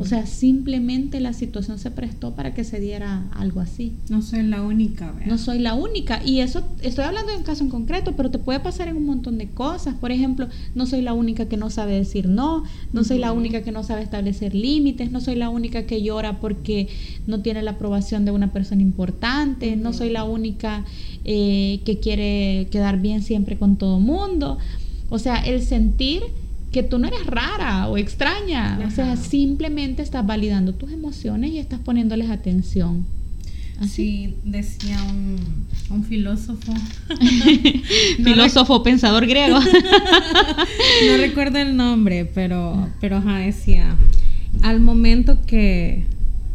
O 0.00 0.04
sea, 0.04 0.26
simplemente 0.26 1.20
la 1.20 1.32
situación 1.32 1.78
se 1.78 1.90
prestó 1.90 2.34
para 2.34 2.52
que 2.54 2.64
se 2.64 2.80
diera 2.80 3.28
algo 3.32 3.60
así. 3.60 3.94
No 4.10 4.20
soy 4.20 4.42
la 4.42 4.62
única, 4.62 5.12
¿verdad? 5.12 5.26
No 5.26 5.38
soy 5.38 5.58
la 5.60 5.74
única. 5.74 6.20
Y 6.24 6.40
eso, 6.40 6.64
estoy 6.82 7.04
hablando 7.04 7.30
de 7.30 7.38
un 7.38 7.44
caso 7.44 7.62
en 7.62 7.70
concreto, 7.70 8.14
pero 8.16 8.30
te 8.30 8.38
puede 8.38 8.60
pasar 8.60 8.88
en 8.88 8.96
un 8.96 9.06
montón 9.06 9.38
de 9.38 9.48
cosas. 9.48 9.94
Por 9.94 10.10
ejemplo, 10.10 10.48
no 10.74 10.86
soy 10.86 11.02
la 11.02 11.12
única 11.12 11.46
que 11.46 11.56
no 11.56 11.70
sabe 11.70 11.94
decir 11.94 12.28
no, 12.28 12.64
no 12.92 13.04
soy 13.04 13.18
la 13.18 13.32
única 13.32 13.62
que 13.62 13.72
no 13.72 13.84
sabe 13.84 14.02
establecer 14.02 14.54
límites, 14.54 15.12
no 15.12 15.20
soy 15.20 15.36
la 15.36 15.48
única 15.48 15.86
que 15.86 16.02
llora 16.02 16.40
porque 16.40 16.88
no 17.26 17.40
tiene 17.40 17.62
la 17.62 17.72
aprobación 17.72 18.24
de 18.24 18.32
una 18.32 18.52
persona 18.52 18.82
importante, 18.82 19.76
no 19.76 19.92
soy 19.92 20.10
la 20.10 20.24
única 20.24 20.84
eh, 21.24 21.80
que 21.84 22.00
quiere 22.00 22.66
quedar 22.70 23.00
bien 23.00 23.22
siempre 23.22 23.56
con 23.56 23.76
todo 23.76 24.00
mundo. 24.00 24.58
O 25.10 25.18
sea, 25.18 25.36
el 25.36 25.62
sentir 25.62 26.22
que 26.74 26.82
tú 26.82 26.98
no 26.98 27.06
eres 27.06 27.24
rara 27.24 27.86
o 27.86 27.96
extraña, 27.96 28.80
o 28.84 28.90
sea, 28.90 29.16
simplemente 29.16 30.02
estás 30.02 30.26
validando 30.26 30.74
tus 30.74 30.90
emociones 30.90 31.52
y 31.52 31.60
estás 31.60 31.78
poniéndoles 31.78 32.30
atención. 32.30 33.06
Así 33.80 34.34
decía 34.42 35.00
un, 35.04 35.36
un 35.90 36.02
filósofo. 36.02 36.74
filósofo 38.24 38.82
pensador 38.82 39.24
griego. 39.24 39.60
no 41.06 41.16
recuerdo 41.16 41.58
el 41.58 41.76
nombre, 41.76 42.24
pero, 42.24 42.88
pero 43.00 43.20
decía, 43.20 43.94
al 44.62 44.80
momento 44.80 45.46
que 45.46 46.06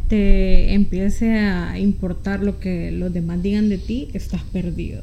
te 0.08 0.74
empiece 0.74 1.38
a 1.38 1.78
importar 1.78 2.42
lo 2.42 2.60
que 2.60 2.90
los 2.90 3.10
demás 3.10 3.42
digan 3.42 3.70
de 3.70 3.78
ti, 3.78 4.08
estás 4.12 4.42
perdido. 4.42 5.02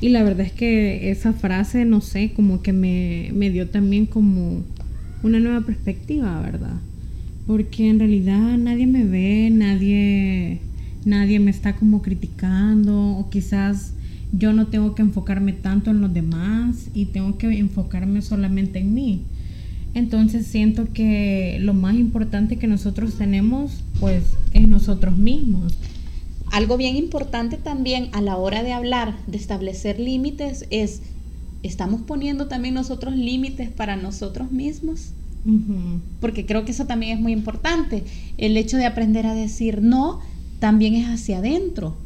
Y 0.00 0.10
la 0.10 0.22
verdad 0.22 0.46
es 0.46 0.52
que 0.52 1.10
esa 1.10 1.32
frase, 1.32 1.84
no 1.84 2.00
sé, 2.00 2.32
como 2.34 2.62
que 2.62 2.72
me, 2.72 3.30
me 3.34 3.50
dio 3.50 3.68
también 3.68 4.06
como 4.06 4.62
una 5.22 5.40
nueva 5.40 5.62
perspectiva, 5.62 6.40
¿verdad? 6.40 6.76
Porque 7.46 7.88
en 7.88 7.98
realidad 7.98 8.58
nadie 8.58 8.86
me 8.86 9.04
ve, 9.04 9.50
nadie, 9.50 10.60
nadie 11.04 11.40
me 11.40 11.50
está 11.50 11.76
como 11.76 12.02
criticando 12.02 13.16
o 13.16 13.30
quizás 13.30 13.94
yo 14.32 14.52
no 14.52 14.66
tengo 14.66 14.94
que 14.94 15.02
enfocarme 15.02 15.52
tanto 15.52 15.90
en 15.90 16.00
los 16.00 16.12
demás 16.12 16.90
y 16.92 17.06
tengo 17.06 17.38
que 17.38 17.46
enfocarme 17.58 18.20
solamente 18.20 18.80
en 18.80 18.92
mí. 18.92 19.22
Entonces 19.94 20.46
siento 20.46 20.92
que 20.92 21.58
lo 21.60 21.72
más 21.72 21.94
importante 21.94 22.56
que 22.56 22.66
nosotros 22.66 23.14
tenemos 23.14 23.82
pues 23.98 24.24
es 24.52 24.68
nosotros 24.68 25.16
mismos. 25.16 25.78
Algo 26.52 26.76
bien 26.76 26.96
importante 26.96 27.56
también 27.56 28.08
a 28.12 28.20
la 28.20 28.36
hora 28.36 28.62
de 28.62 28.72
hablar, 28.72 29.18
de 29.26 29.36
establecer 29.36 29.98
límites, 29.98 30.66
es, 30.70 31.02
¿estamos 31.62 32.02
poniendo 32.02 32.46
también 32.46 32.74
nosotros 32.74 33.16
límites 33.16 33.70
para 33.70 33.96
nosotros 33.96 34.52
mismos? 34.52 35.12
Porque 36.20 36.44
creo 36.44 36.64
que 36.64 36.72
eso 36.72 36.86
también 36.86 37.16
es 37.16 37.22
muy 37.22 37.32
importante. 37.32 38.04
El 38.36 38.56
hecho 38.56 38.76
de 38.76 38.86
aprender 38.86 39.26
a 39.26 39.34
decir 39.34 39.80
no 39.82 40.20
también 40.58 40.94
es 40.94 41.06
hacia 41.06 41.38
adentro. 41.38 41.96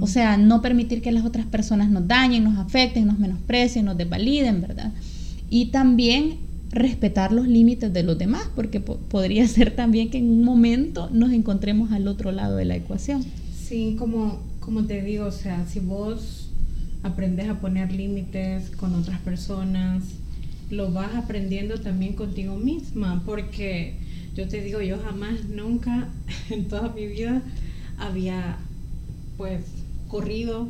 O 0.00 0.06
sea, 0.06 0.38
no 0.38 0.62
permitir 0.62 1.02
que 1.02 1.12
las 1.12 1.26
otras 1.26 1.44
personas 1.44 1.90
nos 1.90 2.08
dañen, 2.08 2.44
nos 2.44 2.58
afecten, 2.58 3.06
nos 3.06 3.18
menosprecien, 3.18 3.84
nos 3.84 3.96
desvaliden, 3.96 4.62
¿verdad? 4.62 4.90
Y 5.50 5.66
también 5.66 6.38
respetar 6.70 7.32
los 7.32 7.46
límites 7.46 7.92
de 7.92 8.02
los 8.02 8.16
demás, 8.16 8.48
porque 8.56 8.80
podría 8.80 9.46
ser 9.48 9.76
también 9.76 10.08
que 10.08 10.18
en 10.18 10.30
un 10.30 10.44
momento 10.44 11.10
nos 11.12 11.32
encontremos 11.32 11.92
al 11.92 12.08
otro 12.08 12.32
lado 12.32 12.56
de 12.56 12.64
la 12.64 12.76
ecuación. 12.76 13.22
Sí, 13.70 13.94
como, 13.96 14.42
como 14.58 14.84
te 14.86 15.00
digo, 15.00 15.26
o 15.26 15.30
sea, 15.30 15.64
si 15.64 15.78
vos 15.78 16.48
aprendes 17.04 17.48
a 17.48 17.60
poner 17.60 17.92
límites 17.92 18.68
con 18.70 18.96
otras 18.96 19.20
personas, 19.20 20.02
lo 20.70 20.90
vas 20.90 21.14
aprendiendo 21.14 21.78
también 21.78 22.14
contigo 22.14 22.56
misma, 22.56 23.22
porque 23.24 23.94
yo 24.34 24.48
te 24.48 24.60
digo, 24.60 24.80
yo 24.80 24.98
jamás, 24.98 25.44
nunca 25.44 26.08
en 26.50 26.66
toda 26.66 26.88
mi 26.88 27.06
vida 27.06 27.42
había 27.96 28.58
pues 29.36 29.62
corrido 30.08 30.66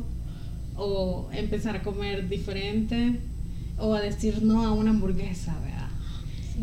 o 0.75 1.27
empezar 1.33 1.77
a 1.77 1.81
comer 1.81 2.29
diferente 2.29 3.19
o 3.79 3.95
a 3.95 4.01
decir 4.01 4.43
no 4.43 4.63
a 4.63 4.73
una 4.73 4.91
hamburguesa, 4.91 5.57
¿verdad? 5.61 5.70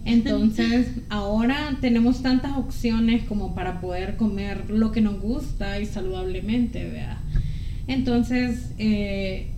Entonces, 0.05 0.88
ahora 1.09 1.76
tenemos 1.80 2.22
tantas 2.22 2.57
opciones 2.57 3.24
como 3.24 3.55
para 3.55 3.80
poder 3.80 4.16
comer 4.16 4.70
lo 4.70 4.92
que 4.92 5.01
nos 5.01 5.20
gusta 5.20 5.80
y 5.80 5.86
saludablemente, 5.86 6.84
¿verdad? 6.84 7.18
Entonces, 7.86 8.72
eh, 8.78 9.49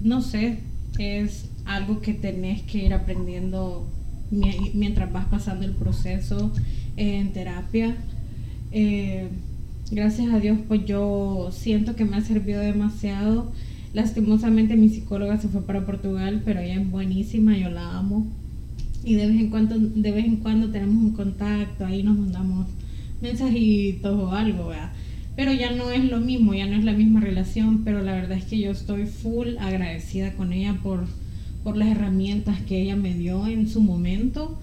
no 0.00 0.22
sé, 0.22 0.58
es 0.98 1.48
algo 1.64 2.00
que 2.00 2.14
tenés 2.14 2.62
que 2.62 2.78
ir 2.84 2.94
aprendiendo 2.94 3.86
mientras 4.30 5.12
vas 5.12 5.26
pasando 5.26 5.64
el 5.64 5.72
proceso 5.72 6.52
en 6.96 7.32
terapia. 7.32 7.96
Eh, 8.72 9.28
gracias 9.90 10.32
a 10.32 10.40
Dios, 10.40 10.58
pues 10.66 10.84
yo 10.84 11.50
siento 11.52 11.96
que 11.96 12.04
me 12.04 12.16
ha 12.16 12.20
servido 12.20 12.60
demasiado. 12.60 13.52
Lastimosamente 13.94 14.76
mi 14.76 14.88
psicóloga 14.88 15.38
se 15.38 15.48
fue 15.48 15.62
para 15.62 15.86
Portugal, 15.86 16.42
pero 16.44 16.60
ella 16.60 16.80
es 16.80 16.90
buenísima, 16.90 17.56
yo 17.56 17.70
la 17.70 17.96
amo. 17.96 18.26
Y 19.08 19.14
de 19.14 19.26
vez 19.26 19.40
en 19.40 19.48
cuando, 19.48 19.78
de 19.78 20.12
vez 20.12 20.26
en 20.26 20.36
cuando 20.36 20.68
tenemos 20.68 21.02
un 21.02 21.12
contacto, 21.12 21.86
ahí 21.86 22.02
nos 22.02 22.18
mandamos 22.18 22.66
mensajitos 23.22 24.14
o 24.14 24.32
algo, 24.32 24.66
¿verdad? 24.66 24.92
Pero 25.34 25.54
ya 25.54 25.72
no 25.72 25.90
es 25.90 26.04
lo 26.04 26.20
mismo, 26.20 26.52
ya 26.52 26.66
no 26.66 26.76
es 26.76 26.84
la 26.84 26.92
misma 26.92 27.20
relación, 27.20 27.84
pero 27.84 28.02
la 28.02 28.12
verdad 28.12 28.36
es 28.36 28.44
que 28.44 28.58
yo 28.58 28.70
estoy 28.70 29.06
full 29.06 29.56
agradecida 29.60 30.34
con 30.34 30.52
ella 30.52 30.78
por, 30.82 31.06
por 31.64 31.78
las 31.78 31.88
herramientas 31.88 32.60
que 32.60 32.82
ella 32.82 32.96
me 32.96 33.14
dio 33.14 33.46
en 33.46 33.66
su 33.66 33.80
momento 33.80 34.60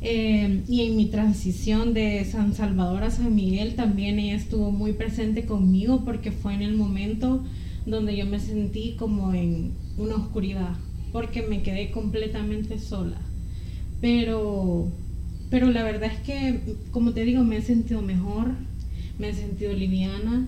eh, 0.00 0.64
y 0.66 0.82
en 0.82 0.96
mi 0.96 1.06
transición 1.06 1.94
de 1.94 2.24
San 2.24 2.54
Salvador 2.54 3.04
a 3.04 3.12
San 3.12 3.36
Miguel 3.36 3.76
también 3.76 4.18
ella 4.18 4.34
estuvo 4.34 4.72
muy 4.72 4.94
presente 4.94 5.44
conmigo 5.44 6.04
porque 6.04 6.32
fue 6.32 6.54
en 6.54 6.62
el 6.62 6.76
momento 6.76 7.44
donde 7.86 8.16
yo 8.16 8.26
me 8.26 8.40
sentí 8.40 8.96
como 8.98 9.32
en 9.32 9.74
una 9.96 10.16
oscuridad, 10.16 10.74
porque 11.12 11.42
me 11.42 11.62
quedé 11.62 11.92
completamente 11.92 12.80
sola. 12.80 13.20
Pero, 14.00 14.88
pero 15.50 15.70
la 15.70 15.82
verdad 15.82 16.10
es 16.12 16.20
que, 16.20 16.76
como 16.90 17.12
te 17.12 17.24
digo, 17.24 17.44
me 17.44 17.56
he 17.56 17.62
sentido 17.62 18.02
mejor, 18.02 18.52
me 19.18 19.30
he 19.30 19.34
sentido 19.34 19.72
liviana. 19.72 20.46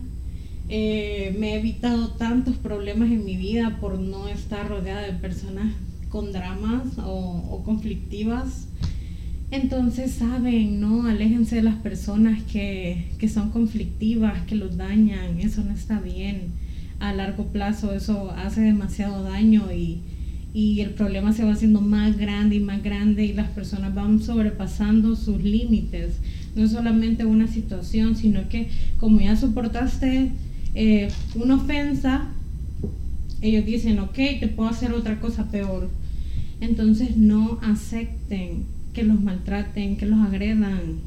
Eh, 0.70 1.34
me 1.38 1.54
he 1.54 1.58
evitado 1.60 2.08
tantos 2.08 2.56
problemas 2.56 3.10
en 3.10 3.24
mi 3.24 3.36
vida 3.36 3.78
por 3.80 3.98
no 3.98 4.28
estar 4.28 4.68
rodeada 4.68 5.00
de 5.00 5.14
personas 5.14 5.72
con 6.10 6.32
dramas 6.32 6.98
o, 6.98 7.62
conflictivas. 7.64 8.68
Entonces 9.50 10.12
saben, 10.12 10.78
¿no? 10.78 11.06
Aléjense 11.06 11.56
de 11.56 11.62
las 11.62 11.76
personas 11.76 12.42
que, 12.42 13.06
que, 13.18 13.28
son 13.28 13.50
conflictivas, 13.50 14.42
que 14.42 14.56
los 14.56 14.76
dañan, 14.76 15.40
eso 15.40 15.64
no 15.64 15.72
está 15.72 16.00
bien. 16.00 16.52
A 17.00 17.14
largo 17.14 17.46
plazo 17.46 17.94
eso 17.94 18.30
hace 18.32 18.60
demasiado 18.60 19.22
daño 19.22 19.72
y, 19.72 20.02
y 20.54 20.80
el 20.80 20.90
problema 20.90 21.32
se 21.32 21.44
va 21.44 21.52
haciendo 21.52 21.80
más 21.80 22.16
grande 22.16 22.56
y 22.56 22.60
más 22.60 22.82
grande 22.82 23.24
y 23.24 23.32
las 23.32 23.48
personas 23.50 23.94
van 23.94 24.22
sobrepasando 24.22 25.14
sus 25.14 25.42
límites. 25.42 26.14
No 26.56 26.64
es 26.64 26.72
solamente 26.72 27.24
una 27.24 27.46
situación, 27.46 28.16
sino 28.16 28.48
que 28.48 28.68
como 28.98 29.20
ya 29.20 29.36
soportaste 29.36 30.32
eh, 30.74 31.08
una 31.34 31.56
ofensa, 31.56 32.28
ellos 33.40 33.64
dicen, 33.64 33.98
ok, 34.00 34.14
te 34.40 34.48
puedo 34.48 34.68
hacer 34.68 34.92
otra 34.92 35.20
cosa 35.20 35.50
peor. 35.50 35.90
Entonces 36.60 37.16
no 37.16 37.58
acepten 37.62 38.64
que 38.92 39.04
los 39.04 39.20
maltraten, 39.20 39.96
que 39.96 40.06
los 40.06 40.20
agredan, 40.20 41.00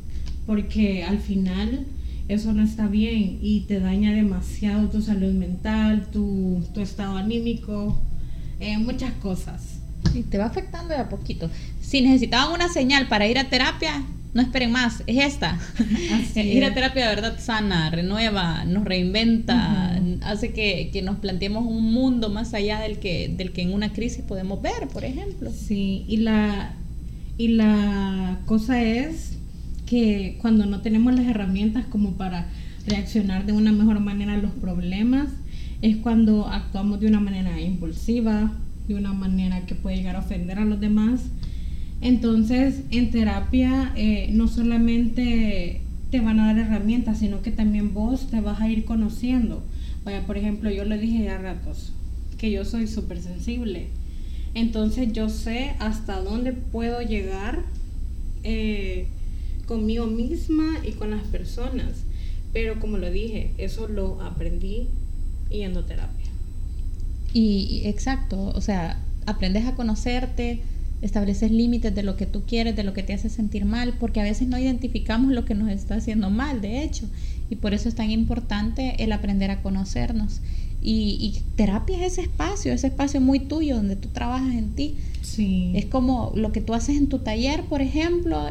porque 0.45 1.03
al 1.03 1.19
final 1.19 1.85
eso 2.29 2.53
no 2.53 2.63
está 2.63 2.87
bien 2.87 3.39
y 3.41 3.61
te 3.61 3.79
daña 3.79 4.13
demasiado 4.13 4.87
tu 4.87 5.01
salud 5.01 5.33
mental, 5.33 6.07
tu, 6.11 6.63
estado 6.77 7.17
anímico, 7.17 7.99
eh, 8.61 8.77
muchas 8.77 9.11
cosas. 9.13 9.79
Y 10.13 10.23
te 10.23 10.37
va 10.37 10.45
afectando 10.45 10.93
de 10.93 10.99
a 10.99 11.09
poquito. 11.09 11.49
Si 11.81 12.01
necesitaban 12.01 12.53
una 12.53 12.69
señal 12.69 13.07
para 13.07 13.27
ir 13.27 13.37
a 13.37 13.49
terapia, 13.49 14.03
no 14.33 14.41
esperen 14.41 14.71
más, 14.71 15.03
es 15.07 15.25
esta. 15.25 15.59
ir 16.35 16.63
a 16.63 16.73
terapia 16.73 17.09
de 17.09 17.15
verdad 17.15 17.39
sana, 17.39 17.89
renueva, 17.89 18.63
nos 18.65 18.85
reinventa, 18.85 19.99
hace 20.21 20.53
que, 20.53 20.89
que, 20.91 21.01
nos 21.01 21.17
planteemos 21.17 21.65
un 21.65 21.91
mundo 21.91 22.29
más 22.29 22.53
allá 22.53 22.79
del 22.79 22.99
que, 22.99 23.33
del 23.35 23.51
que 23.51 23.61
en 23.61 23.73
una 23.73 23.93
crisis 23.93 24.23
podemos 24.23 24.61
ver, 24.61 24.87
por 24.91 25.03
ejemplo. 25.03 25.51
Sí, 25.51 26.05
y 26.07 26.17
la, 26.17 26.73
y 27.37 27.49
la 27.49 28.39
cosa 28.45 28.81
es 28.81 29.37
que 29.85 30.37
cuando 30.41 30.65
no 30.65 30.81
tenemos 30.81 31.13
las 31.13 31.25
herramientas 31.25 31.85
como 31.85 32.13
para 32.13 32.47
reaccionar 32.87 33.45
de 33.45 33.51
una 33.51 33.71
mejor 33.71 33.99
manera 33.99 34.33
a 34.33 34.37
los 34.37 34.51
problemas, 34.51 35.27
es 35.81 35.97
cuando 35.97 36.47
actuamos 36.47 36.99
de 36.99 37.07
una 37.07 37.19
manera 37.19 37.59
impulsiva, 37.59 38.51
de 38.87 38.95
una 38.95 39.13
manera 39.13 39.65
que 39.65 39.75
puede 39.75 39.97
llegar 39.97 40.15
a 40.15 40.19
ofender 40.19 40.59
a 40.59 40.65
los 40.65 40.79
demás. 40.79 41.21
Entonces, 42.01 42.81
en 42.91 43.11
terapia 43.11 43.93
eh, 43.95 44.29
no 44.31 44.47
solamente 44.47 45.81
te 46.09 46.19
van 46.19 46.39
a 46.39 46.47
dar 46.47 46.57
herramientas, 46.59 47.19
sino 47.19 47.41
que 47.41 47.51
también 47.51 47.93
vos 47.93 48.27
te 48.29 48.41
vas 48.41 48.59
a 48.59 48.69
ir 48.69 48.85
conociendo. 48.85 49.63
Vaya, 50.03 50.25
por 50.25 50.37
ejemplo, 50.37 50.71
yo 50.71 50.83
le 50.85 50.97
dije 50.97 51.23
ya 51.23 51.37
ratos 51.37 51.93
que 52.37 52.51
yo 52.51 52.65
soy 52.65 52.87
súper 52.87 53.21
sensible 53.21 53.87
entonces 54.53 55.13
yo 55.13 55.29
sé 55.29 55.75
hasta 55.79 56.21
dónde 56.21 56.51
puedo 56.53 57.01
llegar 57.01 57.63
eh, 58.43 59.07
conmigo 59.65 60.07
misma 60.07 60.79
y 60.85 60.91
con 60.91 61.11
las 61.11 61.23
personas. 61.23 62.03
Pero 62.51 62.79
como 62.79 62.97
lo 62.97 63.09
dije, 63.09 63.51
eso 63.57 63.87
lo 63.87 64.21
aprendí 64.21 64.89
yendo 65.57 65.81
a 65.81 65.85
terapia. 65.85 66.25
Y, 67.33 67.81
exacto, 67.85 68.51
o 68.55 68.61
sea, 68.61 68.97
aprendes 69.25 69.65
a 69.65 69.75
conocerte, 69.75 70.61
estableces 71.01 71.51
límites 71.51 71.93
de 71.95 72.03
lo 72.03 72.17
que 72.17 72.25
tú 72.25 72.43
quieres, 72.45 72.75
de 72.75 72.83
lo 72.83 72.93
que 72.93 73.03
te 73.03 73.13
hace 73.13 73.29
sentir 73.29 73.65
mal, 73.65 73.93
porque 73.99 74.19
a 74.19 74.23
veces 74.23 74.47
no 74.47 74.57
identificamos 74.57 75.31
lo 75.31 75.45
que 75.45 75.55
nos 75.55 75.69
está 75.69 75.95
haciendo 75.95 76.29
mal, 76.29 76.61
de 76.61 76.83
hecho, 76.83 77.07
y 77.49 77.55
por 77.55 77.73
eso 77.73 77.89
es 77.89 77.95
tan 77.95 78.11
importante 78.11 79.03
el 79.03 79.11
aprender 79.11 79.51
a 79.51 79.61
conocernos. 79.61 80.41
Y, 80.83 81.41
terapia 81.55 81.97
es 81.97 82.13
ese 82.13 82.21
espacio, 82.21 82.73
ese 82.73 82.87
espacio 82.87 83.21
muy 83.21 83.39
tuyo 83.39 83.75
donde 83.75 83.95
tú 83.95 84.09
trabajas 84.09 84.55
en 84.55 84.71
ti. 84.71 84.95
Sí. 85.21 85.71
Es 85.75 85.85
como 85.85 86.31
lo 86.35 86.51
que 86.51 86.61
tú 86.61 86.73
haces 86.73 86.97
en 86.97 87.07
tu 87.07 87.19
taller, 87.19 87.61
por 87.63 87.81
ejemplo. 87.81 88.49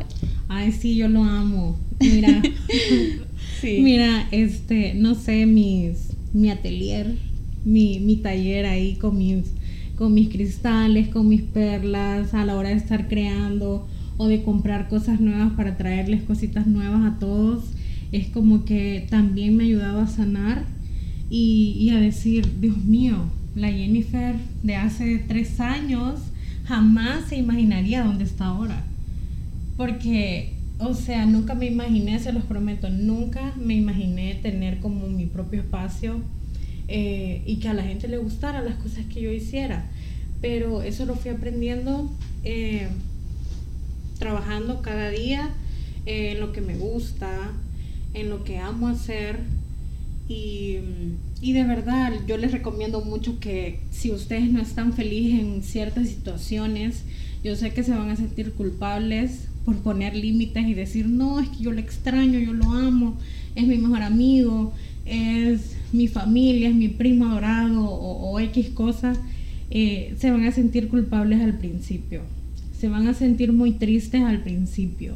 Ay, 0.49 0.71
sí, 0.71 0.95
yo 0.95 1.09
lo 1.09 1.25
amo. 1.25 1.77
Mira, 1.99 2.41
mira, 3.63 4.29
este, 4.31 4.95
no 4.95 5.17
sé, 5.17 5.45
mis, 5.47 6.10
mi 6.33 6.51
atelier, 6.51 7.17
mi, 7.65 8.01
mi 8.01 8.17
taller 8.17 8.67
ahí 8.67 8.97
con 8.97 9.19
mis, 9.19 9.45
con 9.97 10.15
mis 10.15 10.29
cristales, 10.29 11.09
con 11.09 11.29
mis 11.29 11.43
perlas, 11.43 12.35
a 12.35 12.45
la 12.45 12.57
hora 12.57 12.71
de 12.71 12.77
estar 12.77 13.09
creando 13.09 13.87
o 14.17 14.29
de 14.29 14.43
comprar 14.43 14.89
cosas 14.89 15.21
nuevas 15.21 15.53
para 15.53 15.77
traerles 15.77 16.23
cositas 16.23 16.67
nuevas 16.67 17.11
a 17.11 17.19
todos. 17.19 17.65
Es 18.13 18.29
como 18.29 18.65
que 18.65 19.07
también 19.09 19.57
me 19.57 19.65
ha 19.65 19.67
ayudado 19.67 20.01
a 20.01 20.07
sanar 20.07 20.65
y, 21.31 21.91
a 21.91 22.01
decir, 22.01 22.61
Dios 22.61 22.77
mío, 22.85 23.17
la 23.55 23.71
Jennifer 23.71 24.35
de 24.63 24.77
hace 24.77 25.19
tres 25.19 25.61
años 25.61 26.21
jamás 26.65 27.29
se 27.29 27.37
imaginaría 27.37 28.05
dónde 28.05 28.25
está 28.25 28.47
ahora. 28.47 28.85
Porque, 29.77 30.53
o 30.81 30.95
sea, 30.95 31.27
nunca 31.27 31.55
me 31.55 31.67
imaginé, 31.67 32.19
se 32.19 32.33
los 32.33 32.45
prometo, 32.45 32.91
nunca 32.91 33.53
me 33.57 33.75
imaginé 33.75 34.35
tener 34.37 34.81
como 34.81 35.07
mi 35.07 35.27
propio 35.27 35.61
espacio 35.61 36.21
eh, 36.89 37.43
y 37.47 37.57
que 37.57 37.69
a 37.69 37.75
la 37.75 37.83
gente 37.83 38.09
le 38.09 38.19
gustara 38.19 38.63
las 38.63 38.77
cosas 38.77 39.05
que 39.07 39.21
yo 39.21 39.31
hiciera. 39.31 39.91
Pero 40.41 40.83
eso 40.83 41.05
lo 41.05 41.15
fui 41.15 41.31
aprendiendo 41.31 42.11
eh, 42.45 42.89
trabajando 44.19 44.83
cada 44.83 45.11
día 45.11 45.51
en 46.07 46.41
lo 46.41 46.53
que 46.53 46.61
me 46.61 46.77
gusta, 46.77 47.53
en 48.15 48.31
lo 48.31 48.45
que 48.45 48.59
amo 48.59 48.89
hacer 48.89 49.41
y, 50.33 50.79
de 51.41 51.65
verdad, 51.65 52.13
yo 52.29 52.37
les 52.37 52.53
recomiendo 52.53 53.01
mucho 53.01 53.41
que 53.41 53.81
si 53.91 54.13
ustedes 54.13 54.49
no 54.53 54.61
están 54.61 54.93
felices 54.93 55.41
en 55.41 55.63
ciertas 55.65 56.09
situaciones, 56.09 57.03
yo 57.43 57.57
sé 57.57 57.73
que 57.73 57.83
se 57.83 57.91
van 57.91 58.11
a 58.11 58.17
sentir 58.17 58.53
culpables 58.53 59.49
por 59.65 59.77
poner 59.77 60.17
límites 60.17 60.67
y 60.67 60.75
decir, 60.75 61.07
no, 61.07 61.41
es 61.41 61.49
que 61.49 61.65
yo 61.65 61.73
lo 61.73 61.81
extraño, 61.81 62.39
yo 62.39 62.53
lo 62.53 62.73
amo, 62.73 63.17
es 63.55 63.67
mi 63.67 63.79
mejor 63.79 64.03
amigo, 64.03 64.73
es 65.05 65.77
mi 65.93 66.09
familia, 66.09 66.69
es 66.69 66.75
mi 66.75 66.89
primo 66.89 67.27
adorado 67.27 67.85
o, 67.85 68.39
X 68.41 68.71
cosas, 68.71 69.19
eh, 69.71 70.15
se 70.19 70.31
van 70.31 70.45
a 70.45 70.53
sentir 70.53 70.89
culpables 70.89 71.41
al 71.41 71.59
principio, 71.59 72.23
se 72.79 72.89
van 72.89 73.07
a 73.09 73.15
sentir 73.15 73.53
muy 73.53 73.73
tristes 73.73 74.23
al 74.23 74.43
principio, 74.43 75.15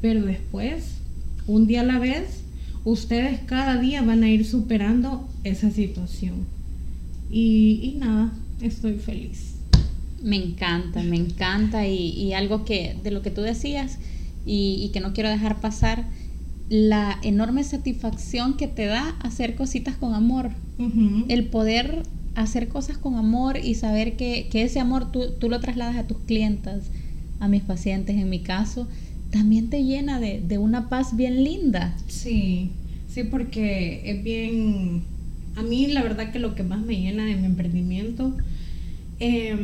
pero 0.00 0.24
después, 0.24 0.98
un 1.46 1.66
día 1.66 1.80
a 1.80 1.84
la 1.84 1.98
vez, 1.98 2.42
ustedes 2.84 3.40
cada 3.40 3.80
día 3.80 4.02
van 4.02 4.22
a 4.22 4.30
ir 4.30 4.44
superando 4.44 5.28
esa 5.44 5.70
situación. 5.70 6.46
Y, 7.30 7.96
nada, 7.98 8.32
estoy 8.60 8.94
feliz. 8.94 9.49
Me 10.22 10.36
encanta, 10.36 11.02
me 11.02 11.16
encanta 11.16 11.86
y, 11.86 12.32
algo 12.34 12.64
que 12.64 12.96
de 13.02 13.10
lo 13.10 13.22
que 13.22 13.30
tú 13.30 13.40
decías 13.40 13.98
y, 14.44 14.90
que 14.92 15.00
no 15.00 15.12
quiero 15.12 15.30
dejar 15.30 15.60
pasar, 15.60 16.06
la 16.68 17.18
enorme 17.22 17.64
satisfacción 17.64 18.56
que 18.56 18.68
te 18.68 18.86
da 18.86 19.16
hacer 19.20 19.56
cositas 19.56 19.96
con 19.96 20.14
amor. 20.14 20.50
El 21.28 21.46
poder 21.46 22.04
hacer 22.34 22.68
cosas 22.68 22.96
con 22.96 23.16
amor 23.16 23.58
y 23.62 23.74
saber 23.74 24.16
que, 24.16 24.48
ese 24.52 24.80
amor 24.80 25.10
tú, 25.10 25.32
tú, 25.38 25.48
lo 25.48 25.60
trasladas 25.60 25.96
a 25.96 26.06
tus 26.06 26.18
clientas, 26.18 26.90
a 27.38 27.48
mis 27.48 27.62
pacientes 27.62 28.16
en 28.16 28.30
mi 28.30 28.40
caso, 28.40 28.88
también 29.30 29.70
te 29.70 29.84
llena 29.84 30.20
de, 30.20 30.40
de 30.40 30.58
una 30.58 30.88
paz 30.88 31.16
bien 31.16 31.44
linda. 31.44 31.96
Sí, 32.08 32.70
sí, 33.08 33.24
porque 33.24 34.02
es 34.04 34.22
bien, 34.22 35.02
a 35.56 35.62
mí 35.62 35.86
la 35.88 36.02
verdad 36.02 36.32
que 36.32 36.38
lo 36.38 36.54
que 36.54 36.62
más 36.62 36.80
me 36.80 37.00
llena 37.00 37.24
de 37.24 37.36
mi 37.36 37.46
emprendimiento 37.46 38.34
eh, 39.20 39.54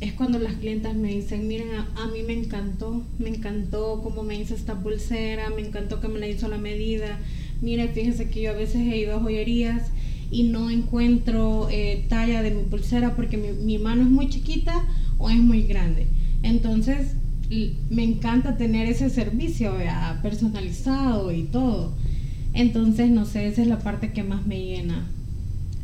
es 0.00 0.14
cuando 0.14 0.38
las 0.38 0.54
clientas 0.54 0.96
me 0.96 1.08
dicen, 1.14 1.46
miren, 1.46 1.68
a, 1.72 2.06
mí 2.08 2.22
me 2.26 2.32
encantó, 2.32 3.04
me 3.18 3.28
encantó 3.28 4.00
cómo 4.02 4.22
me 4.22 4.40
hizo 4.40 4.54
esta 4.54 4.80
pulsera, 4.80 5.50
me 5.50 5.60
encantó 5.60 6.00
que 6.00 6.08
me 6.08 6.18
la 6.18 6.26
hizo 6.26 6.48
la 6.48 6.56
medida. 6.56 7.18
Mire, 7.60 7.88
fíjese 7.88 8.30
que 8.30 8.40
yo 8.40 8.50
a 8.50 8.54
veces 8.54 8.76
he 8.76 8.96
ido 8.96 9.16
a 9.16 9.20
joyerías 9.20 9.82
y 10.30 10.44
no 10.44 10.70
encuentro 10.70 11.68
eh, 11.70 12.06
talla 12.08 12.42
de 12.42 12.50
mi 12.50 12.62
pulsera 12.62 13.14
porque 13.14 13.36
mi, 13.36 13.78
mano 13.78 14.02
es 14.02 14.08
muy 14.08 14.30
chiquita 14.30 14.84
o 15.18 15.28
es 15.28 15.36
muy 15.36 15.62
grande. 15.62 16.06
Entonces, 16.42 17.14
me 17.90 18.04
encanta 18.04 18.56
tener 18.56 18.88
ese 18.88 19.10
servicio 19.10 19.74
personalizado 20.22 21.30
y 21.30 21.42
todo. 21.44 21.92
Entonces, 22.54 23.10
no 23.10 23.26
sé, 23.26 23.48
esa 23.48 23.62
es 23.62 23.68
la 23.68 23.80
parte 23.80 24.12
que 24.12 24.22
más 24.22 24.46
me 24.46 24.64
llena. 24.64 25.06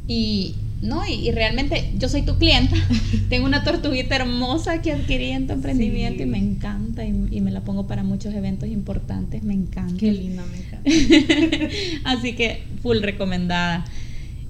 Y 0.09 0.55
no, 0.83 1.03
y, 1.07 1.31
realmente 1.31 1.93
yo 1.99 2.09
soy 2.09 2.23
tu 2.23 2.37
clienta. 2.39 2.75
Tengo 3.29 3.45
una 3.47 3.65
tortuguita 3.65 4.17
hermosa 4.17 4.81
que 4.81 4.93
adquirí 4.93 5.27
en 5.31 5.47
tu 5.47 5.53
emprendimiento 5.53 6.23
y 6.23 6.27
me 6.27 6.39
encanta 6.39 7.05
y, 7.05 7.41
me 7.41 7.51
la 7.51 7.61
pongo 7.61 7.87
para 7.87 8.03
muchos 8.03 8.35
eventos 8.35 8.69
importantes. 8.69 9.43
Me 9.43 9.53
encanta. 9.53 9.95
Qué 9.99 10.11
linda, 10.11 10.43
me 10.47 10.59
encanta. 10.59 11.75
Así 12.05 12.35
que 12.35 12.63
full 12.83 13.01
recomendada. 13.01 13.85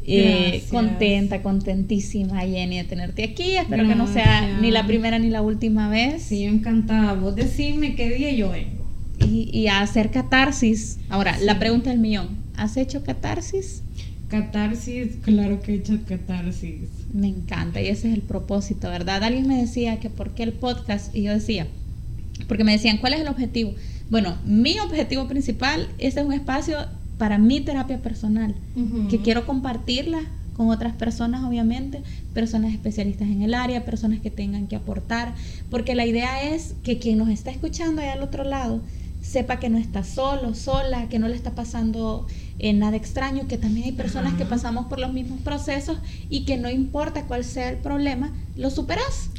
Eh, 0.07 0.65
contenta, 0.71 1.43
contentísima, 1.43 2.41
Jenny, 2.41 2.79
de 2.79 2.85
tenerte 2.85 3.25
aquí. 3.25 3.57
Espero 3.57 3.87
que 3.87 3.95
no 3.95 4.07
sea 4.07 4.59
ni 4.61 4.71
la 4.71 4.87
primera 4.87 5.19
ni 5.19 5.31
la 5.31 5.43
última 5.43 5.89
vez. 5.89 6.23
Sí, 6.23 6.45
encantada. 6.45 7.15
Vos 7.15 7.37
decime 7.37 7.95
qué 7.95 8.09
día 8.09 8.33
yo 8.33 8.51
vengo. 8.51 8.81
Y, 9.29 9.67
a 9.67 9.81
hacer 9.81 10.11
catarsis. 10.11 10.99
Ahora, 11.09 11.39
la 11.41 11.59
pregunta 11.59 11.91
del 11.91 11.99
millón. 11.99 12.39
¿Has 12.57 12.77
hecho 12.77 13.05
catarsis? 13.05 13.83
Catarsis, 14.31 15.17
claro 15.23 15.61
que 15.61 15.73
he 15.73 15.77
hecho 15.77 15.99
catarsis. 16.07 16.89
Me 17.13 17.27
encanta 17.27 17.83
y 17.83 17.89
ese 17.89 18.09
es 18.09 18.15
el 18.15 18.23
propósito, 18.23 18.89
¿verdad? 18.89 19.25
Alguien 19.25 19.49
me 19.49 19.61
decía 19.61 19.99
que 19.99 20.09
por 20.09 20.31
qué 20.35 20.45
el 20.45 20.53
podcast 20.53 21.15
y 21.15 21.23
yo 21.23 21.33
decía, 21.33 21.67
porque 22.47 22.63
me 22.63 22.73
decían, 22.73 22.99
¿cuál 22.99 23.15
es 23.15 23.21
el 23.21 23.29
objetivo? 23.29 23.75
Bueno, 24.09 24.37
mi 24.45 24.79
objetivo 24.79 25.27
principal, 25.27 25.89
este 25.99 26.21
es 26.21 26.27
un 26.27 26.33
espacio 26.33 26.79
para 27.19 27.39
mi 27.39 27.61
terapia 27.61 27.99
personal, 27.99 28.55
que 29.11 29.21
quiero 29.21 29.47
compartirla 29.47 30.21
con 30.57 30.71
otras 30.71 30.95
personas, 30.95 31.45
obviamente, 31.45 32.03
personas 32.33 32.73
especialistas 32.73 33.29
en 33.29 33.43
el 33.43 33.53
área, 33.53 33.85
personas 33.85 34.21
que 34.21 34.31
tengan 34.31 34.69
que 34.69 34.77
aportar, 34.77 35.35
porque 35.71 35.95
la 35.95 36.07
idea 36.07 36.55
es 36.55 36.75
que 36.83 36.99
quien 36.99 37.19
nos 37.19 37.29
está 37.31 37.51
escuchando 37.51 38.01
allá 38.01 38.13
al 38.13 38.23
otro 38.23 38.45
lado 38.45 38.81
sepa 39.23 39.59
que 39.59 39.69
no 39.69 39.79
está 39.79 40.03
solo, 40.03 40.55
sola, 40.55 41.09
que 41.09 41.19
no 41.19 41.29
le 41.29 41.35
está 41.35 41.55
pasando 41.55 42.27
eh, 42.63 42.75
nada 42.75 42.95
extraño, 42.95 43.49
que 43.49 43.57
también 43.57 43.87
hay 43.87 43.93
personas 43.93 44.35
que 44.35 44.45
pasamos 44.45 44.85
por 44.85 44.99
los 44.99 45.15
mismos 45.15 45.41
procesos 45.41 45.97
y 46.29 46.45
que 46.45 46.59
no 46.59 46.69
importa 46.69 47.25
cuál 47.25 47.43
sea 47.43 47.71
el 47.71 47.79
problema, 47.79 48.35
lo 48.55 48.69
superas. 48.69 49.31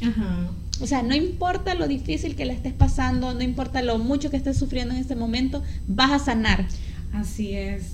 O 0.80 0.88
sea, 0.88 1.04
no 1.04 1.14
importa 1.14 1.74
lo 1.74 1.86
difícil 1.86 2.34
que 2.34 2.44
le 2.44 2.52
estés 2.52 2.72
pasando, 2.72 3.32
no 3.32 3.42
importa 3.42 3.80
lo 3.80 3.98
mucho 3.98 4.28
que 4.28 4.36
estés 4.36 4.58
sufriendo 4.58 4.92
en 4.94 5.00
este 5.00 5.14
momento, 5.14 5.62
vas 5.86 6.10
a 6.10 6.18
sanar. 6.18 6.66
Así 7.12 7.52
es. 7.52 7.92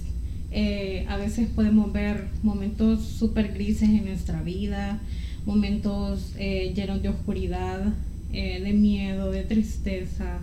Eh, 0.50 1.04
a 1.10 1.18
veces 1.18 1.46
podemos 1.54 1.92
ver 1.92 2.28
momentos 2.42 3.04
súper 3.04 3.52
grises 3.52 3.90
en 3.90 4.06
nuestra 4.06 4.40
vida, 4.40 4.98
momentos 5.44 6.32
eh, 6.38 6.72
llenos 6.74 7.02
de 7.02 7.10
oscuridad, 7.10 7.92
de 8.30 8.72
miedo, 8.72 9.30
de 9.30 9.42
tristeza, 9.42 10.40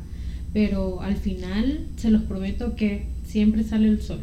pero 0.53 1.01
al 1.01 1.15
final 1.15 1.87
se 1.97 2.11
los 2.11 2.21
prometo 2.23 2.75
que 2.75 3.07
siempre 3.25 3.63
sale 3.63 3.87
el 3.87 4.01
sol. 4.01 4.19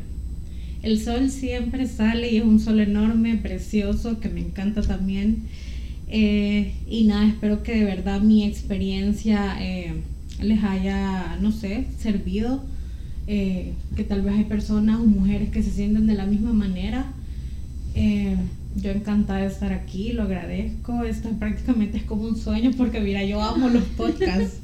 El 0.82 1.00
sol 1.00 1.30
siempre 1.30 1.86
sale 1.86 2.32
y 2.32 2.38
es 2.38 2.44
un 2.44 2.58
sol 2.58 2.80
enorme, 2.80 3.36
precioso, 3.36 4.18
que 4.18 4.28
me 4.28 4.40
encanta 4.40 4.82
también. 4.82 5.44
Eh, 6.08 6.74
y 6.88 7.04
nada, 7.04 7.26
espero 7.26 7.62
que 7.62 7.76
de 7.76 7.84
verdad 7.84 8.20
mi 8.20 8.44
experiencia 8.44 9.56
eh, 9.60 9.94
les 10.40 10.62
haya, 10.64 11.38
no 11.40 11.52
sé, 11.52 11.86
servido. 11.98 12.64
Eh, 13.28 13.72
que 13.94 14.02
tal 14.02 14.22
vez 14.22 14.34
hay 14.34 14.44
personas 14.44 14.98
o 14.98 15.04
mujeres 15.04 15.50
que 15.50 15.62
se 15.62 15.70
sienten 15.70 16.08
de 16.08 16.14
la 16.14 16.26
misma 16.26 16.52
manera. 16.52 17.12
Yo 18.74 18.90
encantada 18.90 19.40
de 19.40 19.46
estar 19.46 19.72
aquí, 19.72 20.12
lo 20.12 20.22
agradezco. 20.22 21.04
Esto 21.04 21.28
prácticamente 21.38 21.98
es 21.98 22.04
como 22.04 22.22
un 22.22 22.36
sueño 22.36 22.70
porque 22.76 23.00
mira, 23.00 23.22
yo 23.22 23.40
amo 23.42 23.68
los 23.68 23.84
podcasts. 23.84 24.60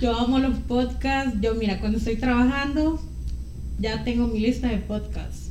Yo 0.00 0.16
amo 0.16 0.38
los 0.38 0.58
podcasts. 0.60 1.38
Yo 1.40 1.54
mira, 1.54 1.78
cuando 1.78 1.98
estoy 1.98 2.16
trabajando 2.16 2.98
ya 3.78 4.04
tengo 4.04 4.28
mi 4.28 4.38
lista 4.38 4.68
de 4.68 4.78
podcasts. 4.78 5.41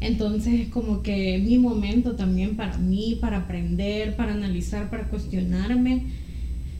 Entonces 0.00 0.60
es 0.60 0.68
como 0.68 1.02
que 1.02 1.38
mi 1.38 1.58
momento 1.58 2.16
también 2.16 2.56
para 2.56 2.78
mí, 2.78 3.18
para 3.20 3.38
aprender, 3.38 4.16
para 4.16 4.32
analizar, 4.32 4.90
para 4.90 5.08
cuestionarme. 5.08 6.04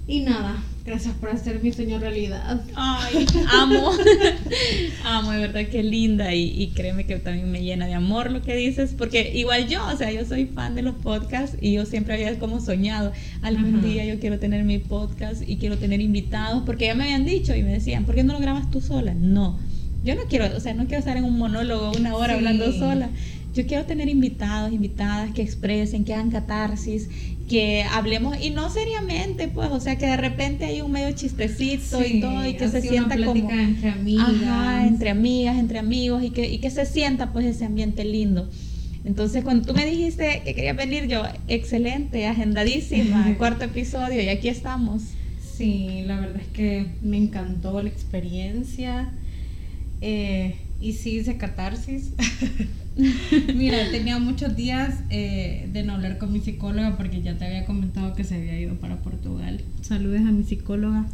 Y 0.07 0.21
nada, 0.21 0.63
Gracias 0.91 1.15
por 1.15 1.29
hacer 1.29 1.63
mi 1.63 1.73
sueño 1.73 1.99
realidad. 1.99 2.63
Ay, 2.75 3.27
amo. 3.53 3.93
amo, 5.05 5.31
de 5.31 5.39
verdad, 5.39 5.67
qué 5.71 5.83
linda. 5.83 6.35
Y, 6.35 6.73
créeme 6.75 7.05
que 7.05 7.17
también 7.17 7.51
me 7.51 7.63
llena 7.63 7.87
de 7.87 7.95
amor 7.95 8.31
lo 8.31 8.41
que 8.41 8.57
dices, 8.57 8.95
porque 8.97 9.31
igual 9.35 9.69
yo, 9.69 9.87
o 9.87 9.97
sea, 9.97 10.11
yo 10.11 10.25
soy 10.25 10.47
fan 10.47 10.75
de 10.75 10.83
los 10.83 10.95
podcasts 10.97 11.57
y 11.61 11.75
yo 11.75 11.85
siempre 11.85 12.15
había 12.15 12.39
como 12.39 12.61
soñado, 12.61 13.13
algún 13.43 13.83
día 13.83 14.05
yo 14.07 14.19
quiero 14.19 14.39
tener 14.39 14.65
mi 14.65 14.79
podcast 14.79 15.47
y 15.47 15.59
quiero 15.59 15.77
tener 15.77 16.01
invitados, 16.01 16.63
porque 16.65 16.87
ya 16.87 16.95
me 16.95 17.05
habían 17.05 17.27
dicho 17.27 17.55
y 17.55 17.63
me 17.63 17.73
decían, 17.73 18.05
¿por 18.05 18.15
qué 18.15 18.25
no 18.25 18.33
lo 18.33 18.41
grabas 18.41 18.71
tú 18.71 18.81
sola? 18.81 19.15
No, 19.15 19.59
yo 20.05 20.15
no 20.15 20.23
quiero, 20.29 20.57
o 20.57 20.61
sea, 20.61 20.75
no 20.75 20.85
quiero 20.85 20.99
estar 20.99 21.17
en 21.17 21.25
un 21.25 21.37
monólogo 21.39 21.93
una 21.97 22.15
hora 22.17 22.35
hablando 22.35 22.73
sola. 22.73 23.11
Yo 23.55 23.67
quiero 23.67 23.85
tener 23.85 24.09
invitados, 24.09 24.73
invitadas 24.73 25.33
que 25.33 25.43
expresen, 25.43 26.05
que 26.05 26.15
hagan 26.15 26.31
catarsis, 26.31 27.09
que 27.49 27.83
hablemos, 27.83 28.41
y 28.41 28.51
no 28.51 28.71
seriamente, 28.71 29.49
pues, 29.49 29.71
o 29.73 29.81
sea, 29.81 29.99
que 29.99 30.07
de 30.07 30.17
repente 30.17 30.67
hay 30.67 30.83
un 30.83 30.93
medio 30.93 31.11
chistecito 31.17 32.01
y 32.07 32.21
todo, 32.21 32.47
y 32.47 32.55
que 32.55 32.69
se 32.69 32.81
sienta 32.81 33.17
como... 33.17 33.51
entre 33.51 33.91
amigas. 33.91 34.29
Ajá, 34.29 34.87
entre 34.87 35.11
amigas, 35.11 35.59
entre 35.59 35.81
amigos, 35.81 36.23
y 36.23 36.31
que, 36.31 36.49
y 36.49 36.59
que 36.59 36.71
se 36.71 36.87
sienta, 36.87 37.33
pues, 37.33 37.45
ese 37.45 37.65
ambiente 37.65 38.05
lindo. 38.05 38.49
Entonces, 39.05 39.43
cuando 39.43 39.67
tú 39.67 39.75
me 39.75 39.85
dijiste 39.85 40.43
que 40.45 40.55
quería 40.55 40.75
venir, 40.75 41.09
yo, 41.09 41.25
excelente, 41.49 42.25
agendadísima, 42.27 43.35
cuarto 43.39 43.65
episodio, 43.65 44.23
y 44.23 44.29
aquí 44.29 44.49
estamos. 44.49 45.03
Sí, 45.57 46.05
la 46.07 46.21
verdad 46.21 46.41
es 46.41 46.49
que 46.49 46.87
me 47.03 47.17
encantó 47.17 47.83
la 47.83 47.89
experiencia. 47.89 49.13
Eh, 50.01 50.57
y 50.81 50.95
sí 50.95 51.19
hice 51.19 51.37
catarsis. 51.37 52.13
Mira, 53.55 53.91
tenía 53.91 54.19
muchos 54.19 54.57
días 54.57 55.01
eh, 55.11 55.69
de 55.73 55.83
no 55.83 55.95
hablar 55.95 56.19
con 56.19 56.33
mi 56.33 56.41
psicóloga 56.41 56.97
porque 56.97 57.23
ya 57.23 57.37
te 57.37 57.47
había 57.47 57.65
comentado 57.65 58.15
que 58.15 58.25
se 58.25 58.37
había 58.37 58.59
ido 58.59 58.75
para 58.75 58.97
Portugal. 59.03 59.61
Saludes 59.83 60.23
a 60.23 60.33
mi 60.33 60.45
psicóloga, 60.45 61.07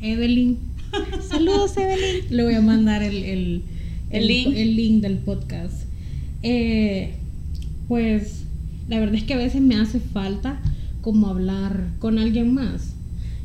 Evelyn. 0.00 0.58
Saludos, 1.28 1.76
Evelyn. 1.76 2.24
Le 2.30 2.44
voy 2.44 2.54
a 2.54 2.60
mandar 2.60 3.02
el, 3.02 3.62
link? 4.12 4.54
el 4.56 4.76
link 4.76 5.02
del 5.02 5.18
podcast. 5.18 5.84
Eh, 6.42 7.14
pues 7.88 8.44
la 8.88 8.98
verdad 8.98 9.14
es 9.14 9.24
que 9.24 9.34
a 9.34 9.38
veces 9.38 9.62
me 9.62 9.76
hace 9.76 10.00
falta 10.00 10.60
como 11.00 11.28
hablar 11.28 11.88
con 11.98 12.18
alguien 12.18 12.52
más. 12.52 12.94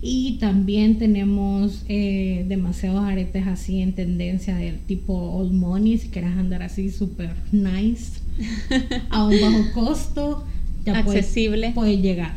Y 0.00 0.38
también 0.38 0.98
tenemos 0.98 1.84
eh, 1.88 2.44
demasiados 2.48 3.02
aretes 3.02 3.48
así 3.48 3.80
en 3.80 3.94
tendencia 3.94 4.54
del 4.54 4.78
tipo 4.78 5.12
old 5.12 5.52
money, 5.52 5.98
si 5.98 6.08
quieres 6.08 6.36
andar 6.36 6.62
así 6.62 6.90
súper 6.90 7.34
nice, 7.50 8.20
a 9.10 9.24
un 9.24 9.40
bajo 9.40 9.72
costo, 9.74 10.44
ya 10.84 10.98
accesible. 10.98 11.72
Puede, 11.74 11.98
llegar. 11.98 12.36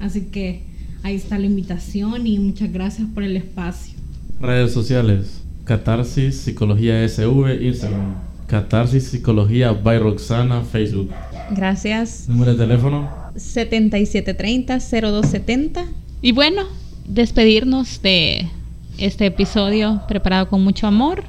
Así 0.00 0.22
que 0.22 0.62
ahí 1.02 1.16
está 1.16 1.38
la 1.38 1.46
invitación 1.46 2.26
y 2.26 2.38
muchas 2.38 2.72
gracias 2.72 3.06
por 3.12 3.24
el 3.24 3.36
espacio. 3.36 3.94
Redes 4.40 4.72
sociales, 4.72 5.42
Catarsis 5.64 6.36
Psicología 6.36 7.06
SV, 7.06 7.62
Instagram, 7.62 8.14
Catarsis 8.52 9.06
Psicología 9.06 9.72
by 9.72 9.98
Roxana, 9.98 10.60
Facebook. 10.60 11.10
Gracias. 11.52 12.28
Número 12.28 12.52
de 12.52 12.58
teléfono. 12.58 13.08
7730-0270. 13.34 15.86
Y 16.20 16.32
bueno, 16.32 16.64
despedirnos 17.06 18.02
de 18.02 18.50
este 18.98 19.24
episodio 19.24 20.02
preparado 20.06 20.50
con 20.50 20.62
mucho 20.62 20.86
amor 20.86 21.24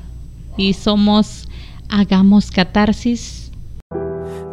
y 0.58 0.74
somos 0.74 1.48
Hagamos 1.88 2.52
Catarsis. 2.52 3.52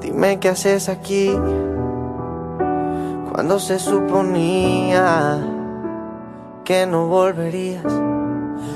Dime 0.00 0.38
qué 0.38 0.50
haces 0.50 0.88
aquí 0.88 1.30
cuando 3.32 3.58
se 3.58 3.80
suponía 3.80 5.44
que 6.64 6.86
no 6.86 7.08
volverías. 7.08 7.84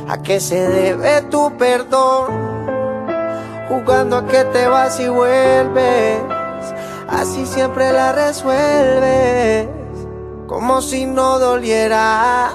¿A 0.09 0.21
qué 0.21 0.41
se 0.41 0.69
debe 0.69 1.23
tu 1.31 1.57
perdón? 1.57 2.74
Jugando 3.69 4.19
a 4.19 4.27
que 4.27 4.45
te 4.45 4.67
vas 4.69 5.01
y 5.01 5.09
vuelves, 5.09 6.21
así 7.09 7.47
siempre 7.47 7.93
la 7.93 8.13
resuelves 8.13 9.69
como 10.47 10.83
si 10.83 11.07
no 11.07 11.39
doliera. 11.39 12.51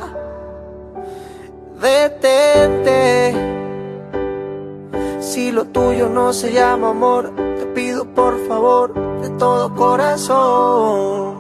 Detente, 1.82 3.34
si 5.20 5.51
lo 5.51 5.66
tuyo 5.66 6.10
no 6.10 6.34
se 6.34 6.51
llama 6.51 6.89
amor, 6.89 7.34
te 7.36 7.66
pido 7.68 8.05
por 8.14 8.38
favor 8.47 8.93
de 9.22 9.30
todo 9.32 9.74
corazón 9.76 11.39